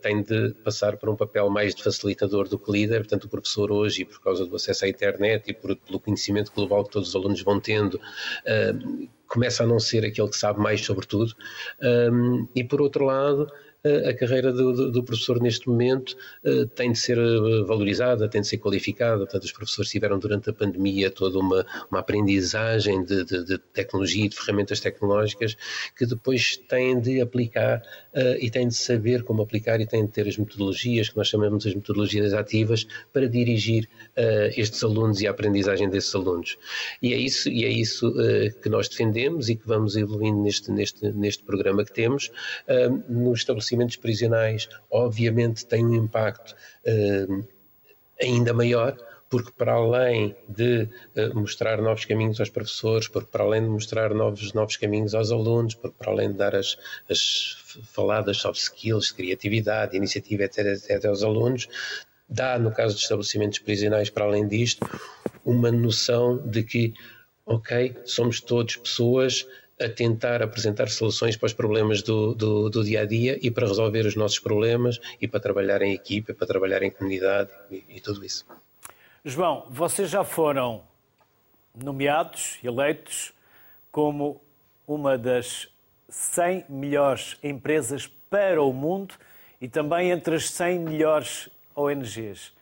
tem 0.00 0.22
de 0.22 0.54
passar 0.64 0.96
por 0.96 1.08
um 1.10 1.16
papel 1.16 1.50
mais 1.50 1.74
de 1.74 1.82
facilitador 1.82 2.48
do 2.48 2.58
que 2.58 2.72
líder, 2.72 3.00
portanto, 3.00 3.24
o 3.24 3.28
professor 3.28 3.70
hoje, 3.70 4.04
por 4.04 4.20
causa 4.22 4.46
do 4.46 4.56
acesso 4.56 4.86
à 4.86 4.88
internet 4.88 5.50
e 5.50 5.52
por, 5.52 5.76
pelo 5.76 6.00
conhecimento 6.00 6.52
global 6.54 6.84
que 6.84 6.92
todos 6.92 7.10
os 7.10 7.14
alunos 7.14 7.42
vão 7.42 7.60
tendo, 7.60 8.00
começa 9.26 9.64
a 9.64 9.66
não 9.66 9.78
ser 9.78 10.04
aquele 10.04 10.28
que 10.28 10.36
sabe 10.36 10.60
mais 10.60 10.80
sobre 10.80 11.06
tudo. 11.06 11.34
E, 12.54 12.64
por 12.64 12.80
outro 12.80 13.04
lado, 13.04 13.46
a 13.84 14.12
carreira 14.12 14.52
do, 14.52 14.90
do, 14.90 15.04
professor 15.04 15.40
neste 15.40 15.68
momento 15.68 16.16
eh, 16.44 16.64
tem 16.74 16.90
de 16.90 16.98
ser 16.98 17.16
eh, 17.16 17.62
valorizada, 17.64 18.28
tem 18.28 18.40
de 18.40 18.48
ser 18.48 18.58
qualificada. 18.58 19.18
Portanto, 19.18 19.44
os 19.44 19.52
professores 19.52 19.88
tiveram 19.88 20.18
durante 20.18 20.50
a 20.50 20.52
pandemia 20.52 21.12
toda 21.12 21.38
uma, 21.38 21.64
uma 21.88 22.00
aprendizagem 22.00 23.04
de, 23.04 23.24
de, 23.24 23.44
de 23.44 23.58
tecnologia 23.58 24.24
e 24.24 24.28
de 24.28 24.36
ferramentas 24.36 24.80
tecnológicas 24.80 25.56
que 25.96 26.04
depois 26.04 26.56
têm 26.56 27.00
de 27.00 27.20
aplicar 27.20 27.80
uh, 28.14 28.36
e 28.40 28.50
têm 28.50 28.66
de 28.66 28.74
saber 28.74 29.22
como 29.22 29.42
aplicar 29.42 29.80
e 29.80 29.86
têm 29.86 30.06
de 30.06 30.10
ter 30.10 30.26
as 30.26 30.36
metodologias 30.36 31.08
que 31.08 31.16
nós 31.16 31.28
chamamos 31.28 31.64
as 31.64 31.74
metodologias 31.74 32.32
ativas 32.32 32.86
para 33.12 33.28
dirigir 33.28 33.88
estes 34.56 34.82
alunos 34.82 35.20
e 35.20 35.28
a 35.28 35.30
aprendizagem 35.30 35.88
desses 35.88 36.12
alunos. 36.14 36.58
E 37.00 37.14
é 37.14 37.16
isso, 37.16 37.48
e 37.48 37.64
é 37.64 37.68
isso 37.68 38.12
que 38.60 38.68
nós 38.68 38.88
defendemos 38.88 39.48
e 39.48 39.54
que 39.54 39.66
vamos 39.66 39.96
evoluindo 39.96 40.42
neste, 40.42 40.72
neste, 40.72 41.12
neste 41.12 41.44
programa 41.44 41.84
que 41.84 41.92
temos 41.92 42.30
no 43.08 43.32
estabelecimento 43.32 43.67
estabelecimentos 43.68 43.96
prisionais, 43.96 44.68
obviamente, 44.90 45.66
tem 45.66 45.84
um 45.84 45.94
impacto 45.94 46.54
uh, 46.86 47.46
ainda 48.20 48.52
maior, 48.52 48.96
porque 49.30 49.52
para 49.52 49.74
além 49.74 50.34
de 50.48 50.88
uh, 51.16 51.38
mostrar 51.38 51.80
novos 51.82 52.04
caminhos 52.04 52.40
aos 52.40 52.48
professores, 52.48 53.08
porque 53.08 53.28
para 53.30 53.44
além 53.44 53.62
de 53.62 53.68
mostrar 53.68 54.14
novos, 54.14 54.52
novos 54.54 54.76
caminhos 54.76 55.14
aos 55.14 55.30
alunos, 55.30 55.74
porque 55.74 55.96
para 55.98 56.10
além 56.10 56.32
de 56.32 56.38
dar 56.38 56.56
as, 56.56 56.78
as 57.10 57.56
faladas 57.92 58.38
soft 58.38 58.58
skills, 58.58 59.12
criatividade, 59.12 59.96
iniciativa, 59.96 60.44
etc., 60.44 60.58
etc., 60.66 61.04
aos 61.06 61.22
alunos, 61.22 61.68
dá, 62.28 62.58
no 62.58 62.72
caso 62.72 62.94
dos 62.94 63.02
estabelecimentos 63.02 63.58
prisionais, 63.58 64.08
para 64.08 64.24
além 64.24 64.48
disto, 64.48 64.88
uma 65.44 65.70
noção 65.70 66.38
de 66.38 66.62
que, 66.62 66.94
ok, 67.44 67.96
somos 68.04 68.40
todos 68.40 68.76
pessoas 68.76 69.46
a 69.80 69.88
tentar 69.88 70.42
apresentar 70.42 70.88
soluções 70.88 71.36
para 71.36 71.46
os 71.46 71.52
problemas 71.52 72.02
do, 72.02 72.34
do, 72.34 72.68
do, 72.68 72.84
dia 72.84 73.02
a 73.02 73.04
dia 73.04 73.38
e 73.40 73.50
para 73.50 73.66
resolver 73.66 74.06
os 74.06 74.16
nossos 74.16 74.38
problemas 74.38 74.98
e 75.20 75.28
para 75.28 75.40
trabalhar 75.40 75.82
em 75.82 75.92
equipa, 75.92 76.34
para 76.34 76.46
trabalhar 76.46 76.82
em 76.82 76.90
comunidade 76.90 77.50
e, 77.70 77.84
e 77.88 78.00
tudo 78.00 78.24
isso. 78.24 78.46
João, 79.24 79.66
vocês 79.70 80.10
já 80.10 80.24
foram 80.24 80.82
nomeados, 81.74 82.58
eleitos, 82.62 83.32
como 83.92 84.40
uma 84.86 85.16
das 85.16 85.68
100 86.08 86.64
melhores 86.68 87.36
empresas 87.42 88.06
para 88.30 88.62
o 88.62 88.72
mundo 88.72 89.14
e 89.60 89.68
também 89.68 90.10
entre 90.10 90.34
as 90.34 90.50
100 90.50 90.78
melhores 90.80 91.48
ONGs. 91.74 92.52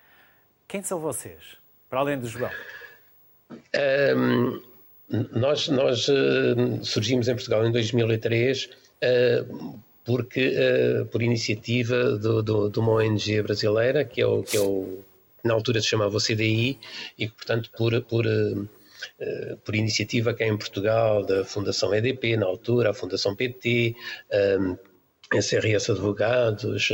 Quem 0.69 0.83
são 0.83 0.99
vocês, 0.99 1.57
para 1.89 2.01
além 2.01 2.19
do 2.19 2.27
João? 2.27 2.51
Um, 3.51 4.61
nós, 5.09 5.69
nós 5.69 6.09
uh, 6.09 6.85
surgimos 6.85 7.29
em 7.29 7.35
Portugal 7.35 7.67
em 7.67 7.71
2003 7.71 8.65
uh, 8.65 9.81
porque, 10.05 10.55
uh, 10.57 11.07
por 11.07 11.23
iniciativa 11.23 12.17
do, 12.17 12.43
do, 12.43 12.69
de 12.69 12.79
uma 12.79 12.93
ONG 12.93 13.43
brasileira, 13.43 14.05
que 14.05 14.21
é 14.21 14.27
o, 14.27 14.43
que 14.43 14.57
é 14.57 14.61
o 14.61 15.05
na 15.45 15.55
altura 15.55 15.81
se 15.81 15.87
chamava 15.87 16.17
o 16.17 16.21
CDI, 16.21 16.79
e 17.17 17.29
que, 17.29 17.35
portanto, 17.35 17.71
por, 17.77 18.01
por 18.03 18.27
por 19.65 19.75
iniciativa 19.75 20.35
cá 20.35 20.45
em 20.47 20.57
Portugal 20.57 21.25
da 21.25 21.45
Fundação 21.45 21.95
EDP, 21.95 22.37
na 22.37 22.47
altura, 22.47 22.91
a 22.91 22.95
Fundação 22.95 23.37
PT, 23.37 23.95
um, 24.59 24.77
SRS 25.33 25.91
Advogados, 25.91 26.89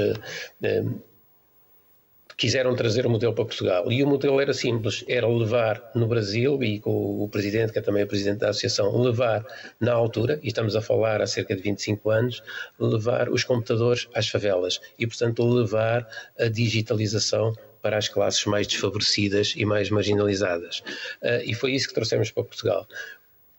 quiseram 2.43 2.75
trazer 2.75 3.07
o 3.07 3.11
modelo 3.11 3.33
para 3.33 3.45
Portugal. 3.45 3.93
E 3.93 4.03
o 4.03 4.07
modelo 4.09 4.41
era 4.41 4.53
simples, 4.53 5.05
era 5.07 5.29
levar 5.29 5.81
no 5.95 6.09
Brasil, 6.09 6.61
e 6.61 6.81
com 6.81 7.23
o 7.23 7.29
presidente, 7.29 7.73
que 7.73 7.79
é 7.79 7.83
também 7.83 8.03
o 8.03 8.07
presidente 8.09 8.41
da 8.41 8.49
associação, 8.49 9.01
levar 9.01 9.47
na 9.79 9.93
altura, 9.93 10.41
e 10.43 10.49
estamos 10.49 10.75
a 10.75 10.83
falar 10.83 11.23
há 11.23 11.27
cerca 11.29 11.55
de 11.55 11.63
25 11.63 12.11
anos, 12.11 12.43
levar 12.81 13.29
os 13.29 13.45
computadores 13.45 14.09
às 14.13 14.29
favelas 14.29 14.81
e, 14.99 15.07
portanto, 15.07 15.47
levar 15.47 16.05
a 16.37 16.49
digitalização 16.49 17.55
para 17.81 17.97
as 17.97 18.09
classes 18.09 18.45
mais 18.45 18.67
desfavorecidas 18.67 19.55
e 19.57 19.65
mais 19.65 19.89
marginalizadas. 19.89 20.83
Uh, 21.23 21.43
e 21.45 21.55
foi 21.55 21.71
isso 21.73 21.87
que 21.87 21.95
trouxemos 21.95 22.33
para 22.33 22.43
Portugal. 22.43 22.89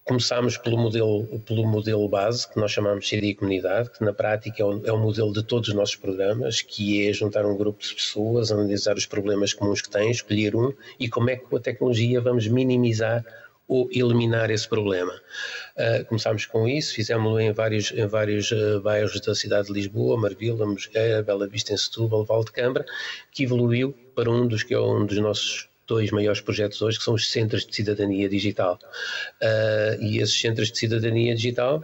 Começámos 0.05 0.57
pelo 0.57 0.77
modelo, 0.77 1.39
pelo 1.45 1.65
modelo 1.65 2.09
base, 2.09 2.49
que 2.49 2.59
nós 2.59 2.71
chamamos 2.71 3.05
de 3.05 3.17
CDI 3.17 3.35
Comunidade, 3.35 3.89
que 3.89 4.03
na 4.03 4.11
prática 4.11 4.61
é 4.61 4.65
o, 4.65 4.85
é 4.85 4.91
o 4.91 4.97
modelo 4.97 5.31
de 5.31 5.41
todos 5.41 5.69
os 5.69 5.75
nossos 5.75 5.95
programas, 5.95 6.61
que 6.61 7.07
é 7.07 7.13
juntar 7.13 7.45
um 7.45 7.55
grupo 7.55 7.81
de 7.81 7.95
pessoas, 7.95 8.51
analisar 8.51 8.97
os 8.97 9.05
problemas 9.05 9.53
comuns 9.53 9.81
que 9.81 9.89
têm, 9.89 10.11
escolher 10.11 10.57
um 10.57 10.73
e 10.99 11.07
como 11.07 11.29
é 11.29 11.37
que 11.37 11.45
com 11.45 11.55
a 11.55 11.59
tecnologia 11.59 12.19
vamos 12.19 12.47
minimizar 12.49 13.23
ou 13.65 13.87
eliminar 13.93 14.51
esse 14.51 14.67
problema. 14.67 15.13
Uh, 15.77 16.05
começámos 16.05 16.45
com 16.45 16.67
isso, 16.67 16.93
fizemos-lo 16.93 17.39
em 17.39 17.53
vários, 17.53 17.91
em 17.91 18.05
vários 18.05 18.51
uh, 18.51 18.81
bairros 18.81 19.19
da 19.21 19.33
cidade 19.33 19.67
de 19.67 19.73
Lisboa, 19.73 20.19
Marvila, 20.19 20.65
Mosgueira, 20.65 21.23
Bela 21.23 21.47
Vista 21.47 21.73
em 21.73 21.77
Setúbal, 21.77 22.25
Val 22.25 22.43
de 22.43 22.51
que 23.31 23.43
evoluiu 23.43 23.93
para 24.13 24.29
um 24.29 24.45
dos 24.45 24.63
que 24.63 24.73
é 24.73 24.79
um 24.79 25.05
dos 25.05 25.17
nossos 25.17 25.69
dois 25.87 26.11
maiores 26.11 26.41
projetos 26.41 26.81
hoje, 26.81 26.97
que 26.97 27.03
são 27.03 27.13
os 27.13 27.29
Centros 27.29 27.65
de 27.65 27.75
Cidadania 27.75 28.29
Digital. 28.29 28.79
Uh, 29.41 30.01
e 30.01 30.19
esses 30.19 30.39
Centros 30.39 30.71
de 30.71 30.77
Cidadania 30.77 31.35
Digital 31.35 31.77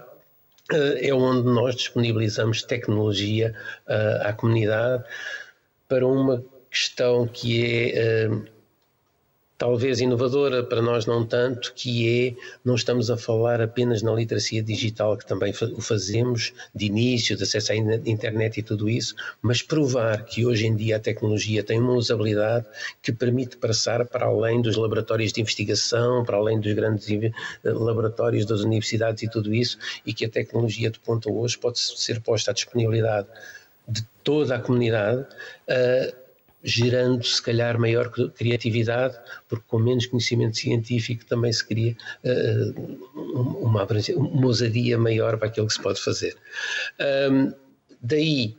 uh, 0.71 0.97
é 0.99 1.13
onde 1.13 1.47
nós 1.47 1.75
disponibilizamos 1.75 2.63
tecnologia 2.63 3.55
uh, 3.87 4.27
à 4.27 4.33
comunidade 4.33 5.03
para 5.87 6.05
uma 6.05 6.43
questão 6.69 7.27
que 7.27 7.91
é 7.93 8.29
talvez 9.59 9.99
inovadora, 9.99 10.63
para 10.63 10.81
nós 10.81 11.05
não 11.05 11.25
tanto, 11.25 11.73
que 11.75 12.29
é, 12.29 12.35
não 12.63 12.75
estamos 12.75 13.11
a 13.11 13.17
falar 13.17 13.59
apenas 13.59 14.01
na 14.01 14.13
literacia 14.13 14.63
digital, 14.63 15.17
que 15.17 15.27
também 15.27 15.53
o 15.75 15.81
fazemos 15.81 16.53
de 16.73 16.85
início, 16.85 17.35
de 17.35 17.43
acesso 17.43 17.73
à 17.73 17.75
internet 17.75 18.57
e 18.57 18.63
tudo 18.63 18.87
isso, 18.87 19.13
mas 19.41 19.61
provar 19.61 20.23
que 20.23 20.45
hoje 20.45 20.65
em 20.65 20.73
dia 20.73 20.95
a 20.95 20.99
tecnologia 20.99 21.61
tem 21.61 21.77
uma 21.77 21.91
usabilidade 21.91 22.65
que 23.01 23.11
permite 23.11 23.57
passar 23.57 24.05
para 24.05 24.27
além 24.27 24.61
dos 24.61 24.77
laboratórios 24.77 25.33
de 25.33 25.41
investigação, 25.41 26.23
para 26.23 26.37
além 26.37 26.61
dos 26.61 26.71
grandes 26.73 27.09
eh, 27.11 27.31
laboratórios 27.65 28.45
das 28.45 28.61
universidades 28.61 29.23
e 29.23 29.29
tudo 29.29 29.53
isso, 29.53 29.77
e 30.05 30.13
que 30.13 30.23
a 30.23 30.29
tecnologia 30.29 30.89
de 30.89 30.99
ponta 30.99 31.29
hoje 31.29 31.57
pode 31.57 31.79
ser 31.79 32.21
posta 32.21 32.51
à 32.51 32.53
disponibilidade 32.53 33.27
de 33.85 34.05
toda 34.23 34.55
a 34.55 34.59
comunidade. 34.59 35.25
Uh, 35.67 36.28
gerando 36.63 37.23
se 37.23 37.41
calhar 37.41 37.79
maior 37.79 38.09
criatividade, 38.09 39.17
porque 39.47 39.63
com 39.67 39.79
menos 39.79 40.05
conhecimento 40.05 40.57
científico 40.57 41.25
também 41.25 41.51
se 41.51 41.65
cria 41.65 41.95
uh, 42.23 43.65
uma, 43.65 43.87
uma 44.15 44.45
ousadia 44.45 44.97
maior 44.97 45.37
para 45.37 45.47
aquilo 45.47 45.67
que 45.67 45.73
se 45.73 45.81
pode 45.81 46.01
fazer. 46.01 46.35
Um, 47.31 47.53
daí 48.01 48.57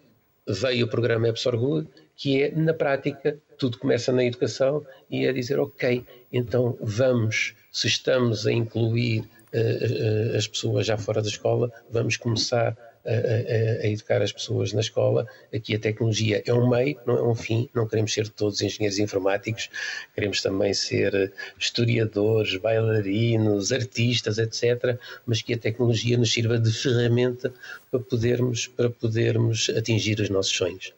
veio 0.48 0.86
o 0.86 0.88
programa 0.88 1.28
Good, 1.28 1.88
que 2.16 2.42
é, 2.42 2.51
na 2.55 2.74
prática, 2.74 3.38
tudo 3.59 3.78
começa 3.78 4.12
na 4.12 4.24
educação 4.24 4.84
e 5.11 5.26
é 5.26 5.32
dizer, 5.32 5.59
ok, 5.59 6.05
então 6.32 6.76
vamos, 6.80 7.55
se 7.72 7.86
estamos 7.86 8.46
a 8.46 8.53
incluir 8.53 9.20
uh, 9.20 10.34
uh, 10.34 10.36
as 10.36 10.46
pessoas 10.46 10.86
já 10.86 10.96
fora 10.96 11.22
da 11.22 11.28
escola, 11.28 11.70
vamos 11.90 12.16
começar 12.16 12.76
a, 12.76 12.89
a, 13.05 13.84
a, 13.84 13.86
educar 13.86 14.22
as 14.22 14.32
pessoas 14.32 14.72
na 14.72 14.80
escola. 14.80 15.26
Aqui 15.55 15.74
a 15.74 15.78
tecnologia 15.78 16.42
é 16.44 16.53
um 16.53 16.68
meio, 16.68 16.98
não 17.07 17.16
é 17.16 17.22
um 17.22 17.34
fim. 17.34 17.68
Não 17.74 17.86
queremos 17.86 18.12
ser 18.12 18.28
todos 18.28 18.61
engenheiros 18.61 18.98
informáticos, 18.98 19.70
queremos 20.14 20.42
também 20.42 20.74
ser 20.74 21.32
historiadores, 21.59 22.57
bailarinos, 22.57 23.72
artistas, 23.72 24.38
etc. 24.38 24.98
Mas 25.26 25.42
que 25.42 25.55
a 25.55 25.59
tecnologia 25.59 26.16
nos 26.16 26.32
sirva 26.32 26.59
de 26.59 26.72
ferramenta 26.72 27.53
para 27.90 28.01
podermos, 28.01 28.66
para 28.66 28.90
podermos 28.90 29.70
atingir 29.70 30.20
os 30.20 30.30
nossos 30.30 30.53
sonhos. 30.53 30.94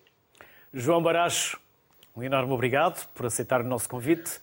João 0.72 1.03
Baracho, 1.03 1.61
um 2.16 2.22
enorme 2.22 2.53
obrigado 2.53 3.07
por 3.14 3.26
aceitar 3.26 3.61
o 3.61 3.64
nosso 3.64 3.88
convite 3.88 4.40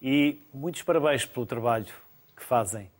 e 0.00 0.38
muitos 0.52 0.82
parabéns 0.82 1.26
pelo 1.26 1.44
trabalho 1.44 1.92
que 2.36 2.42
fazem 2.42 2.90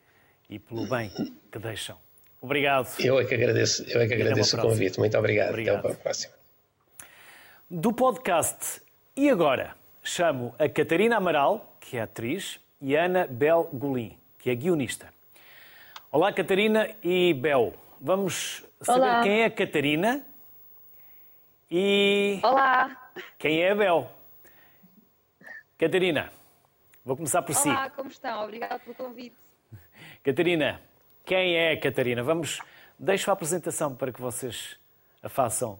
e 0.48 0.58
pelo 0.58 0.88
bem 0.88 1.10
que 1.50 1.58
deixam. 1.58 1.96
Obrigado. 2.40 2.88
Eu 2.98 3.18
é 3.20 3.24
que 3.24 3.34
agradeço, 3.34 3.84
eu 3.88 4.00
é 4.00 4.06
que 4.06 4.14
agradeço 4.14 4.56
o 4.56 4.62
convite. 4.62 4.98
Muito 4.98 5.16
obrigado. 5.18 5.50
obrigado. 5.50 5.78
Até 5.80 5.92
a 5.92 5.96
próxima. 5.96 6.34
Do 7.70 7.92
podcast 7.92 8.80
E 9.14 9.28
Agora, 9.28 9.76
chamo 10.02 10.54
a 10.58 10.68
Catarina 10.68 11.16
Amaral, 11.18 11.76
que 11.78 11.96
é 11.98 12.02
atriz, 12.02 12.58
e 12.80 12.96
a 12.96 13.04
Ana 13.04 13.26
Bel 13.26 13.68
Golim, 13.72 14.18
que 14.38 14.48
é 14.50 14.54
guionista. 14.54 15.12
Olá, 16.10 16.32
Catarina 16.32 16.88
e 17.04 17.34
Bel. 17.34 17.74
Vamos 18.00 18.64
saber 18.80 19.00
Olá. 19.00 19.22
quem 19.22 19.42
é 19.42 19.44
a 19.44 19.50
Catarina 19.50 20.24
e. 21.70 22.40
Olá! 22.42 23.12
Quem 23.38 23.62
é 23.62 23.70
a 23.70 23.74
Bel? 23.74 24.10
Catarina, 25.78 26.32
vou 27.04 27.16
começar 27.16 27.42
por 27.42 27.52
Olá, 27.54 27.62
si. 27.62 27.68
Olá, 27.68 27.90
como 27.90 28.08
estão? 28.10 28.44
Obrigada 28.44 28.78
pelo 28.78 28.94
convite. 28.94 29.36
Catarina, 30.24 30.80
quem 31.30 31.56
é 31.56 31.70
a 31.70 31.80
Catarina? 31.80 32.24
Vamos, 32.24 32.58
deixo 32.98 33.30
a 33.30 33.34
apresentação 33.34 33.94
para 33.94 34.12
que 34.12 34.20
vocês 34.20 34.76
a 35.22 35.28
façam. 35.28 35.78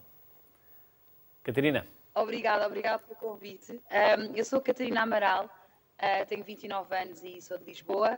Catarina. 1.43 1.85
Obrigada, 2.15 2.65
obrigada 2.69 3.01
pelo 3.01 3.17
convite. 3.17 3.73
Um, 3.73 4.37
eu 4.37 4.45
sou 4.45 4.61
Catarina 4.61 5.03
Amaral, 5.03 5.47
uh, 5.47 6.27
tenho 6.29 6.45
29 6.45 6.95
anos 6.95 7.25
e 7.25 7.43
sou 7.43 7.59
de 7.59 7.65
Lisboa. 7.65 8.17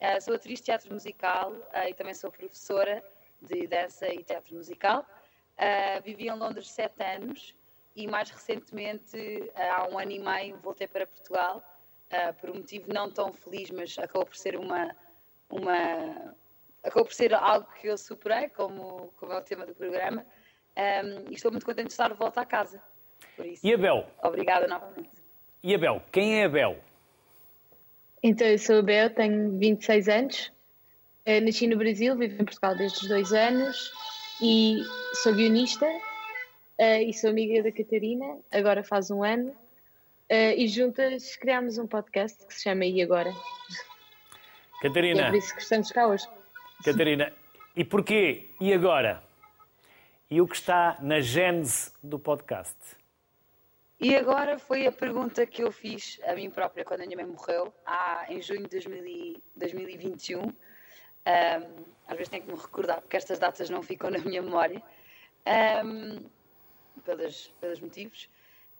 Uh, 0.00 0.22
sou 0.22 0.34
atriz 0.34 0.60
de 0.60 0.64
teatro 0.64 0.90
musical 0.90 1.52
uh, 1.52 1.86
e 1.86 1.92
também 1.92 2.14
sou 2.14 2.32
professora 2.32 3.04
de 3.42 3.66
dança 3.66 4.08
e 4.08 4.24
teatro 4.24 4.54
musical. 4.54 5.04
vivi 6.02 6.28
em 6.28 6.34
Londres 6.34 6.70
sete 6.70 7.02
anos 7.02 7.54
e 7.94 8.06
mais 8.06 8.30
recentemente, 8.30 9.52
há 9.54 9.86
um 9.86 9.98
ano 9.98 10.12
e 10.12 10.18
meio, 10.18 10.56
voltei 10.62 10.88
para 10.88 11.06
Portugal 11.06 11.62
por 12.40 12.48
um 12.48 12.54
motivo 12.54 12.90
não 12.90 13.10
tão 13.10 13.34
feliz, 13.34 13.70
mas 13.70 13.98
acabou 13.98 14.24
por 14.24 14.36
ser 14.36 14.56
uma, 14.56 14.96
uma, 15.50 16.34
acabou 16.82 17.04
por 17.04 17.14
ser 17.14 17.34
algo 17.34 17.66
que 17.80 17.86
eu 17.86 17.96
superei, 17.96 18.48
como, 18.48 19.12
como 19.16 19.32
é 19.32 19.38
o 19.38 19.42
tema 19.42 19.66
do 19.66 19.74
programa, 19.74 20.24
um, 20.76 21.30
e 21.30 21.34
estou 21.34 21.50
muito 21.50 21.66
contente 21.66 21.88
de 21.88 21.92
estar 21.92 22.10
de 22.10 22.18
volta 22.18 22.40
à 22.40 22.46
casa. 22.46 22.82
Por 23.36 23.46
isso, 23.46 23.66
e 23.66 23.74
a 23.74 23.76
Bel? 23.76 24.06
Obrigada 24.22 24.66
novamente. 24.66 25.10
E 25.62 25.74
a 25.74 25.78
Bel? 25.78 26.02
Quem 26.10 26.40
é 26.40 26.44
a 26.44 26.48
Bel? 26.48 26.78
Então, 28.22 28.46
eu 28.46 28.58
sou 28.58 28.78
a 28.78 28.82
Bel, 28.82 29.10
tenho 29.10 29.58
26 29.58 30.08
anos, 30.08 30.52
eh, 31.24 31.40
nasci 31.40 31.66
no 31.66 31.76
Brasil, 31.76 32.16
vivo 32.16 32.34
em 32.34 32.44
Portugal 32.44 32.76
desde 32.76 32.98
os 32.98 33.08
dois 33.08 33.32
anos 33.32 33.92
e 34.42 34.82
sou 35.14 35.34
guionista 35.34 35.86
uh, 35.86 37.02
e 37.06 37.12
sou 37.12 37.30
amiga 37.30 37.62
da 37.62 37.70
Catarina, 37.70 38.38
agora 38.50 38.82
faz 38.82 39.10
um 39.10 39.22
ano, 39.22 39.50
uh, 39.50 40.54
e 40.56 40.66
juntas 40.66 41.36
criámos 41.36 41.76
um 41.78 41.86
podcast 41.86 42.46
que 42.46 42.54
se 42.54 42.62
chama 42.62 42.86
E 42.86 43.02
Agora. 43.02 43.32
Catarina. 44.80 45.20
E 45.20 45.24
é 45.24 45.28
por 45.28 45.36
isso 45.36 45.54
que 45.54 45.62
estamos 45.62 45.92
cá 45.92 46.08
hoje. 46.08 46.26
Catarina, 46.84 47.30
e 47.76 47.84
porquê? 47.84 48.48
E 48.58 48.72
agora? 48.72 49.22
E 50.30 50.40
o 50.40 50.46
que 50.46 50.56
está 50.56 50.96
na 51.02 51.20
gênese 51.20 51.92
do 52.02 52.18
podcast? 52.18 52.74
E 54.00 54.16
agora 54.16 54.58
foi 54.58 54.86
a 54.86 54.92
pergunta 54.92 55.44
que 55.44 55.62
eu 55.62 55.70
fiz 55.70 56.18
a 56.26 56.34
mim 56.34 56.48
própria 56.48 56.82
quando 56.82 57.02
a 57.02 57.04
minha 57.04 57.18
mãe 57.18 57.26
morreu, 57.26 57.70
há, 57.84 58.24
em 58.30 58.40
junho 58.40 58.66
de 58.66 58.80
2021. 59.54 60.40
Um, 60.40 60.52
às 62.08 62.16
vezes 62.16 62.30
tenho 62.30 62.44
que 62.44 62.50
me 62.50 62.58
recordar, 62.58 63.02
porque 63.02 63.18
estas 63.18 63.38
datas 63.38 63.68
não 63.68 63.82
ficam 63.82 64.08
na 64.10 64.18
minha 64.18 64.40
memória, 64.40 64.82
um, 65.84 66.24
pelos, 67.04 67.48
pelos 67.60 67.78
motivos. 67.78 68.24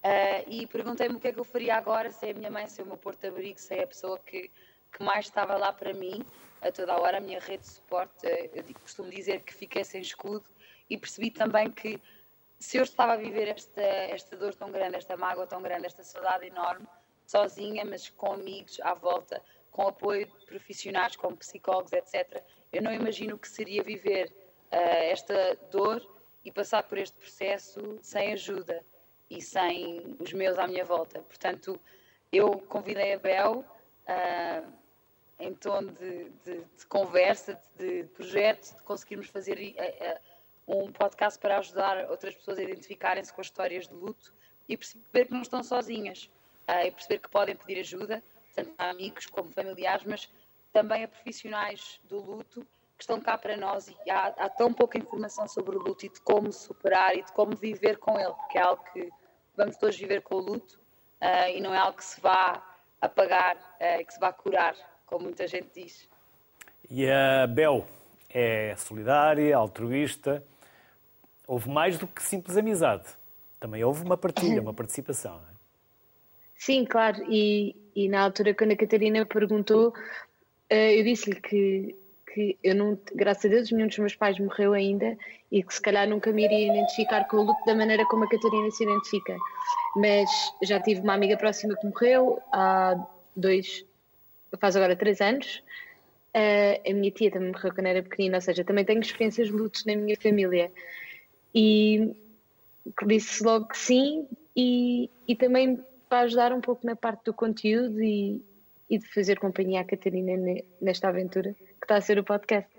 Uh, 0.03 0.49
e 0.49 0.67
perguntei-me 0.69 1.17
o 1.17 1.21
que 1.21 1.29
é 1.29 1.33
que 1.35 1.39
eu 1.39 1.45
faria 1.45 1.77
agora 1.77 2.11
sem 2.11 2.31
a 2.31 2.35
minha 2.35 2.51
mãe, 2.51 2.67
sem 2.67 2.83
o 2.83 2.89
meu 2.89 2.97
porto-abrigo, 2.97 3.59
sem 3.59 3.83
a 3.83 3.87
pessoa 3.87 4.19
que, 4.19 4.51
que 4.91 5.05
mais 5.05 5.27
estava 5.27 5.59
lá 5.59 5.71
para 5.71 5.93
mim, 5.93 6.25
a 6.63 6.71
toda 6.71 6.93
a 6.93 7.01
hora, 7.01 7.19
a 7.19 7.21
minha 7.21 7.41
rede 7.41 7.63
de 7.63 7.69
suporte. 7.69 8.27
Uh, 8.27 8.51
eu 8.55 8.65
costumo 8.81 9.11
dizer 9.11 9.41
que 9.41 9.55
fiquei 9.55 9.85
sem 9.85 10.01
escudo 10.01 10.45
e 10.89 10.97
percebi 10.97 11.31
também 11.31 11.71
que 11.71 12.01
se 12.59 12.77
eu 12.77 12.83
estava 12.83 13.15
a 13.15 13.17
viver 13.17 13.49
esta, 13.49 13.81
esta 13.81 14.37
dor 14.37 14.55
tão 14.55 14.71
grande, 14.71 14.97
esta 14.97 15.17
mágoa 15.17 15.47
tão 15.47 15.63
grande, 15.63 15.87
esta 15.87 16.03
saudade 16.03 16.47
enorme, 16.47 16.87
sozinha, 17.27 17.85
mas 17.85 18.11
com 18.11 18.35
amigos 18.35 18.79
à 18.83 18.93
volta, 18.93 19.43
com 19.71 19.89
apoio 19.89 20.27
de 20.27 20.47
profissionais 20.47 21.17
como 21.17 21.37
psicólogos, 21.37 21.93
etc., 21.93 22.43
eu 22.73 22.83
não 22.83 22.93
imagino 22.93 23.35
o 23.35 23.39
que 23.39 23.49
seria 23.49 23.83
viver 23.83 24.29
uh, 24.71 24.77
esta 25.11 25.57
dor 25.71 26.07
e 26.45 26.53
passar 26.53 26.83
por 26.83 26.99
este 26.99 27.17
processo 27.17 27.99
sem 28.03 28.33
ajuda 28.33 28.85
e 29.29 29.41
sem 29.41 30.17
os 30.19 30.33
meus 30.33 30.59
à 30.59 30.67
minha 30.67 30.85
volta. 30.85 31.21
Portanto, 31.23 31.81
eu 32.33 32.59
convidei 32.69 33.15
a 33.15 33.19
Bel 33.19 33.65
uh, 33.65 34.73
em 35.41 35.55
tom 35.55 35.85
de, 35.85 36.29
de, 36.45 36.65
de, 36.77 36.87
conversa, 36.87 37.61
de, 37.79 38.05
projeto, 38.15 38.77
de 38.77 38.83
conseguirmos 38.83 39.29
fazer 39.29 39.57
uh, 39.59 40.21
um 40.67 40.93
podcast 40.93 41.39
para 41.39 41.59
ajudar 41.59 42.11
outras 42.11 42.35
pessoas 42.35 42.59
a 42.59 42.63
identificarem-se 42.63 43.33
com 43.33 43.41
as 43.41 43.47
histórias 43.47 43.89
de 43.89 43.95
luto 43.95 44.33
e 44.69 44.77
perceber 44.77 45.27
que 45.27 45.33
não 45.33 45.43
estão 45.43 45.63
sozinhas 45.63 46.31
uh, 46.69 46.87
e 46.87 46.91
perceber 46.91 47.19
que 47.19 47.31
podem 47.31 47.57
pedir 47.57 47.81
ajuda, 47.81 48.23
tanto 48.55 48.73
a 48.79 48.91
amigos 48.91 49.27
como 49.27 49.51
familiares, 49.51 50.05
mas 50.05 50.31
também 50.73 51.05
a 51.05 51.09
profissionais 51.09 52.01
do 52.05 52.21
luto 52.21 52.67
que 52.97 53.05
estão 53.05 53.21
cá 53.21 53.39
para 53.39 53.57
nós 53.57 53.89
e 53.89 54.11
há, 54.11 54.27
há, 54.27 54.49
tão 54.49 54.73
pouca 54.75 54.99
informação 54.99 55.49
sobre 55.49 55.75
o 55.75 55.79
luto 55.79 56.05
e 56.05 56.11
de 56.11 56.21
como 56.21 56.53
superar 56.53 57.17
e 57.17 57.23
de 57.23 57.33
como 57.33 57.57
viver 57.57 57.97
com 57.97 58.19
ele, 58.21 58.35
porque 58.35 58.59
é 58.59 58.61
algo 58.61 58.85
que 58.93 59.09
vamos 59.57 59.77
todos 59.79 59.97
viver 59.97 60.21
com 60.21 60.37
o 60.37 60.41
luto 60.41 60.79
uh, 61.21 61.49
e 61.49 61.61
não 61.61 61.75
é 61.75 61.79
algo 61.79 61.97
que 61.97 62.05
se 62.05 62.21
vá 62.21 62.63
apagar, 63.01 63.57
uh, 63.57 64.05
que 64.05 64.13
se 64.13 64.21
vá 64.21 64.33
curar, 64.33 64.77
como 65.11 65.25
muita 65.25 65.47
gente 65.49 65.69
diz. 65.75 66.09
E 66.89 67.07
a 67.11 67.47
Bel 67.47 67.85
é 68.31 68.75
solidária, 68.77 69.57
altruísta. 69.57 70.43
Houve 71.47 71.69
mais 71.69 71.99
do 71.99 72.07
que 72.07 72.23
simples 72.23 72.57
amizade. 72.57 73.05
Também 73.59 73.83
houve 73.83 74.05
uma 74.05 74.17
partilha, 74.17 74.63
uma 74.63 74.73
participação. 74.73 75.37
É? 75.37 75.55
Sim, 76.55 76.85
claro. 76.85 77.23
E, 77.29 77.75
e 77.95 78.09
na 78.09 78.23
altura, 78.23 78.55
quando 78.55 78.73
a 78.73 78.77
Catarina 78.77 79.27
perguntou, 79.27 79.93
eh, 80.69 80.99
eu 80.99 81.03
disse-lhe 81.03 81.41
que 81.41 81.97
que 82.33 82.57
eu 82.63 82.75
não, 82.75 82.99
graças 83.15 83.45
a 83.45 83.49
Deus, 83.49 83.71
nenhum 83.71 83.89
dos 83.89 83.99
meus 83.99 84.15
pais 84.15 84.39
morreu 84.39 84.73
ainda 84.73 85.17
e 85.51 85.63
que 85.63 85.75
se 85.75 85.81
calhar 85.81 86.09
nunca 86.09 86.33
me 86.33 86.45
iria 86.45 86.73
identificar 86.73 87.25
com 87.27 87.39
o 87.39 87.43
luto 87.43 87.65
da 87.67 87.75
maneira 87.75 88.07
como 88.07 88.25
a 88.25 88.29
Catarina 88.29 88.71
se 88.71 88.85
identifica. 88.85 89.37
Mas 89.97 90.31
já 90.63 90.81
tive 90.81 91.01
uma 91.01 91.15
amiga 91.15 91.37
próxima 91.37 91.75
que 91.77 91.87
morreu 91.87 92.41
há 92.53 92.95
dois, 93.35 93.85
faz 94.59 94.77
agora 94.77 94.97
três 94.97 95.21
anos. 95.21 95.63
Uh, 96.35 96.91
a 96.91 96.95
minha 96.95 97.11
tia 97.11 97.31
também 97.31 97.51
morreu 97.51 97.75
quando 97.75 97.87
era 97.87 98.03
pequenina, 98.03 98.37
ou 98.37 98.41
seja, 98.41 98.65
também 98.65 98.85
tenho 98.85 99.01
experiências 99.01 99.49
de 99.49 99.53
lutos 99.53 99.85
na 99.85 99.97
minha 99.97 100.17
família. 100.17 100.71
E 101.55 102.15
disse 103.07 103.43
logo 103.43 103.67
que 103.67 103.79
sim, 103.79 104.27
e, 104.57 105.11
e 105.27 105.35
também 105.37 105.85
para 106.09 106.21
ajudar 106.21 106.53
um 106.53 106.61
pouco 106.61 106.87
na 106.87 106.97
parte 106.97 107.25
do 107.25 107.35
conteúdo 107.35 108.03
e, 108.03 108.43
e 108.89 108.99
de 108.99 109.07
fazer 109.09 109.39
companhia 109.39 109.81
à 109.81 109.85
Catarina 109.85 110.33
nesta 110.81 111.09
aventura 111.09 111.55
que 111.55 111.85
está 111.85 111.97
a 111.97 112.01
ser 112.01 112.19
o 112.19 112.25
podcast. 112.25 112.71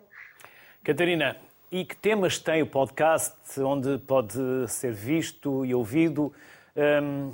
Catarina, 0.83 1.37
e 1.71 1.85
que 1.85 1.95
temas 1.95 2.37
tem 2.37 2.61
o 2.61 2.67
podcast, 2.67 3.59
onde 3.61 3.97
pode 3.99 4.37
ser 4.67 4.91
visto 4.91 5.65
e 5.65 5.73
ouvido? 5.73 6.33
Um, 6.75 7.31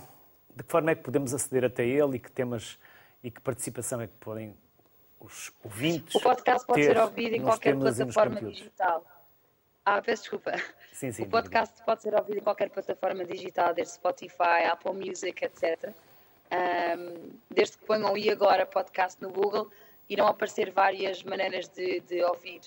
de 0.56 0.64
que 0.64 0.72
forma 0.72 0.92
é 0.92 0.96
que 0.96 1.04
podemos 1.04 1.34
aceder 1.34 1.66
até 1.66 1.86
ele 1.86 2.18
e 2.18 2.20
que 2.20 2.32
temas 2.32 2.78
e 3.24 3.32
que 3.32 3.42
participação 3.42 4.02
é 4.02 4.08
que 4.08 4.16
podem 4.20 4.56
os 5.20 5.52
ouvintes 5.64 6.16
O 6.16 6.22
podcast 6.22 6.66
pode 6.66 6.84
ser 6.84 6.98
ouvido 6.98 7.36
em 7.36 7.42
qualquer 7.42 7.76
plataforma 7.76 8.42
digital. 8.42 9.04
Ah, 9.84 10.02
peço 10.02 10.24
desculpa. 10.24 10.52
Sim, 10.92 11.12
sim, 11.12 11.24
o 11.24 11.30
podcast 11.30 11.76
diga. 11.76 11.86
pode 11.86 12.02
ser 12.02 12.14
ouvido 12.14 12.38
em 12.40 12.42
qualquer 12.42 12.70
plataforma 12.70 13.24
digital, 13.24 13.74
desde 13.74 13.94
Spotify, 13.94 14.66
Apple 14.70 14.94
Music, 14.94 15.46
etc. 15.46 15.94
Um, 16.52 17.32
desde 17.50 17.78
que 17.78 17.86
ponham 17.86 18.12
o 18.12 18.18
e 18.18 18.30
agora 18.30 18.66
podcast 18.66 19.22
no 19.22 19.30
Google, 19.30 19.72
irão 20.10 20.28
aparecer 20.28 20.72
várias 20.72 21.24
maneiras 21.24 21.70
de, 21.70 22.02
de 22.02 22.24
ouvir. 22.24 22.62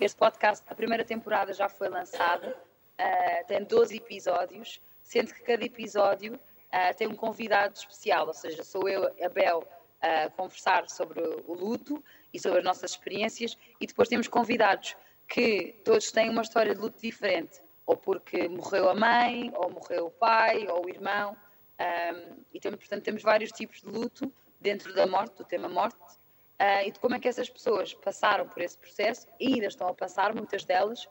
Este 0.00 0.18
podcast, 0.18 0.64
a 0.68 0.74
primeira 0.74 1.04
temporada 1.04 1.52
já 1.54 1.68
foi 1.68 1.88
lançada, 1.88 2.54
uh, 3.00 3.46
tem 3.46 3.64
12 3.64 3.96
episódios, 3.96 4.80
sendo 5.02 5.32
que 5.32 5.42
cada 5.42 5.64
episódio 5.64 6.34
uh, 6.34 6.96
tem 6.96 7.08
um 7.08 7.14
convidado 7.14 7.74
especial, 7.74 8.26
ou 8.26 8.34
seja, 8.34 8.62
sou 8.62 8.86
eu, 8.88 9.04
a 9.04 9.28
Bel, 9.30 9.64
a 10.00 10.30
conversar 10.30 10.88
sobre 10.88 11.20
o 11.20 11.54
luto 11.54 12.02
e 12.32 12.38
sobre 12.38 12.58
as 12.58 12.64
nossas 12.64 12.92
experiências, 12.92 13.56
e 13.80 13.86
depois 13.86 14.08
temos 14.08 14.28
convidados 14.28 14.96
que 15.28 15.80
todos 15.84 16.10
têm 16.12 16.30
uma 16.30 16.42
história 16.42 16.74
de 16.74 16.80
luto 16.80 17.00
diferente, 17.00 17.60
ou 17.84 17.96
porque 17.96 18.48
morreu 18.48 18.88
a 18.88 18.94
mãe, 18.94 19.52
ou 19.54 19.70
morreu 19.70 20.06
o 20.06 20.10
pai, 20.10 20.66
ou 20.68 20.86
o 20.86 20.88
irmão, 20.88 21.36
um, 21.80 22.36
e 22.52 22.60
temos, 22.60 22.78
portanto 22.78 23.04
temos 23.04 23.22
vários 23.22 23.52
tipos 23.52 23.80
de 23.80 23.88
luto 23.88 24.32
dentro 24.60 24.94
da 24.94 25.06
morte, 25.06 25.36
do 25.36 25.44
tema 25.44 25.68
morte, 25.68 25.98
uh, 26.00 26.86
e 26.86 26.90
de 26.90 26.98
como 26.98 27.14
é 27.14 27.20
que 27.20 27.28
essas 27.28 27.48
pessoas 27.48 27.94
passaram 27.94 28.48
por 28.48 28.62
esse 28.62 28.78
processo 28.78 29.26
e 29.38 29.54
ainda 29.54 29.66
estão 29.66 29.88
a 29.88 29.94
passar, 29.94 30.34
muitas 30.34 30.64
delas, 30.64 31.06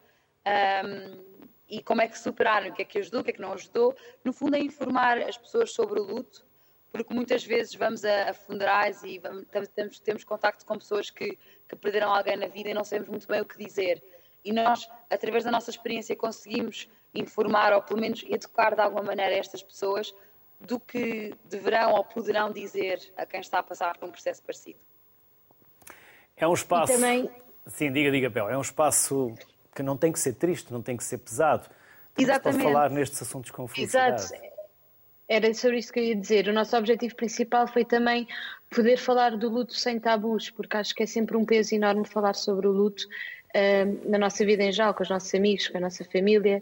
um, 0.46 1.36
e 1.68 1.82
como 1.82 2.02
é 2.02 2.08
que 2.08 2.18
superaram, 2.18 2.70
o 2.70 2.74
que 2.74 2.82
é 2.82 2.86
que 2.86 3.00
ajudou, 3.00 3.22
o 3.22 3.24
que 3.24 3.32
é 3.32 3.34
que 3.34 3.42
não 3.42 3.54
ajudou. 3.54 3.96
No 4.24 4.32
fundo, 4.32 4.56
é 4.56 4.60
informar 4.60 5.18
as 5.20 5.38
pessoas 5.38 5.72
sobre 5.72 6.00
o 6.00 6.04
luto, 6.04 6.45
porque 6.96 7.14
muitas 7.14 7.44
vezes 7.44 7.76
vamos 7.76 8.06
a, 8.06 8.30
a 8.30 8.34
funerais 8.34 9.04
e 9.04 9.20
vamos, 9.20 9.46
temos, 9.76 10.00
temos 10.00 10.24
contacto 10.24 10.66
com 10.66 10.78
pessoas 10.78 11.10
que, 11.10 11.38
que 11.68 11.76
perderam 11.76 12.14
alguém 12.14 12.38
na 12.38 12.48
vida 12.48 12.70
e 12.70 12.74
não 12.74 12.86
sabemos 12.86 13.10
muito 13.10 13.28
bem 13.28 13.42
o 13.42 13.46
que 13.46 13.58
dizer. 13.58 14.02
E 14.46 14.54
nós, 14.54 14.90
através 15.10 15.44
da 15.44 15.52
nossa 15.52 15.70
experiência, 15.70 16.16
conseguimos 16.16 16.88
informar 17.14 17.74
ou 17.74 17.82
pelo 17.82 18.00
menos 18.00 18.24
educar 18.30 18.76
de 18.76 18.82
alguma 18.82 19.04
maneira 19.04 19.36
estas 19.36 19.62
pessoas 19.62 20.16
do 20.62 20.80
que 20.80 21.36
deverão 21.44 21.92
ou 21.92 22.04
poderão 22.06 22.50
dizer 22.50 23.12
a 23.18 23.26
quem 23.26 23.42
está 23.42 23.60
a 23.60 23.64
passar 23.64 23.98
por 23.98 24.08
um 24.08 24.12
processo 24.12 24.42
parecido. 24.42 24.80
É 26.38 26.48
um 26.48 26.54
espaço. 26.54 26.94
E 26.94 26.96
também... 26.96 27.30
Sim, 27.68 27.92
diga, 27.92 28.10
diga, 28.10 28.32
Pel. 28.32 28.48
É 28.48 28.58
um 28.58 28.62
espaço 28.62 29.34
que 29.76 29.84
não 29.84 29.98
tem 29.98 30.14
que 30.14 30.20
ser 30.20 30.34
triste, 30.36 30.72
não 30.72 30.82
tem 30.82 30.96
que 30.96 31.04
ser 31.04 31.18
pesado. 31.18 31.68
Exatamente. 32.18 32.62
Pode 32.62 32.74
falar 32.74 32.90
nestes 32.90 33.22
assuntos 33.22 33.52
com 33.52 33.68
felicidade. 33.68 34.22
Exato. 34.22 34.55
Era 35.28 35.54
sobre 35.54 35.80
isso 35.80 35.92
que 35.92 36.00
eu 36.00 36.04
ia 36.04 36.16
dizer. 36.16 36.48
O 36.48 36.54
nosso 36.54 36.78
objetivo 36.78 37.16
principal 37.16 37.68
foi 37.68 37.84
também 37.84 38.28
poder 38.70 38.98
falar 38.98 39.36
do 39.36 39.50
luto 39.50 39.74
sem 39.74 40.00
tabus, 40.00 40.50
porque 40.50 40.78
acho 40.78 40.94
que 40.94 41.04
é 41.04 41.06
sempre 41.08 41.36
um 41.36 41.46
peso 41.46 41.74
enorme 41.74 42.06
falar 42.06 42.36
sobre 42.36 42.68
o 42.68 42.72
luto 42.72 43.08
um, 43.56 44.10
na 44.12 44.18
nossa 44.18 44.46
vida 44.46 44.64
em 44.64 44.72
geral, 44.72 44.94
com 44.94 45.02
os 45.02 45.10
nossos 45.10 45.34
amigos, 45.34 45.68
com 45.68 45.78
a 45.78 45.82
nossa 45.82 46.04
família. 46.06 46.62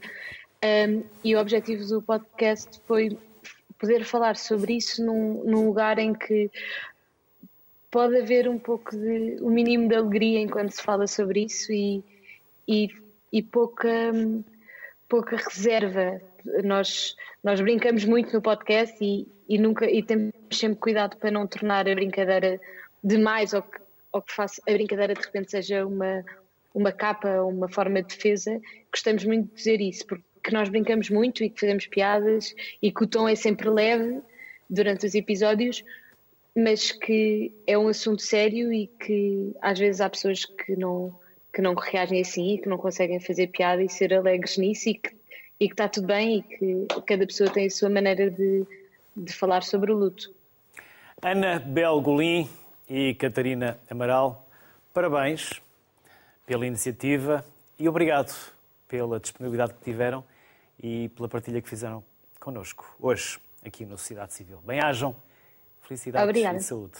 Um, 0.63 1.03
e 1.23 1.35
o 1.35 1.39
objetivo 1.39 1.85
do 1.85 2.01
podcast 2.01 2.79
foi 2.87 3.17
poder 3.77 4.05
falar 4.05 4.37
sobre 4.37 4.77
isso 4.77 5.03
num, 5.03 5.43
num 5.43 5.65
lugar 5.67 5.99
em 5.99 6.13
que 6.13 6.49
pode 7.91 8.17
haver 8.17 8.47
um 8.47 8.57
pouco 8.57 8.91
de 8.95 9.37
um 9.41 9.49
mínimo 9.49 9.89
de 9.89 9.95
alegria 9.95 10.39
enquanto 10.39 10.71
se 10.71 10.81
fala 10.81 11.05
sobre 11.05 11.43
isso 11.43 11.71
e, 11.73 12.01
e, 12.65 12.89
e 13.31 13.43
pouca, 13.43 13.89
pouca 15.09 15.35
reserva. 15.35 16.21
Nós, 16.63 17.15
nós 17.43 17.61
brincamos 17.61 18.05
muito 18.05 18.33
no 18.33 18.41
podcast 18.41 18.95
e, 19.01 19.27
e, 19.47 19.57
nunca, 19.57 19.89
e 19.89 20.03
temos 20.03 20.33
sempre 20.51 20.79
cuidado 20.79 21.17
para 21.17 21.31
não 21.31 21.47
tornar 21.47 21.87
a 21.87 21.95
brincadeira 21.95 22.59
demais 23.03 23.53
ou 23.53 23.61
que, 23.61 23.79
ou 24.11 24.21
que 24.21 24.33
faça, 24.33 24.61
a 24.67 24.71
brincadeira 24.71 25.13
de 25.13 25.21
repente 25.21 25.51
seja 25.51 25.85
uma, 25.85 26.23
uma 26.73 26.91
capa, 26.91 27.41
uma 27.41 27.69
forma 27.69 28.01
de 28.01 28.15
defesa. 28.15 28.59
Gostamos 28.91 29.23
muito 29.25 29.49
de 29.49 29.55
dizer 29.55 29.81
isso, 29.81 30.05
porque 30.05 30.51
nós 30.51 30.69
brincamos 30.69 31.09
muito 31.09 31.43
e 31.43 31.49
que 31.49 31.59
fazemos 31.59 31.87
piadas 31.87 32.53
e 32.81 32.91
que 32.91 33.03
o 33.03 33.07
tom 33.07 33.27
é 33.27 33.35
sempre 33.35 33.69
leve 33.69 34.21
durante 34.69 35.05
os 35.05 35.15
episódios, 35.15 35.83
mas 36.55 36.91
que 36.91 37.53
é 37.65 37.77
um 37.77 37.87
assunto 37.87 38.21
sério 38.21 38.71
e 38.73 38.87
que 38.87 39.53
às 39.61 39.79
vezes 39.79 40.01
há 40.01 40.09
pessoas 40.09 40.45
que 40.45 40.75
não, 40.75 41.17
que 41.53 41.61
não 41.61 41.73
reagem 41.75 42.21
assim 42.21 42.55
e 42.55 42.57
que 42.57 42.69
não 42.69 42.77
conseguem 42.77 43.19
fazer 43.19 43.47
piada 43.47 43.83
e 43.83 43.89
ser 43.89 44.13
alegres 44.13 44.57
nisso 44.57 44.89
e 44.89 44.95
que, 44.95 45.15
e 45.59 45.67
que 45.67 45.73
está 45.73 45.87
tudo 45.87 46.07
bem 46.07 46.37
e 46.37 46.41
que 46.43 46.87
cada 47.05 47.25
pessoa 47.25 47.49
tem 47.49 47.67
a 47.67 47.69
sua 47.69 47.89
maneira 47.89 48.29
de, 48.29 48.65
de 49.15 49.33
falar 49.33 49.63
sobre 49.63 49.91
o 49.91 49.95
luto. 49.95 50.33
Ana 51.21 51.59
Belgolin 51.59 52.49
e 52.89 53.13
Catarina 53.15 53.77
Amaral, 53.89 54.47
parabéns 54.93 55.61
pela 56.45 56.67
iniciativa 56.67 57.45
e 57.79 57.87
obrigado 57.87 58.33
pela 58.87 59.19
disponibilidade 59.19 59.73
que 59.73 59.83
tiveram 59.83 60.23
e 60.81 61.09
pela 61.09 61.29
partilha 61.29 61.61
que 61.61 61.69
fizeram 61.69 62.03
connosco 62.39 62.95
hoje 62.99 63.39
aqui 63.65 63.85
no 63.85 63.97
Sociedade 63.97 64.33
Civil. 64.33 64.59
Bem-ajam. 64.65 65.15
Felicidades 65.81 66.29
Obrigada. 66.29 66.57
e 66.57 66.61
saúde. 66.61 66.97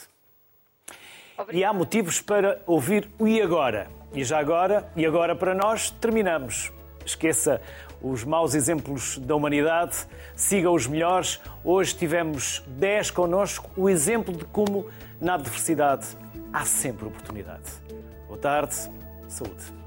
Obrigada. 1.37 1.57
E 1.57 1.63
há 1.63 1.73
motivos 1.73 2.21
para 2.21 2.61
ouvir 2.65 3.09
o 3.19 3.27
E 3.27 3.41
Agora. 3.41 3.89
E 4.13 4.23
já 4.23 4.39
agora, 4.39 4.91
e 4.95 5.05
agora 5.05 5.35
para 5.35 5.55
nós, 5.55 5.89
terminamos 5.89 6.71
esqueça 7.05 7.61
os 8.03 8.25
maus 8.25 8.53
exemplos 8.53 9.17
da 9.17 9.33
humanidade, 9.33 9.95
siga 10.35 10.69
os 10.69 10.85
melhores. 10.85 11.39
Hoje 11.63 11.95
tivemos 11.95 12.61
10 12.67 13.11
connosco, 13.11 13.71
o 13.77 13.89
exemplo 13.89 14.35
de 14.35 14.43
como 14.45 14.87
na 15.21 15.35
adversidade 15.35 16.05
há 16.51 16.65
sempre 16.65 17.07
oportunidade. 17.07 17.71
Boa 18.27 18.39
tarde, 18.39 18.75
saúde. 19.29 19.82